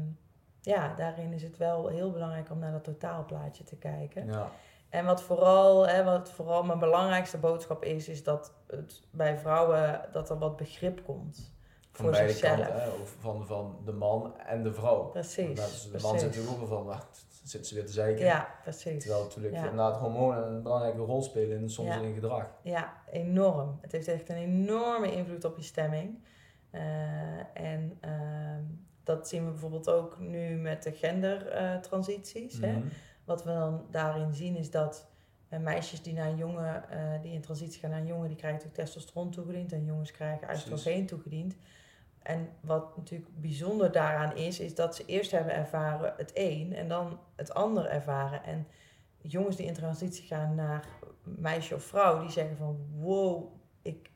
ja, 0.63 0.95
daarin 0.95 1.33
is 1.33 1.43
het 1.43 1.57
wel 1.57 1.87
heel 1.89 2.11
belangrijk 2.11 2.51
om 2.51 2.59
naar 2.59 2.73
dat 2.73 2.85
totaalplaatje 2.85 3.65
te 3.65 3.77
kijken. 3.77 4.27
Ja, 4.27 4.51
En 4.89 5.05
wat 5.05 5.23
vooral, 5.23 5.89
hè, 5.89 6.05
wat 6.05 6.31
vooral 6.31 6.63
mijn 6.63 6.79
belangrijkste 6.79 7.39
boodschap 7.39 7.85
is, 7.85 8.09
is 8.09 8.23
dat 8.25 8.53
het 8.67 9.03
bij 9.11 9.39
vrouwen 9.39 10.01
dat 10.13 10.31
er 10.31 10.39
wat 10.39 10.57
begrip 10.57 11.05
komt 11.05 11.53
van 11.91 12.05
voor 12.05 12.11
beide 12.11 12.33
zichzelf. 12.33 12.57
kanten. 12.59 12.83
Hè, 12.83 12.89
of 12.89 13.17
van, 13.21 13.47
van 13.47 13.77
de 13.85 13.93
man 13.93 14.39
en 14.39 14.63
de 14.63 14.73
vrouw. 14.73 15.03
Precies. 15.05 15.89
De 15.93 15.99
man 16.03 16.19
zit 16.19 16.29
natuurlijk 16.29 16.61
ook 16.63 16.69
van, 16.69 16.89
"Ah, 16.93 17.01
zitten 17.43 17.69
ze 17.69 17.75
weer 17.75 17.87
te 17.87 17.93
zeiken. 17.93 18.25
Ja, 18.25 18.49
precies. 18.63 19.03
Terwijl 19.03 19.23
natuurlijk 19.25 19.55
Ja. 19.55 19.61
inderdaad 19.61 19.97
hormonen 19.97 20.47
een 20.47 20.63
belangrijke 20.63 20.99
rol 21.01 21.23
spelen 21.23 21.59
in 21.59 21.71
soms 21.71 21.89
Ja. 21.95 22.01
in 22.01 22.15
gedrag. 22.15 22.51
Ja, 22.63 22.93
enorm. 23.11 23.79
Het 23.81 23.93
heeft 23.93 24.09
echt 24.09 24.29
een 24.29 24.37
enorme 24.37 25.13
invloed 25.13 25.45
op 25.45 25.57
je 25.57 25.63
stemming. 25.63 26.25
Eh, 26.71 26.81
en 27.53 27.99
ehm, 28.01 28.63
dat 29.05 29.29
zien 29.29 29.45
we 29.45 29.51
bijvoorbeeld 29.51 29.89
ook 29.89 30.19
nu 30.19 30.57
met 30.57 30.83
de 30.83 30.93
gendertransities. 30.93 32.59
Mhm. 32.59 32.81
Wat 33.25 33.45
we 33.45 33.51
dan 33.51 33.87
daarin 33.91 34.35
zien 34.35 34.57
is 34.57 34.71
dat 34.71 35.07
eh, 35.49 35.59
meisjes 35.59 36.03
die 36.03 36.13
naar 36.13 36.29
een 36.29 36.37
jongen, 36.37 36.91
eh, 36.91 37.23
die 37.23 37.33
in 37.33 37.41
transitie 37.41 37.81
gaan 37.81 37.91
naar 37.91 38.01
een 38.01 38.07
jongen, 38.07 38.29
die 38.29 38.37
krijgen 38.37 38.59
natuurlijk 38.59 38.89
testosteron 38.89 39.31
toegediend 39.31 39.73
en 39.73 39.85
jongens 39.85 40.11
krijgen 40.11 40.51
oestrogeen 40.51 41.07
toegediend. 41.07 41.57
En 42.23 42.49
wat 42.61 42.97
natuurlijk 42.97 43.41
bijzonder 43.41 43.93
daaraan 43.93 44.37
is, 44.37 44.61
is 44.61 44.75
dat 44.75 44.97
ze 44.97 45.05
eerst 45.07 45.31
hebben 45.31 45.55
ervaren 45.55 46.15
het 46.17 46.31
een 46.35 46.75
en 46.75 46.89
dan 46.89 47.19
het 47.37 47.55
ander 47.55 47.87
ervaren. 47.87 48.45
En 48.45 48.67
jongens 49.19 49.57
die 49.57 49.67
in 49.67 49.75
transitie 49.75 50.27
gaan 50.27 50.55
naar 50.55 50.89
meisje 51.23 51.75
of 51.75 51.83
vrouw, 51.83 52.21
die 52.21 52.31
zeggen 52.31 52.57
van 52.57 52.87
wow, 52.99 53.53
ik, 53.83 54.11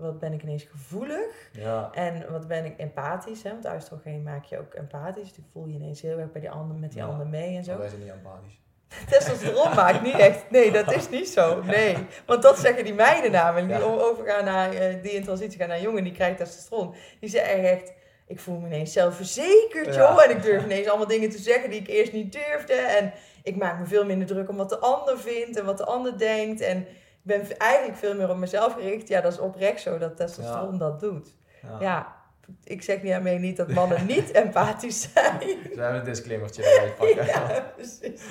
wat 0.00 0.18
ben 0.18 0.32
ik 0.32 0.42
ineens 0.42 0.62
gevoelig. 0.62 1.48
Ja, 1.52 1.90
En 1.94 2.26
wat 2.30 2.46
ben 2.48 2.64
ik 2.64 2.78
empathisch, 2.78 3.42
hè? 3.42 3.50
want 3.50 3.74
oestrogeen 3.74 4.22
maak 4.22 4.44
je 4.44 4.58
ook 4.58 4.74
empathisch. 4.74 5.32
Die 5.32 5.44
voel 5.52 5.66
je 5.66 5.74
ineens 5.74 6.00
heel 6.00 6.18
erg 6.18 6.32
bij 6.32 6.40
die 6.40 6.50
ander, 6.50 6.76
met 6.76 6.92
die 6.92 7.00
Ja. 7.00 7.06
ander 7.08 7.26
mee 7.26 7.56
en 7.56 7.64
zo. 7.64 7.70
maar 7.70 7.80
wij 7.80 7.88
zijn 7.88 8.00
niet 8.02 8.10
empathisch. 8.12 8.58
Testosteron 9.10 9.74
maakt 9.74 10.02
niet 10.02 10.18
echt. 10.18 10.50
Nee, 10.50 10.70
dat 10.70 10.92
is 10.94 11.08
niet 11.08 11.28
zo. 11.28 11.62
Nee. 11.62 11.96
Want 12.26 12.42
dat 12.42 12.58
zeggen 12.58 12.84
die 12.84 12.94
meiden 12.94 13.30
namelijk. 13.30 13.68
Die 13.68 13.76
Ja. 13.78 13.82
overgaan 13.84 14.44
naar, 14.44 14.72
eh, 14.72 15.02
die 15.02 15.10
in 15.12 15.24
transitie 15.24 15.58
gaan 15.58 15.68
naar 15.68 15.80
jongen 15.80 16.04
die 16.04 16.12
krijgt 16.12 16.38
testosteron. 16.38 16.94
Die 17.20 17.28
zeggen 17.30 17.62
echt, 17.70 17.92
ik 18.26 18.40
voel 18.40 18.58
me 18.58 18.66
ineens 18.66 18.92
zelfverzekerd, 18.92 19.94
joh. 19.94 20.24
En 20.24 20.30
ik 20.30 20.42
durf 20.42 20.64
ineens 20.64 20.88
allemaal 20.88 21.06
dingen 21.06 21.30
te 21.30 21.38
zeggen 21.38 21.70
die 21.70 21.80
ik 21.80 21.88
eerst 21.88 22.12
niet 22.12 22.32
durfde. 22.32 22.74
En 22.74 23.12
ik 23.42 23.56
maak 23.56 23.78
me 23.78 23.86
veel 23.86 24.04
minder 24.04 24.26
druk 24.26 24.48
om 24.48 24.56
wat 24.56 24.68
de 24.68 24.78
ander 24.78 25.18
vindt 25.18 25.58
en 25.58 25.64
wat 25.64 25.78
de 25.78 25.84
ander 25.84 26.18
denkt. 26.18 26.60
En 26.60 26.86
ben 27.22 27.58
eigenlijk 27.58 27.98
veel 27.98 28.14
meer 28.14 28.30
op 28.30 28.36
mezelf 28.36 28.72
gericht. 28.72 29.08
Ja, 29.08 29.20
dat 29.20 29.32
is 29.32 29.38
oprecht 29.38 29.80
zo 29.80 29.98
dat 29.98 30.16
testosteron 30.16 30.78
dat 30.78 31.00
doet. 31.00 31.34
Ja. 31.62 31.76
Ja, 31.80 32.16
ik 32.64 32.82
zeg 32.82 33.02
niet 33.02 33.12
daarmee 33.12 33.38
niet 33.38 33.56
dat 33.56 33.68
mannen 33.68 34.06
niet 34.06 34.30
empathisch 34.42 35.08
zijn. 35.12 35.38
We 35.38 35.70
hebben 35.80 35.98
een 35.98 36.04
disclaimertje 36.04 36.62
erbij 36.64 36.92
pakken. 36.94 37.26
Ja, 37.34 37.72
precies. 37.76 38.22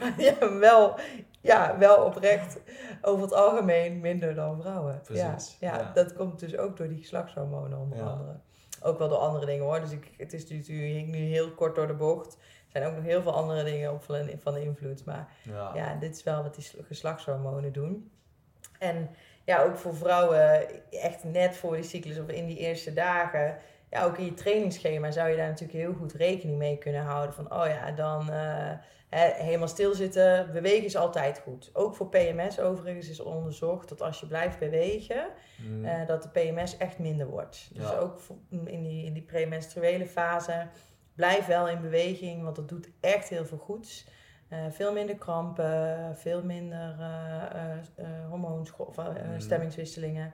Maar 0.00 0.14
ja, 0.18 0.58
wel, 0.58 0.94
ja, 1.40 1.78
wel 1.78 2.04
oprecht 2.04 2.58
over 3.02 3.22
het 3.22 3.32
algemeen 3.34 4.00
minder 4.00 4.34
dan 4.34 4.60
vrouwen. 4.60 5.00
Precies, 5.04 5.56
Ja, 5.60 5.72
ja, 5.74 5.78
ja. 5.78 5.90
dat 5.94 6.12
komt 6.14 6.38
dus 6.38 6.56
ook 6.56 6.76
door 6.76 6.88
die 6.88 6.98
geslachtshormonen 6.98 7.78
onder 7.78 7.98
Ja. 7.98 8.04
andere. 8.04 8.36
Ook 8.82 8.98
wel 8.98 9.08
door 9.08 9.18
andere 9.18 9.46
dingen 9.46 9.64
hoor. 9.64 9.80
Dus 9.80 9.90
ik, 9.92 10.10
het 10.16 10.32
is 10.32 10.48
natuurlijk 10.48 11.06
nu 11.06 11.18
heel 11.18 11.50
kort 11.50 11.74
door 11.74 11.86
de 11.86 11.94
bocht. 11.94 12.34
Er 12.34 12.82
zijn 12.82 12.84
ook 12.84 12.94
nog 12.94 13.04
heel 13.04 13.22
veel 13.22 13.34
andere 13.34 13.64
dingen 13.64 13.92
op 13.92 14.02
van, 14.02 14.30
van 14.38 14.56
invloed. 14.56 15.04
Maar 15.04 15.28
Ja. 15.42 15.70
ja, 15.74 15.94
dit 15.94 16.16
is 16.16 16.22
wel 16.22 16.42
wat 16.42 16.54
die 16.54 16.64
sl- 16.64 16.80
geslachtshormonen 16.86 17.72
doen. 17.72 18.10
En 18.78 19.08
ja, 19.44 19.62
ook 19.62 19.76
voor 19.76 19.94
vrouwen, 19.96 20.66
echt 20.90 21.24
net 21.24 21.56
voor 21.56 21.74
die 21.74 21.84
cyclus 21.84 22.18
of 22.18 22.28
in 22.28 22.46
die 22.46 22.58
eerste 22.58 22.92
dagen. 22.92 23.56
Ja, 23.90 24.04
ook 24.04 24.18
in 24.18 24.24
je 24.24 24.34
trainingsschema 24.34 25.10
zou 25.10 25.28
je 25.28 25.36
daar 25.36 25.48
natuurlijk 25.48 25.78
heel 25.78 25.94
goed 25.94 26.12
rekening 26.12 26.58
mee 26.58 26.78
kunnen 26.78 27.02
houden. 27.02 27.34
Van, 27.34 27.52
oh 27.52 27.66
ja, 27.66 27.90
dan 27.90 28.30
eh, 28.30 28.70
helemaal 29.34 29.68
stilzitten. 29.68 30.52
Bewegen 30.52 30.84
is 30.84 30.96
altijd 30.96 31.38
goed. 31.38 31.70
Ook 31.72 31.94
voor 31.96 32.08
PMS 32.08 32.60
overigens 32.60 33.08
is 33.08 33.20
onderzocht 33.20 33.88
dat 33.88 34.02
als 34.02 34.20
je 34.20 34.26
blijft 34.26 34.58
bewegen, 34.58 35.26
Mm. 35.68 35.84
eh, 35.84 36.06
dat 36.06 36.22
de 36.22 36.28
PMS 36.28 36.76
echt 36.76 36.98
minder 36.98 37.26
wordt. 37.26 37.70
Dus 37.72 37.88
Ja. 37.90 37.96
ook 37.96 38.20
voor- 38.20 38.36
in 38.50 38.82
die, 38.82 39.04
in 39.04 39.12
die 39.12 39.22
premenstruele 39.22 40.06
fase, 40.06 40.66
blijf 41.14 41.46
wel 41.46 41.68
in 41.68 41.80
beweging, 41.80 42.42
want 42.42 42.56
dat 42.56 42.68
doet 42.68 42.88
echt 43.00 43.28
heel 43.28 43.44
veel 43.46 43.58
goeds. 43.58 44.06
Eh, 44.48 44.58
veel 44.70 44.92
minder 44.92 45.16
krampen, 45.16 46.16
veel 46.16 46.42
minder 46.44 46.96
eh 47.00 47.72
eh, 47.96 48.06
hormoonscho- 48.28 48.84
of, 48.84 48.98
eh, 48.98 49.04
Mhm. 49.08 49.40
stemmingswisselingen. 49.40 50.32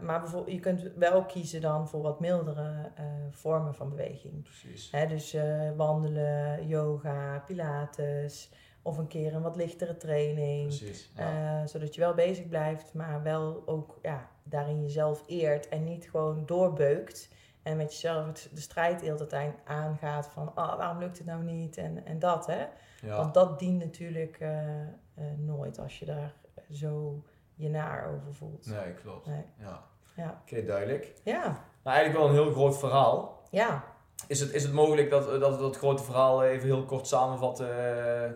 Maar 0.00 0.20
bijvoorbeeld, 0.20 0.54
je 0.54 0.60
kunt 0.60 0.82
wel 0.96 1.24
kiezen 1.24 1.60
dan 1.60 1.88
voor 1.88 2.02
wat 2.02 2.20
mildere 2.20 2.90
vormen 3.30 3.74
van 3.74 3.88
beweging. 3.88 4.42
Precies. 4.42 4.90
Hè, 4.90 5.06
dus 5.06 5.36
wandelen, 5.76 6.66
yoga, 6.66 7.38
pilates 7.46 8.50
of 8.82 8.98
een 8.98 9.06
keer 9.06 9.34
een 9.34 9.42
wat 9.42 9.56
lichtere 9.56 9.96
training. 9.96 10.66
Precies. 10.66 11.12
Ja. 11.16 11.66
Zodat 11.66 11.94
je 11.94 12.00
wel 12.00 12.14
bezig 12.14 12.48
blijft, 12.48 12.94
maar 12.94 13.22
wel 13.22 13.62
ook 13.66 13.98
ja, 14.02 14.28
daarin 14.42 14.82
jezelf 14.82 15.22
eert 15.26 15.68
en 15.68 15.84
niet 15.84 16.10
gewoon 16.10 16.46
doorbeukt. 16.46 17.28
En 17.62 17.76
met 17.76 17.92
jezelf 17.92 18.26
het, 18.26 18.48
de 18.52 18.60
strijd 18.60 19.00
heel 19.00 19.16
de 19.16 19.26
tijd 19.26 19.54
aangaat 19.64 20.26
van 20.26 20.48
oh, 20.48 20.76
waarom 20.76 20.98
lukt 20.98 21.18
het 21.18 21.26
nou 21.26 21.42
niet 21.42 21.76
en, 21.76 22.06
en 22.06 22.18
dat. 22.18 22.46
Hè? 22.46 22.66
ja. 23.00 23.16
Want 23.16 23.34
dat 23.34 23.58
dient 23.58 23.78
natuurlijk 23.78 24.36
eh, 24.40 24.80
eh, 24.80 24.88
nooit 25.36 25.78
als 25.78 25.98
je 25.98 26.04
daar 26.04 26.34
zo 26.70 27.22
je 27.54 27.68
naar 27.68 28.06
over 28.06 28.34
voelt. 28.34 28.66
Nee, 28.66 28.92
klopt. 28.94 29.26
Nee. 29.26 29.44
Ja. 29.58 29.82
Ja. 30.16 30.40
Oké, 30.42 30.64
duidelijk. 30.64 31.12
Ja, 31.24 31.42
Nou, 31.82 31.96
eigenlijk 31.96 32.18
wel 32.18 32.28
een 32.28 32.44
heel 32.44 32.52
groot 32.52 32.78
verhaal. 32.78 33.42
ja. 33.50 33.84
Is 34.26 34.40
het, 34.40 34.52
is 34.52 34.62
het 34.62 34.72
mogelijk 34.72 35.10
dat, 35.10 35.40
dat 35.40 35.54
we 35.56 35.62
dat 35.62 35.76
grote 35.76 36.02
verhaal 36.02 36.44
even 36.44 36.66
heel 36.66 36.84
kort 36.84 37.06
samenvatten 37.06 37.96
eh, 38.24 38.30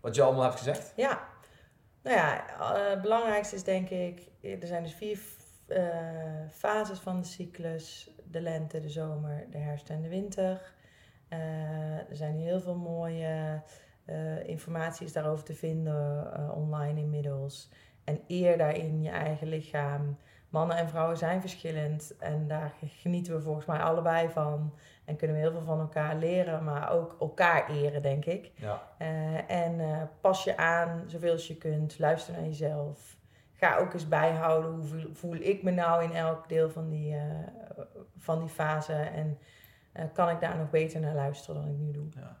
wat 0.00 0.14
je 0.14 0.22
allemaal 0.22 0.42
hebt 0.42 0.56
gezegd? 0.56 0.92
Ja, 0.96 1.28
nou 2.02 2.16
ja, 2.16 2.48
eh, 2.58 2.90
het 2.90 3.02
belangrijkste 3.02 3.54
is 3.54 3.64
denk 3.64 3.88
ik, 3.90 4.28
er 4.40 4.66
zijn 4.66 4.82
dus 4.82 4.94
vier 4.94 5.18
eh, 5.68 6.48
fases 6.50 6.98
van 6.98 7.20
de 7.20 7.26
cyclus. 7.26 8.10
De 8.30 8.40
lente, 8.40 8.80
de 8.80 8.88
zomer, 8.88 9.46
de 9.50 9.58
herfst 9.58 9.90
en 9.90 10.02
de 10.02 10.08
winter. 10.08 10.72
Eh, 11.28 11.98
er 11.98 12.16
zijn 12.16 12.38
heel 12.38 12.60
veel 12.60 12.76
mooie 12.76 13.62
eh 14.04 14.46
informatie 14.48 15.06
is 15.06 15.12
daarover 15.12 15.44
te 15.44 15.54
vinden 15.54 16.32
online 16.54 17.00
inmiddels. 17.00 17.70
En 18.04 18.20
eer 18.26 18.58
daarin 18.58 19.02
je 19.02 19.10
eigen 19.10 19.48
lichaam. 19.48 20.18
Mannen 20.48 20.76
en 20.76 20.88
vrouwen 20.88 21.16
zijn 21.16 21.40
verschillend 21.40 22.16
en 22.18 22.46
daar 22.46 22.72
genieten 22.80 23.34
we 23.34 23.40
volgens 23.40 23.66
mij 23.66 23.78
allebei 23.78 24.28
van. 24.28 24.74
En 25.04 25.16
kunnen 25.16 25.36
we 25.36 25.42
heel 25.42 25.52
veel 25.52 25.64
van 25.64 25.80
elkaar 25.80 26.16
leren, 26.16 26.64
maar 26.64 26.92
ook 26.92 27.16
elkaar 27.20 27.70
eren, 27.70 28.02
denk 28.02 28.24
ik. 28.24 28.52
Ja. 28.54 28.82
En 29.46 29.80
pas 30.20 30.44
je 30.44 30.56
aan 30.56 31.04
zoveel 31.06 31.32
als 31.32 31.46
je 31.46 31.56
kunt. 31.56 31.98
Luister 31.98 32.34
naar 32.34 32.44
jezelf. 32.44 33.18
Ga 33.58 33.78
ook 33.78 33.92
eens 33.92 34.08
bijhouden 34.08 34.70
hoe 34.70 35.08
voel, 35.12 35.34
ik 35.34 35.62
me 35.62 35.70
nou 35.70 36.02
in 36.04 36.12
elk 36.12 36.48
deel 36.48 36.70
van 36.70 36.88
die, 36.88 37.14
eh, 37.14 37.82
van 38.16 38.38
die 38.40 38.48
fase. 38.48 38.92
En 38.92 39.38
eh, 39.92 40.04
kan 40.12 40.28
ik 40.28 40.40
daar 40.40 40.56
nog 40.58 40.70
beter 40.70 41.00
naar 41.00 41.14
luisteren 41.14 41.60
dan 41.62 41.70
ik 41.70 41.78
nu 41.78 41.90
doe. 41.90 42.06
Ja. 42.16 42.36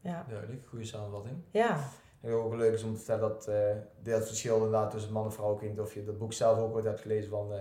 Ja, 0.00 0.24
Duidelijk, 0.28 0.66
goede 0.66 0.84
samenvatting. 0.84 1.36
ja, 1.50 1.78
En 2.20 2.32
ook 2.32 2.54
leuk 2.54 2.72
is 2.72 2.82
om 2.82 2.90
te 2.92 2.96
vertellen 2.96 3.28
dat 3.28 3.48
eh 3.48 3.76
dat 4.02 4.26
verschil 4.26 4.56
inderdaad 4.56 4.90
tussen 4.90 5.12
man 5.12 5.24
en 5.24 5.32
vrouw, 5.32 5.58
niet 5.60 5.80
of 5.80 5.94
je 5.94 6.04
dat 6.04 6.18
boek 6.18 6.32
zelf 6.32 6.58
ook 6.58 6.74
ooit 6.74 6.84
hebt 6.84 7.00
gelezen 7.00 7.30
van, 7.30 7.52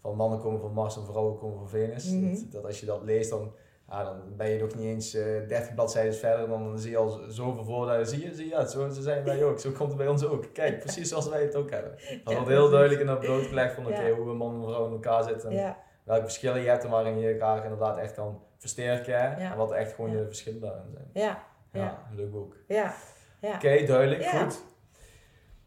van 0.00 0.16
mannen 0.16 0.40
komen 0.40 0.60
van 0.60 0.72
Mars 0.72 0.96
en 0.96 1.04
vrouwen 1.04 1.38
komen 1.38 1.58
van 1.58 1.68
Venus. 1.68 2.10
Mhm. 2.10 2.34
dat, 2.34 2.52
dat 2.52 2.64
als 2.64 2.80
je 2.80 2.86
dat 2.86 3.02
leest 3.02 3.30
dan 3.30 3.52
Ja, 3.90 4.04
dan 4.04 4.22
ben 4.36 4.48
je 4.50 4.58
nog 4.60 4.74
niet 4.74 4.84
eens 4.84 5.14
eh 5.14 5.24
30 5.48 5.74
bladzijden 5.74 6.14
verder, 6.14 6.48
dan 6.48 6.78
zie 6.78 6.90
je 6.90 6.96
al 6.96 7.20
zoveel 7.28 7.64
voordelen. 7.64 8.06
Zie 8.06 8.22
je, 8.28 8.34
zie 8.34 8.44
je, 8.44 8.50
ja, 8.50 8.66
zo, 8.66 8.88
zijn 8.90 9.24
wij 9.24 9.44
ook. 9.44 9.58
Zo 9.58 9.70
komt 9.70 9.88
het 9.88 9.96
bij 9.98 10.08
ons 10.08 10.24
ook. 10.24 10.44
Kijk, 10.52 10.78
precies 10.78 11.08
zoals 11.08 11.28
wij 11.28 11.42
het 11.42 11.54
ook 11.56 11.70
hebben. 11.70 11.90
Dat 11.90 12.00
Ja, 12.24 12.32
wordt 12.34 12.48
heel 12.48 12.70
duidelijk 12.70 13.00
in 13.00 13.06
dat 13.06 13.20
brood 13.20 13.46
gelegd 13.46 13.74
van 13.74 13.86
oké, 13.86 14.10
hoe 14.10 14.30
een 14.30 14.36
man 14.36 14.54
en 14.54 14.60
een 14.60 14.68
vrouw 14.68 14.86
in 14.86 14.92
elkaar 14.92 15.22
zitten. 15.22 15.50
En 15.50 15.76
welke 16.04 16.22
verschillen 16.22 16.60
je 16.62 16.68
hebt 16.68 16.84
en 16.84 16.90
waarin 16.90 17.18
je 17.18 17.32
elkaar 17.32 17.62
inderdaad 17.62 17.98
echt 17.98 18.14
kan 18.14 18.42
versterken. 18.58 19.36
En 19.36 19.56
wat 19.56 19.72
echt 19.72 19.92
gewoon 19.92 20.10
Ja. 20.10 20.18
de 20.18 20.24
verschillen 20.26 20.60
daarin 20.60 20.90
zijn. 20.92 21.10
ja, 21.12 21.44
Ja, 21.72 22.06
leuk 22.14 22.34
ook. 22.34 22.56
ja, 22.68 22.94
ja. 23.40 23.54
Oké, 23.54 23.84
duidelijk, 23.86 24.22
Ja. 24.22 24.30
goed. 24.42 24.62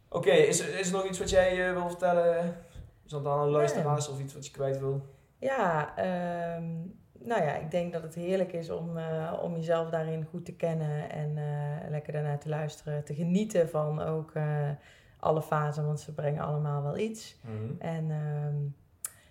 Oké, 0.09 0.32
is, 0.32 0.59
er- 0.59 0.80
is 0.80 0.88
er 0.88 0.93
nog 0.93 1.05
iets 1.05 1.19
wat 1.19 1.30
jij 1.30 1.67
eh, 1.67 1.74
wil 1.74 1.89
vertellen? 1.89 2.55
Zodat 3.05 3.34
aan 3.34 3.45
de 3.45 3.51
luisteraars 3.51 4.09
of 4.09 4.19
iets 4.19 4.34
wat 4.34 4.45
je 4.45 4.51
kwijt 4.51 4.80
wil? 4.80 5.01
Ja, 5.39 5.93
ehm, 5.97 6.71
nou 7.26 7.43
ja, 7.43 7.55
ik 7.55 7.71
denk 7.71 7.93
dat 7.93 8.01
het 8.03 8.15
heerlijk 8.15 8.53
is 8.53 8.69
om, 8.69 8.97
eh, 8.97 9.39
om 9.41 9.55
jezelf 9.55 9.89
daarin 9.89 10.26
goed 10.26 10.45
te 10.45 10.55
kennen 10.55 11.09
en 11.09 11.38
eh, 11.38 11.89
lekker 11.89 12.13
daarnaar 12.13 12.39
te 12.39 12.49
luisteren. 12.49 13.03
Te 13.03 13.13
genieten 13.15 13.69
van 13.69 14.01
ook 14.01 14.32
eh, 14.34 14.69
alle 15.19 15.41
fasen, 15.41 15.86
want 15.86 15.99
ze 15.99 16.13
brengen 16.13 16.43
allemaal 16.43 16.84
wel 16.84 16.97
iets. 16.97 17.39
Mhm. 17.41 17.82
En 17.82 18.11
ehm, 18.11 18.55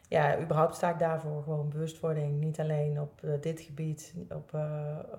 ja, 0.09 0.41
überhaupt 0.41 0.75
sta 0.75 0.91
ik 0.91 0.99
daarvoor 0.99 1.43
gewoon 1.43 1.69
bewustwording. 1.69 2.41
Niet 2.41 2.61
alleen 2.61 3.01
op 3.01 3.21
dit 3.41 3.61
gebied, 3.61 4.15
op, 4.29 4.55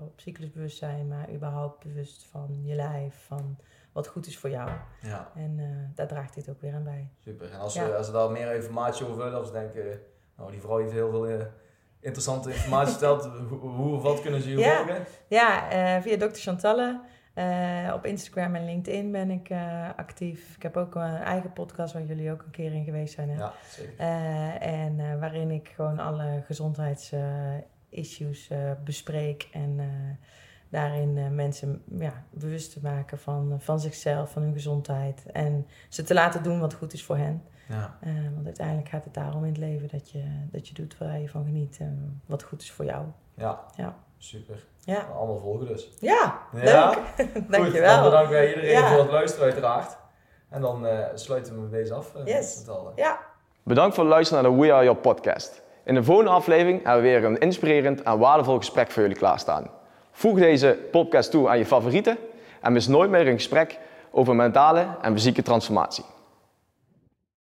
op 0.01 0.13
cyclusbewustzijn, 0.19 1.07
maar 1.07 1.29
überhaupt 1.33 1.83
bewust 1.83 2.25
van 2.25 2.59
je 2.63 2.75
lijf, 2.75 3.25
van 3.27 3.57
wat 3.91 4.07
goed 4.07 4.27
is 4.27 4.37
voor 4.37 4.49
jou. 4.49 4.69
Ja, 5.01 5.31
En 5.35 5.59
daar 5.95 6.07
draagt 6.07 6.33
dit 6.35 6.49
ook 6.49 6.61
weer 6.61 6.73
aan 6.73 6.83
bij. 6.83 7.09
super. 7.19 7.51
En 7.51 7.59
als, 7.59 7.73
Ja. 7.73 7.85
ze, 7.85 7.95
als 7.95 8.05
ze 8.05 8.11
daar 8.11 8.31
meer 8.31 8.55
informatie 8.55 9.05
over 9.05 9.17
willen, 9.23 9.39
of 9.39 9.45
ze 9.45 9.51
denken, 9.51 9.99
nou 10.37 10.51
die 10.51 10.61
vrouw 10.61 10.77
heeft 10.77 10.91
heel 10.91 11.09
veel 11.09 11.27
interessante 12.03 12.49
informatie 12.53 12.91
verteld, 12.91 13.23
hoe, 13.49 13.95
of 13.95 14.01
wat 14.01 14.21
kunnen 14.21 14.41
ze 14.41 14.49
je 14.49 14.57
Ja. 14.57 14.75
volgen? 14.77 15.05
Ja, 15.27 15.69
eh, 15.69 16.01
via 16.01 16.17
Dr. 16.17 16.39
Chantalle. 16.39 16.99
Eh, 17.33 17.91
op 17.93 18.05
Instagram 18.05 18.55
en 18.55 18.65
LinkedIn 18.65 19.11
ben 19.11 19.31
ik 19.31 19.49
eh, 19.49 19.89
actief. 19.95 20.55
Ik 20.55 20.63
heb 20.63 20.77
ook 20.77 20.95
een 20.95 21.15
eigen 21.17 21.53
podcast 21.53 21.93
waar 21.93 22.03
jullie 22.03 22.31
ook 22.31 22.41
een 22.41 22.51
keer 22.51 22.73
in 22.73 22.83
geweest 22.83 23.13
zijn. 23.13 23.29
Hè? 23.29 23.37
Ja, 23.37 23.53
zeker. 23.69 23.97
En 24.61 25.19
waarin 25.19 25.51
ik 25.51 25.71
gewoon 25.75 25.99
alle 25.99 26.43
gezondheidsissues 26.45 28.49
bespreek. 28.83 29.47
En 29.51 29.79
daarin 30.69 31.35
mensen 31.35 31.81
ja, 31.99 32.23
bewust 32.29 32.73
te 32.73 32.79
maken 32.81 33.19
van, 33.19 33.55
van 33.59 33.79
zichzelf, 33.79 34.31
van 34.31 34.41
hun 34.41 34.53
gezondheid. 34.53 35.25
En 35.31 35.67
ze 35.89 36.03
te 36.03 36.13
laten 36.13 36.43
doen 36.43 36.59
wat 36.59 36.73
goed 36.73 36.93
is 36.93 37.03
voor 37.03 37.17
hen. 37.17 37.43
Ja, 37.69 37.97
Eh, 38.01 38.09
want 38.33 38.45
uiteindelijk 38.45 38.89
gaat 38.89 39.03
het 39.03 39.13
daarom 39.13 39.41
in 39.43 39.49
het 39.49 39.57
leven 39.57 39.87
dat 39.91 40.11
je, 40.11 40.23
dat 40.51 40.67
je 40.67 40.73
doet 40.73 40.97
waar 40.97 41.19
je 41.19 41.29
van 41.29 41.43
geniet. 41.45 41.77
En 41.79 42.21
wat 42.25 42.43
goed 42.43 42.61
is 42.61 42.71
voor 42.71 42.85
jou. 42.85 43.05
ja. 43.33 43.59
Ja. 43.75 43.95
super. 44.17 44.63
Ja, 44.79 44.99
Allemaal 45.17 45.37
volgen 45.39 45.67
dus. 45.67 45.89
ja 45.99 46.39
Ja? 46.63 46.89
leuk. 46.89 47.29
Goed, 47.33 47.49
Dankjewel. 47.51 47.93
dan 47.95 48.03
bedanken 48.03 48.31
wij 48.31 48.47
iedereen 48.47 48.69
Ja. 48.71 48.89
voor 48.89 48.99
het 48.99 49.11
luisteren 49.11 49.45
uiteraard. 49.45 49.97
En 50.49 50.61
dan 50.61 50.85
eh, 50.87 51.05
sluiten 51.13 51.61
we 51.63 51.69
deze 51.69 51.93
af. 51.93 52.15
eh, 52.15 52.25
Yes. 52.25 52.65
Ja. 52.95 53.19
Bedankt 53.63 53.95
voor 53.95 54.03
het 54.03 54.13
luisteren 54.13 54.43
naar 54.43 54.51
de 54.51 54.57
We 54.59 54.73
Are 54.73 54.83
Your 54.83 54.99
podcast. 54.99 55.61
In 55.83 55.93
de 55.95 56.03
volgende 56.03 56.31
aflevering 56.31 56.83
hebben 56.83 57.03
we 57.03 57.09
weer 57.09 57.23
een 57.25 57.37
inspirerend 57.37 58.01
en 58.01 58.17
waardevol 58.19 58.57
gesprek 58.57 58.91
voor 58.91 59.01
jullie 59.01 59.17
klaarstaan. 59.17 59.69
Voeg 60.11 60.39
deze 60.39 60.79
podcast 60.91 61.31
toe 61.31 61.49
aan 61.49 61.57
je 61.57 61.65
favorieten 61.65 62.17
en 62.61 62.73
mis 62.73 62.87
nooit 62.87 63.09
meer 63.09 63.27
een 63.27 63.33
gesprek 63.33 63.79
over 64.11 64.35
mentale 64.35 64.85
en 65.01 65.13
fysieke 65.13 65.41
transformatie. 65.41 66.03